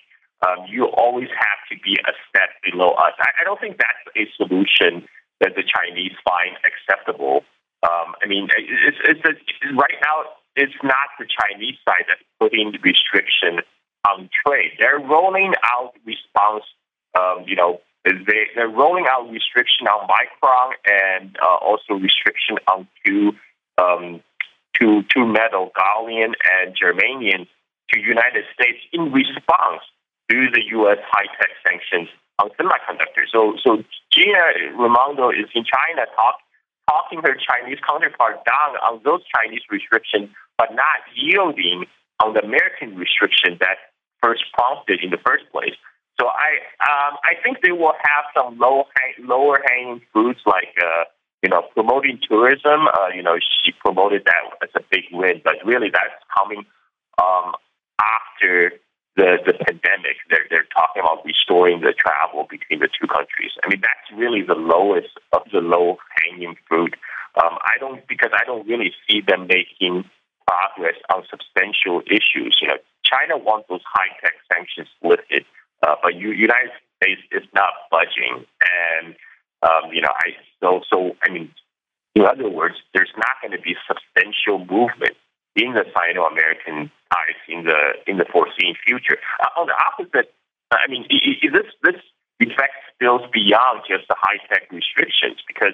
[0.45, 3.13] Um, you always have to be a step below us.
[3.19, 5.07] I, I don't think that's a solution
[5.39, 7.43] that the Chinese find acceptable.
[7.83, 9.41] Um, I mean, it's, it's, it's,
[9.75, 13.59] right now it's not the Chinese side that's putting the restriction
[14.09, 14.71] on trade.
[14.79, 16.63] They're rolling out response.
[17.17, 22.87] Um, you know, they, they're rolling out restriction on Micron and uh, also restriction on
[23.05, 23.31] two
[23.77, 24.21] um,
[24.79, 27.47] two two metal gallium and germanium
[27.91, 29.81] to United States in response
[30.29, 30.97] to the U.S.
[31.11, 33.29] high tech sanctions on semiconductors.
[33.31, 36.39] So, so Gina Raimondo is in China talk,
[36.89, 41.85] talking her Chinese counterpart down on those Chinese restrictions, but not yielding
[42.21, 45.75] on the American restriction that first prompted in the first place.
[46.19, 50.75] So I um, I think they will have some low hang, lower hanging fruits like
[50.77, 51.05] uh,
[51.41, 52.87] you know promoting tourism.
[52.87, 56.65] Uh, you know she promoted that as a big win, but really that's coming
[57.21, 57.53] um,
[57.99, 58.73] after
[59.15, 60.17] the the pandemic.
[60.29, 63.51] They're they're talking about restoring the travel between the two countries.
[63.63, 66.95] I mean that's really the lowest of the low hanging fruit.
[67.41, 70.05] Um, I don't because I don't really see them making
[70.47, 72.57] progress on substantial issues.
[72.61, 75.45] You know, China wants those high tech sanctions lifted,
[75.85, 76.71] uh, but you, United
[77.01, 78.45] States is not budging.
[78.61, 79.15] And
[79.61, 81.49] um, you know, I so so I mean,
[82.15, 85.17] in other words, there's not going to be substantial movement
[85.55, 89.17] in the Sino-American ties in the in the foreseen future.
[89.39, 90.33] Uh, on the opposite,
[90.71, 92.01] I mean, this this
[92.39, 95.73] effect spills beyond just the high tech restrictions because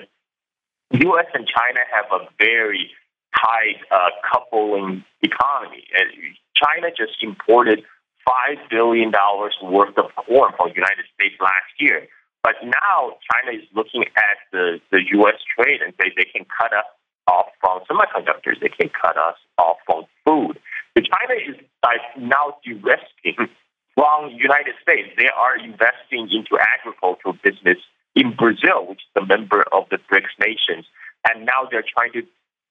[0.92, 1.28] U.S.
[1.34, 2.92] and China have a very
[3.36, 5.86] tight uh, coupling economy.
[5.94, 6.10] And
[6.56, 7.84] China just imported
[8.26, 12.08] five billion dollars worth of corn from the United States last year.
[12.44, 15.36] But now China is looking at the, the U.S.
[15.56, 16.86] trade and say they can cut us
[17.28, 20.58] off from semiconductors, they can cut us off from food.
[20.96, 23.50] China is like now de-risking
[23.96, 25.10] from United States.
[25.18, 27.78] They are investing into agricultural business
[28.16, 30.86] in Brazil, which is a member of the BRICS nations,
[31.28, 32.24] and now they're trying to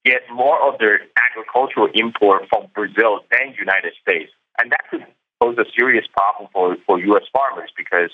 [0.04, 4.30] get more of their agricultural import from Brazil than United States.
[4.58, 5.06] And that could
[5.40, 7.24] pose a serious problem for, for U.S.
[7.32, 8.10] farmers because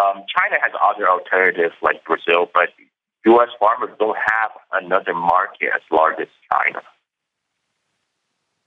[0.00, 2.70] um, China has other alternatives like Brazil, but
[3.26, 3.48] U.S.
[3.60, 6.82] farmers don't have another market as large as China.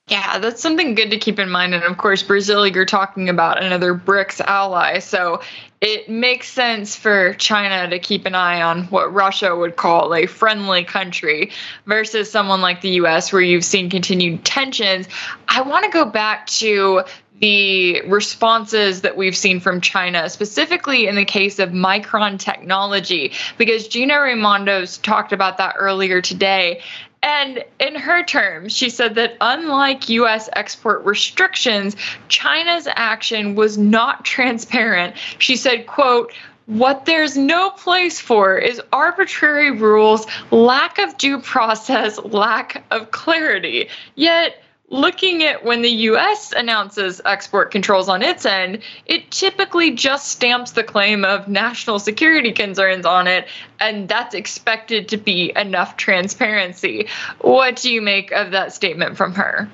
[0.08, 1.74] Yeah, that's something good to keep in mind.
[1.74, 5.00] And of course, Brazil, you're talking about another BRICS ally.
[5.00, 5.42] So
[5.82, 10.28] it makes sense for China to keep an eye on what Russia would call a
[10.28, 11.52] friendly country
[11.88, 15.08] versus someone like the US, where you've seen continued tensions.
[15.48, 17.02] I want to go back to
[17.42, 23.88] the responses that we've seen from China, specifically in the case of Micron technology, because
[23.88, 26.82] Gina Raimondo's talked about that earlier today.
[27.26, 31.96] And in her terms, she said that unlike US export restrictions,
[32.28, 35.16] China's action was not transparent.
[35.40, 36.32] She said, quote,
[36.68, 43.90] what there's no place for is arbitrary rules, lack of due process, lack of clarity.
[44.14, 50.28] Yet, looking at when the US announces export controls on its end, it typically just
[50.30, 53.48] stamps the claim of national security concerns on it,
[53.80, 57.08] and that's expected to be enough transparency.
[57.42, 59.70] What do you make of that statement from her?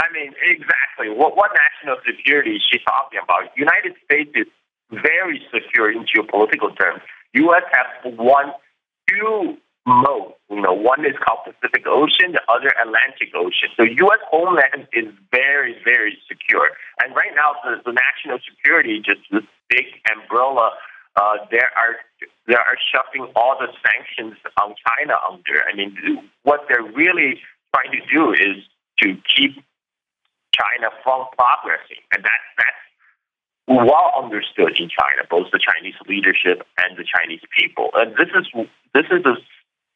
[0.00, 1.08] I mean, exactly.
[1.08, 3.56] What, what national security is she talking about?
[3.56, 4.46] United States is
[4.90, 7.00] very secure in geopolitical terms.
[7.34, 7.62] U.S.
[7.72, 8.52] has one,
[9.08, 10.32] two mode.
[10.50, 13.68] You know, one is called Pacific Ocean, the other Atlantic Ocean.
[13.76, 14.22] So U.S.
[14.30, 16.70] homeland is very, very secure.
[17.02, 20.72] And right now, the, the national security, just this big umbrella,
[21.16, 21.96] uh, there are
[22.46, 25.62] they are shoving all the sanctions on China under.
[25.70, 25.96] I mean,
[26.42, 27.40] what they're really
[27.74, 28.64] trying to do is
[29.00, 29.62] to keep
[30.54, 32.84] China from progressing, and that's that's
[33.66, 37.90] well understood in China, both the Chinese leadership and the Chinese people.
[37.94, 38.46] And this is
[38.92, 39.34] this is a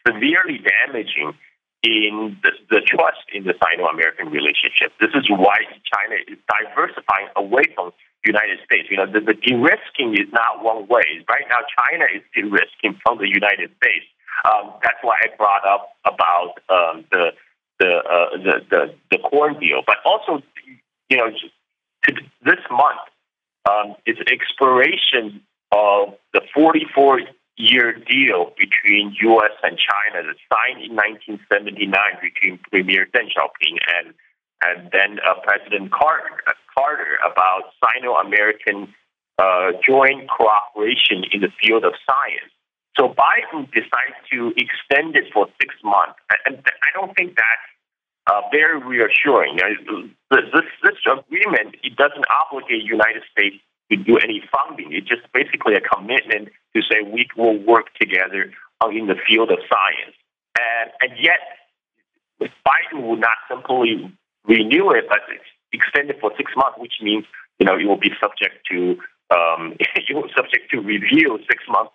[0.09, 1.37] severely damaging
[1.83, 4.93] in the, the trust in the Sino-American relationship.
[5.01, 5.57] This is why
[5.87, 7.93] China is diversifying away from
[8.25, 8.89] the United States.
[8.91, 11.23] You know, the, the de-risking is not one way.
[11.29, 14.07] Right now, China is de-risking from the United States.
[14.45, 17.33] Um, that's why I brought up about um, the
[17.81, 20.43] the, uh, the the the corn deal, but also,
[21.11, 21.31] you know,
[22.45, 23.07] this month
[23.71, 27.21] um, is expiration of the 44
[27.59, 29.53] year deal between U.S.
[29.63, 31.91] and China that signed in 1979
[32.23, 34.15] between Premier Deng Xiaoping and
[34.63, 38.93] and then uh, President Carter, uh, Carter about Sino-American
[39.39, 42.51] uh, joint cooperation in the field of science.
[42.99, 47.69] So Biden decided to extend it for six months, and I don't think that's
[48.27, 49.59] uh, very reassuring.
[50.31, 50.43] This,
[50.83, 54.93] this agreement it doesn't obligate United States to do any funding.
[54.93, 58.51] It's just basically a commitment to say we will work together
[58.93, 60.17] in the field of science.
[60.59, 61.41] And, and yet,
[62.67, 64.13] Biden will not simply
[64.47, 65.21] renew it, but
[65.73, 67.25] extend it for six months, which means
[67.59, 68.99] you know it will be subject to
[69.35, 71.93] um, it will subject to review six months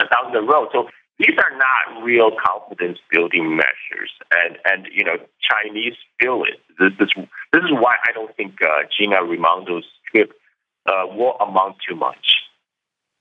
[0.00, 0.68] down the road.
[0.72, 0.88] So
[1.18, 6.60] these are not real confidence building measures, and and you know Chinese feel it.
[6.78, 7.10] This is
[7.52, 10.32] this is why I don't think uh, Gina Raimondo's trip
[10.88, 12.36] uh, will amount to much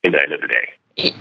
[0.03, 1.13] in the end of the day.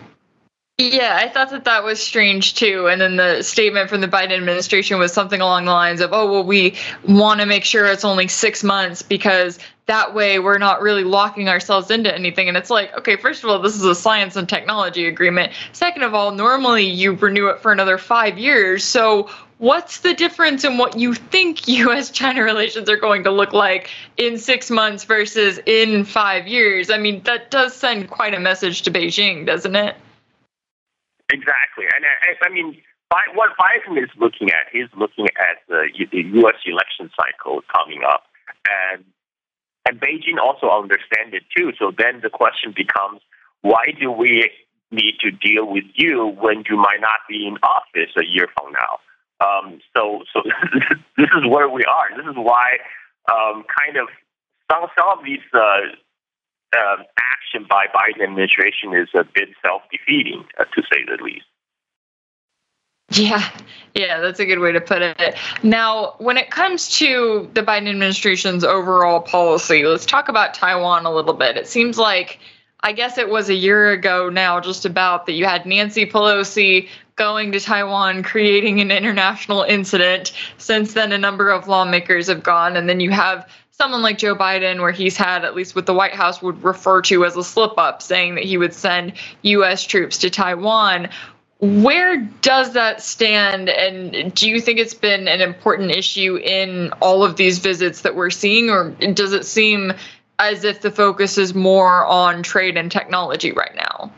[0.79, 2.87] Yeah, I thought that that was strange too.
[2.87, 6.31] And then the statement from the Biden administration was something along the lines of, oh,
[6.31, 6.75] well, we
[7.09, 11.49] want to make sure it's only six months because that way we're not really locking
[11.49, 12.49] ourselves into anything.
[12.49, 15.55] And it's like, okay, first of all, this is a science and technology agreement.
[15.73, 18.85] Second of all, normally you renew it for another five years.
[18.85, 23.53] So what's the difference in what you think US China relations are going to look
[23.53, 26.91] like in six months versus in five years?
[26.91, 29.97] I mean, that does send quite a message to Beijing, doesn't it?
[31.33, 32.81] Exactly, and uh, I, I mean,
[33.35, 36.55] what Biden is looking at, he's looking at the, the U.S.
[36.65, 38.25] election cycle coming up,
[38.93, 39.05] and
[39.89, 41.73] and Beijing also understands it too.
[41.79, 43.21] So then the question becomes,
[43.63, 44.51] why do we
[44.91, 48.73] need to deal with you when you might not be in office a year from
[48.73, 48.99] now?
[49.45, 50.43] Um, so so
[51.17, 52.17] this is where we are.
[52.17, 52.79] This is why
[53.31, 54.09] um, kind of
[54.71, 55.41] some some of these.
[55.53, 55.97] Uh,
[56.77, 61.47] um, action by Biden administration is a bit self-defeating, uh, to say the least.
[63.11, 63.49] Yeah,
[63.95, 65.37] yeah, that's a good way to put it.
[65.63, 71.15] Now, when it comes to the Biden administration's overall policy, let's talk about Taiwan a
[71.15, 71.57] little bit.
[71.57, 72.41] It seems like,
[72.81, 76.89] I guess it was a year ago now, just about that you had Nancy Pelosi
[77.17, 80.33] going to Taiwan, creating an international incident.
[80.59, 84.37] Since then, a number of lawmakers have gone, and then you have someone like Joe
[84.37, 87.43] Biden, where he's had, at least what the White House would refer to as a
[87.45, 89.85] slip up, saying that he would send U.S.
[89.85, 91.09] troops to Taiwan.
[91.59, 93.71] Where does that stand?
[93.71, 98.15] And do you think it's been an important issue in all of these visits that
[98.15, 99.95] we're seeing, or does it seem
[100.39, 104.13] as if the focus is more on trade and technology right now?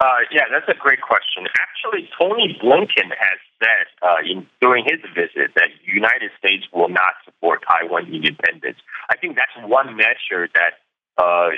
[0.00, 1.46] Uh, yeah, that's a great question.
[1.60, 6.88] Actually, Tony Blinken has said uh, in, during his visit that the United States will
[6.88, 8.78] not support Taiwan independence.
[9.10, 10.80] I think that's one measure that
[11.18, 11.50] uh,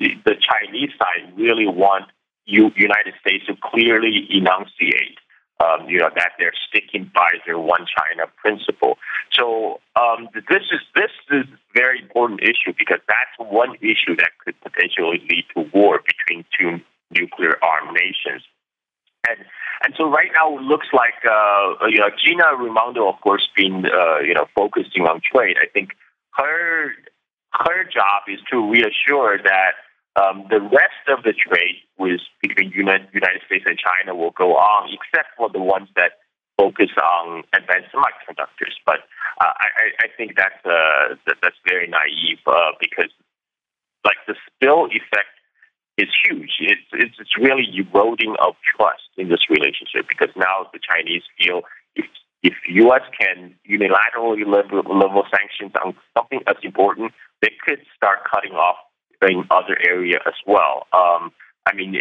[0.00, 2.06] the Chinese side really want
[2.46, 5.18] U- United States to clearly enunciate.
[5.60, 8.98] Um, you know that they're sticking by their one China principle.
[9.32, 14.60] So um, this is this is very important issue because that's one issue that could
[14.62, 18.42] potentially lead to war between two nuclear armed nations.
[19.28, 19.46] And
[19.82, 23.86] and so right now it looks like uh, you know Gina Raimondo, of course, been
[23.86, 25.56] uh, you know focusing on trade.
[25.62, 25.90] I think
[26.32, 26.90] her
[27.52, 29.72] her job is to reassure that
[30.16, 34.54] um, the rest of the trade with between United, United States and China will go
[34.54, 36.22] on, except for the ones that
[36.56, 38.78] focus on advanced semiconductors.
[38.86, 39.02] But
[39.42, 43.10] uh, I, I think that's uh, that, that's very naive uh, because
[44.04, 45.34] like the spill effect
[45.98, 46.50] is huge.
[46.60, 51.62] It's, it's, it's really eroding of trust in this relationship because now the Chinese feel
[51.96, 52.06] if
[52.44, 53.02] if U.S.
[53.18, 58.76] can unilaterally level, level sanctions on something as important, they could start cutting off
[59.28, 60.86] in other area as well.
[60.92, 61.32] Um,
[61.66, 61.94] I mean,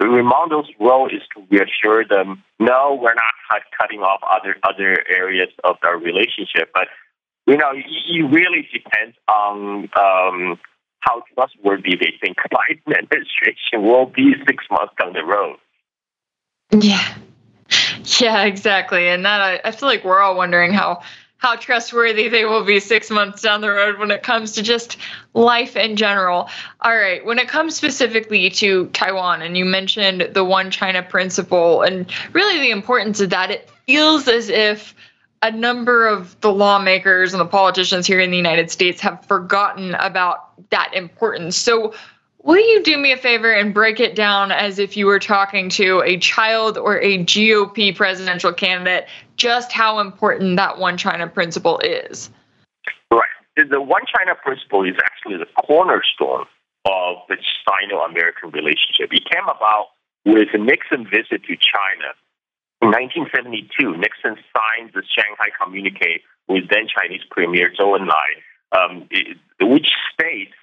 [0.00, 5.48] Raimondo's role is to reassure them, no, we're not cut, cutting off other other areas
[5.64, 6.88] of our relationship, but
[7.46, 10.58] you know, it, it really depends on um,
[11.00, 15.56] how trustworthy they think Biden administration will be six months down the road.
[16.72, 17.02] Yeah.
[18.20, 19.06] Yeah, exactly.
[19.08, 21.02] And that I, I feel like we're all wondering how
[21.38, 24.98] how trustworthy they will be six months down the road when it comes to just
[25.34, 26.50] life in general.
[26.80, 31.82] All right, when it comes specifically to Taiwan, and you mentioned the one China principle,
[31.82, 34.94] and really the importance of that, it feels as if
[35.42, 39.94] a number of the lawmakers and the politicians here in the United States have forgotten
[39.94, 41.56] about that importance.
[41.56, 41.94] So,
[42.42, 45.68] will you do me a favor and break it down as if you were talking
[45.70, 49.06] to a child or a GOP presidential candidate,
[49.38, 52.30] just how important that one China principle is?
[53.10, 53.24] Right.
[53.56, 56.44] The one China principle is actually the cornerstone
[56.84, 59.10] of the Sino American relationship.
[59.12, 59.88] It came about
[60.24, 62.12] with a Nixon visit to China
[62.80, 68.30] in 1972, Nixon signed the Shanghai Communique with then Chinese Premier Zhou Enlai,
[68.70, 69.08] um,
[69.60, 70.54] which states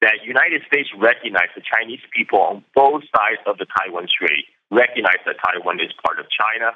[0.00, 5.18] that United States recognize the Chinese people on both sides of the Taiwan Strait, recognize
[5.26, 6.70] that Taiwan is part of China,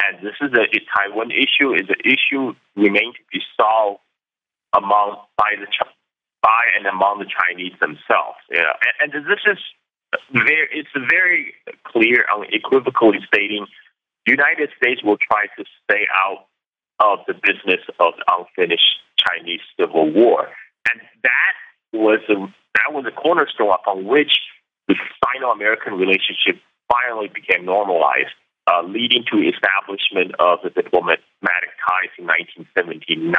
[0.00, 1.74] and this is a, a Taiwan issue.
[1.74, 4.00] Is an issue remain to be solved
[4.74, 5.66] among by the
[6.42, 8.40] by and among the Chinese themselves.
[8.50, 9.58] Yeah, and, and this is
[10.32, 11.54] very it's very
[11.84, 13.66] clear, unequivocally stating
[14.26, 16.46] the United States will try to stay out
[17.00, 20.48] of the business of the unfinished Chinese Civil War,
[20.90, 21.54] and that
[21.92, 22.34] was a
[22.74, 24.32] that was a cornerstone upon which
[24.88, 26.60] the Sino-American relationship
[26.90, 28.34] finally became normalized,
[28.66, 33.34] uh, leading to establishment of the diplomatic ties in 1979.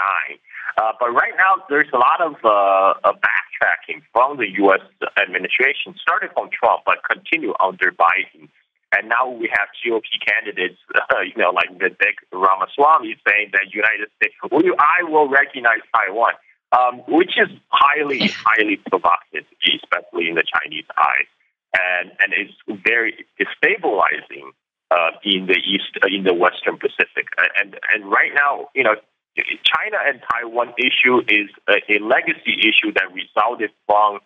[0.76, 4.82] Uh, but right now, there's a lot of uh, backtracking from the U.S.
[5.22, 8.50] administration started from Trump, but continued under Biden.
[8.94, 14.10] And now we have GOP candidates, uh, you know, like Vivek Ramaswamy saying that United
[14.18, 16.34] States, I will recognize Taiwan,
[16.74, 21.30] um, which is highly, highly provocative, especially in the Chinese eyes,
[21.74, 24.52] and and it's very destabilizing
[24.94, 27.26] uh, in the east, uh, in the Western Pacific,
[27.60, 28.96] and and right now, you know,
[29.36, 34.20] China and Taiwan issue is a, a legacy issue that resulted from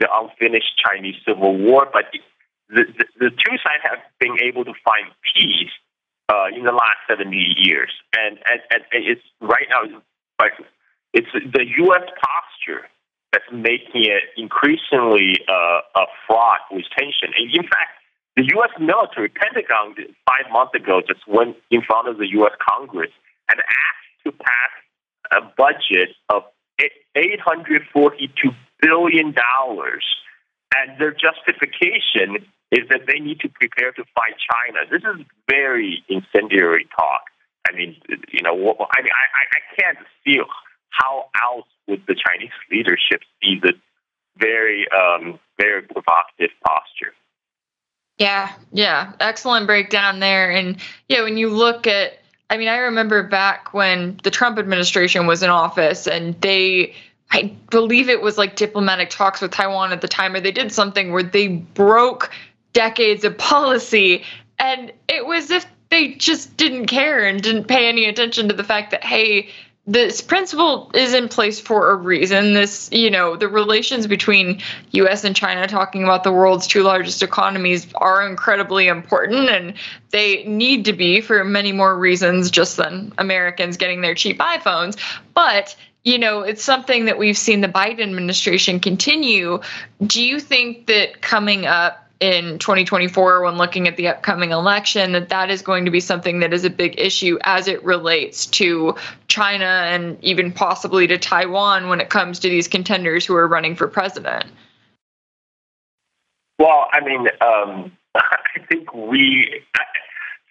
[0.00, 2.04] the unfinished Chinese Civil War, but
[2.68, 5.06] the, the, the two sides have been able to find
[5.36, 5.70] peace
[6.28, 7.92] uh, in the last 70 years.
[8.16, 10.00] And, and, and it's right now,
[10.40, 10.52] like,
[11.12, 12.02] it's the U.S.
[12.18, 12.88] posture
[13.32, 17.30] that's making it increasingly uh, a fraught with tension.
[17.38, 18.02] And in fact,
[18.36, 18.70] the U.S.
[18.80, 19.94] military, Pentagon,
[20.26, 22.52] five months ago, just went in front of the U.S.
[22.58, 23.10] Congress
[23.48, 24.72] and asked to pass
[25.32, 26.42] a budget of
[27.16, 29.34] $842 billion.
[30.76, 34.80] And their justification is that they need to prepare to fight China.
[34.90, 37.22] This is very incendiary talk.
[37.70, 40.38] I mean, you know, I mean, I, I can't see
[40.90, 43.78] how else would the Chinese leadership see this
[44.36, 47.14] very, um, very provocative posture.
[48.18, 50.50] Yeah, yeah, excellent breakdown there.
[50.50, 50.76] And
[51.08, 55.42] yeah, when you look at, I mean, I remember back when the Trump administration was
[55.42, 56.94] in office and they
[57.34, 60.70] I believe it was like diplomatic talks with Taiwan at the time, or they did
[60.70, 62.30] something where they broke
[62.72, 64.22] decades of policy.
[64.60, 68.62] And it was if they just didn't care and didn't pay any attention to the
[68.62, 69.48] fact that, hey,
[69.86, 72.54] this principle is in place for a reason.
[72.54, 74.62] This, you know, the relations between
[74.92, 79.74] US and China, talking about the world's two largest economies, are incredibly important and
[80.10, 84.96] they need to be for many more reasons just than Americans getting their cheap iPhones.
[85.34, 89.60] But you know, it's something that we've seen the Biden administration continue.
[90.06, 95.28] Do you think that coming up in 2024 when looking at the upcoming election that
[95.30, 98.94] that is going to be something that is a big issue as it relates to
[99.28, 103.74] China and even possibly to Taiwan when it comes to these contenders who are running
[103.74, 104.46] for president?
[106.58, 109.62] Well, I mean, um, I think we,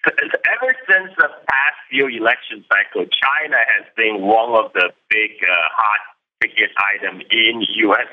[0.06, 5.56] ever since the past few election cycles, China has been one of the big uh,
[5.72, 6.00] hot
[6.42, 8.08] ticket item in U.S.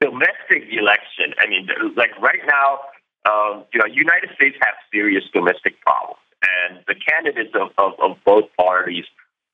[0.00, 1.34] domestic election.
[1.38, 2.80] I mean, like right now,
[3.28, 8.16] um, you know, United States have serious domestic problems, and the candidates of, of, of
[8.24, 9.04] both parties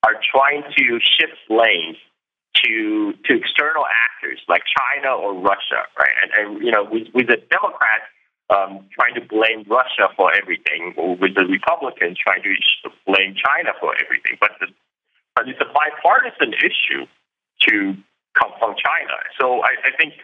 [0.04, 1.96] are trying to shift blame
[2.62, 6.14] to to external actors like China or Russia, right?
[6.22, 8.06] And, and you know, with, with the Democrats
[8.50, 12.54] um, trying to blame Russia for everything, or with the Republicans trying to
[13.06, 14.38] blame China for everything.
[14.40, 14.68] But, the,
[15.34, 17.06] but it's a bipartisan issue
[17.66, 17.94] to
[18.38, 19.16] come from China.
[19.40, 20.14] So I, I think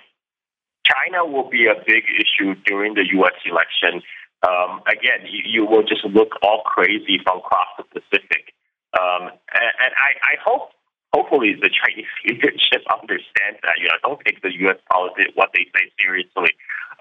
[0.93, 3.35] China will be a big issue during the U.S.
[3.45, 4.03] election.
[4.47, 8.55] Um, again, you, you, will just look all crazy from across the Pacific.
[9.01, 10.71] Um, and, and I, I, hope,
[11.15, 13.75] hopefully, the Chinese leadership understands that.
[13.79, 14.79] You know, don't take the U.S.
[14.91, 16.55] policy, what they say seriously.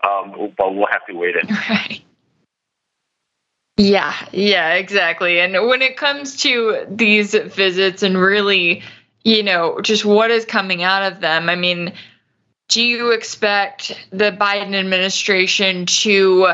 [0.07, 2.03] Um, but we'll have to wait and right.
[3.77, 5.39] Yeah, yeah, exactly.
[5.39, 8.83] And when it comes to these visits and really,
[9.23, 11.93] you know, just what is coming out of them, I mean,
[12.71, 16.53] do you expect the Biden administration to?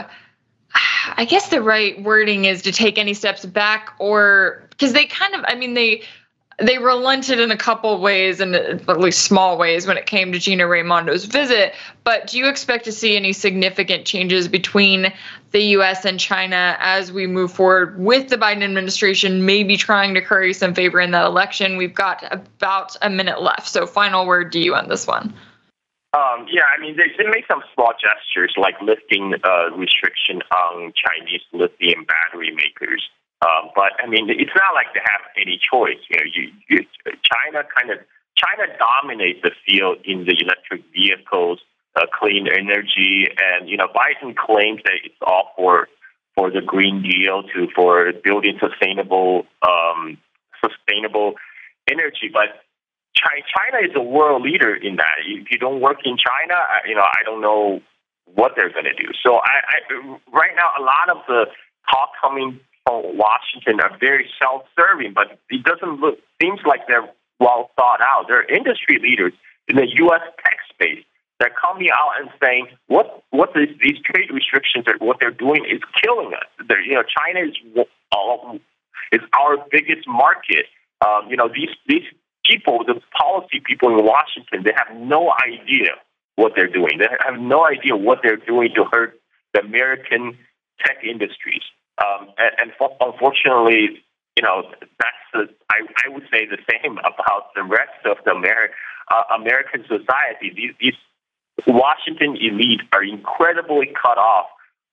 [1.15, 5.35] I guess the right wording is to take any steps back, or because they kind
[5.35, 6.01] of, I mean, they
[6.59, 10.39] they relented in a couple ways and at least small ways when it came to
[10.39, 11.75] Gina Raimondo's visit.
[12.03, 15.13] But do you expect to see any significant changes between
[15.51, 20.21] the US and China as we move forward with the Biden administration, maybe trying to
[20.21, 21.77] curry some favor in that election?
[21.77, 23.67] We've got about a minute left.
[23.67, 25.35] So, final word to you on this one.
[26.13, 30.93] Um, yeah, I mean, they, they make some small gestures like lifting uh, restriction on
[30.95, 33.03] Chinese lithium battery makers.
[33.45, 35.99] Um, but I mean, it's not like they have any choice.
[36.09, 36.85] You know, you, you,
[37.21, 37.99] China kind of
[38.35, 41.59] China dominates the field in the electric vehicles,
[41.95, 45.87] uh, clean energy, and you know, Biden claims that it's all for
[46.35, 50.17] for the Green Deal to for building sustainable um,
[50.63, 51.33] sustainable
[51.89, 52.63] energy, but
[53.21, 55.25] China is a world leader in that.
[55.25, 56.55] If you don't work in China,
[56.87, 57.81] you know, I don't know
[58.33, 59.09] what they're going to do.
[59.25, 61.45] So I, I, right now, a lot of the
[61.89, 67.71] talk coming from Washington are very self-serving, but it doesn't look seems like they're well
[67.75, 68.25] thought out.
[68.27, 69.33] They're industry leaders
[69.67, 70.21] in the U.S.
[70.43, 71.03] tech space.
[71.39, 75.65] They're coming out and saying what what this, these trade restrictions are what they're doing
[75.69, 76.49] is killing us.
[76.67, 77.55] They're, you know, China is
[79.11, 80.65] is our biggest market.
[81.05, 82.03] Um, you know, these these
[82.47, 85.91] people, the policy people in Washington, they have no idea
[86.35, 86.99] what they're doing.
[86.99, 89.19] They have no idea what they're doing to hurt
[89.53, 90.37] the American
[90.85, 91.63] tech industries.
[91.97, 94.03] Um, and, and for, unfortunately,
[94.35, 94.63] you know,
[94.99, 98.69] that's the, I, I would say the same about the rest of the Ameri-
[99.11, 100.53] uh, American society.
[100.55, 100.93] These, these
[101.65, 104.45] Washington elite are incredibly cut off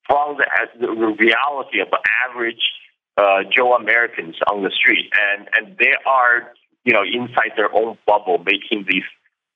[0.06, 0.46] from the,
[0.80, 1.88] the reality of
[2.28, 2.62] average
[3.16, 6.52] uh, Joe Americans on the street, and and they are
[6.84, 9.04] you know inside their own bubble making these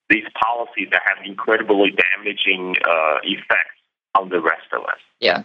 [0.09, 3.79] these policies that have incredibly damaging uh, effects
[4.19, 4.99] on the rest of us.
[5.21, 5.43] Yeah.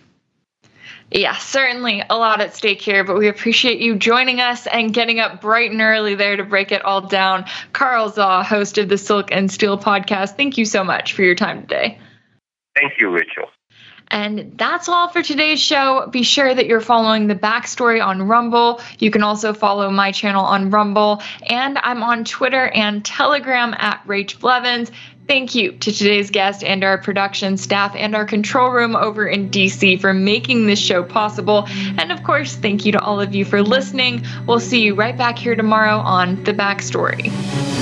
[1.12, 5.20] Yeah, certainly a lot at stake here, but we appreciate you joining us and getting
[5.20, 7.46] up bright and early there to break it all down.
[7.72, 11.36] Carl Zha, host of the Silk and Steel podcast, thank you so much for your
[11.36, 12.00] time today.
[12.76, 13.50] Thank you, Rachel.
[14.14, 16.08] And that's all for today's show.
[16.12, 18.80] Be sure that you're following the backstory on Rumble.
[19.00, 24.06] You can also follow my channel on Rumble, and I'm on Twitter and Telegram at
[24.06, 24.92] Rach Blevins.
[25.28, 29.50] Thank you to today's guest and our production staff and our control room over in
[29.50, 31.66] DC for making this show possible.
[31.98, 34.26] And of course, thank you to all of you for listening.
[34.46, 37.73] We'll see you right back here tomorrow on The Backstory.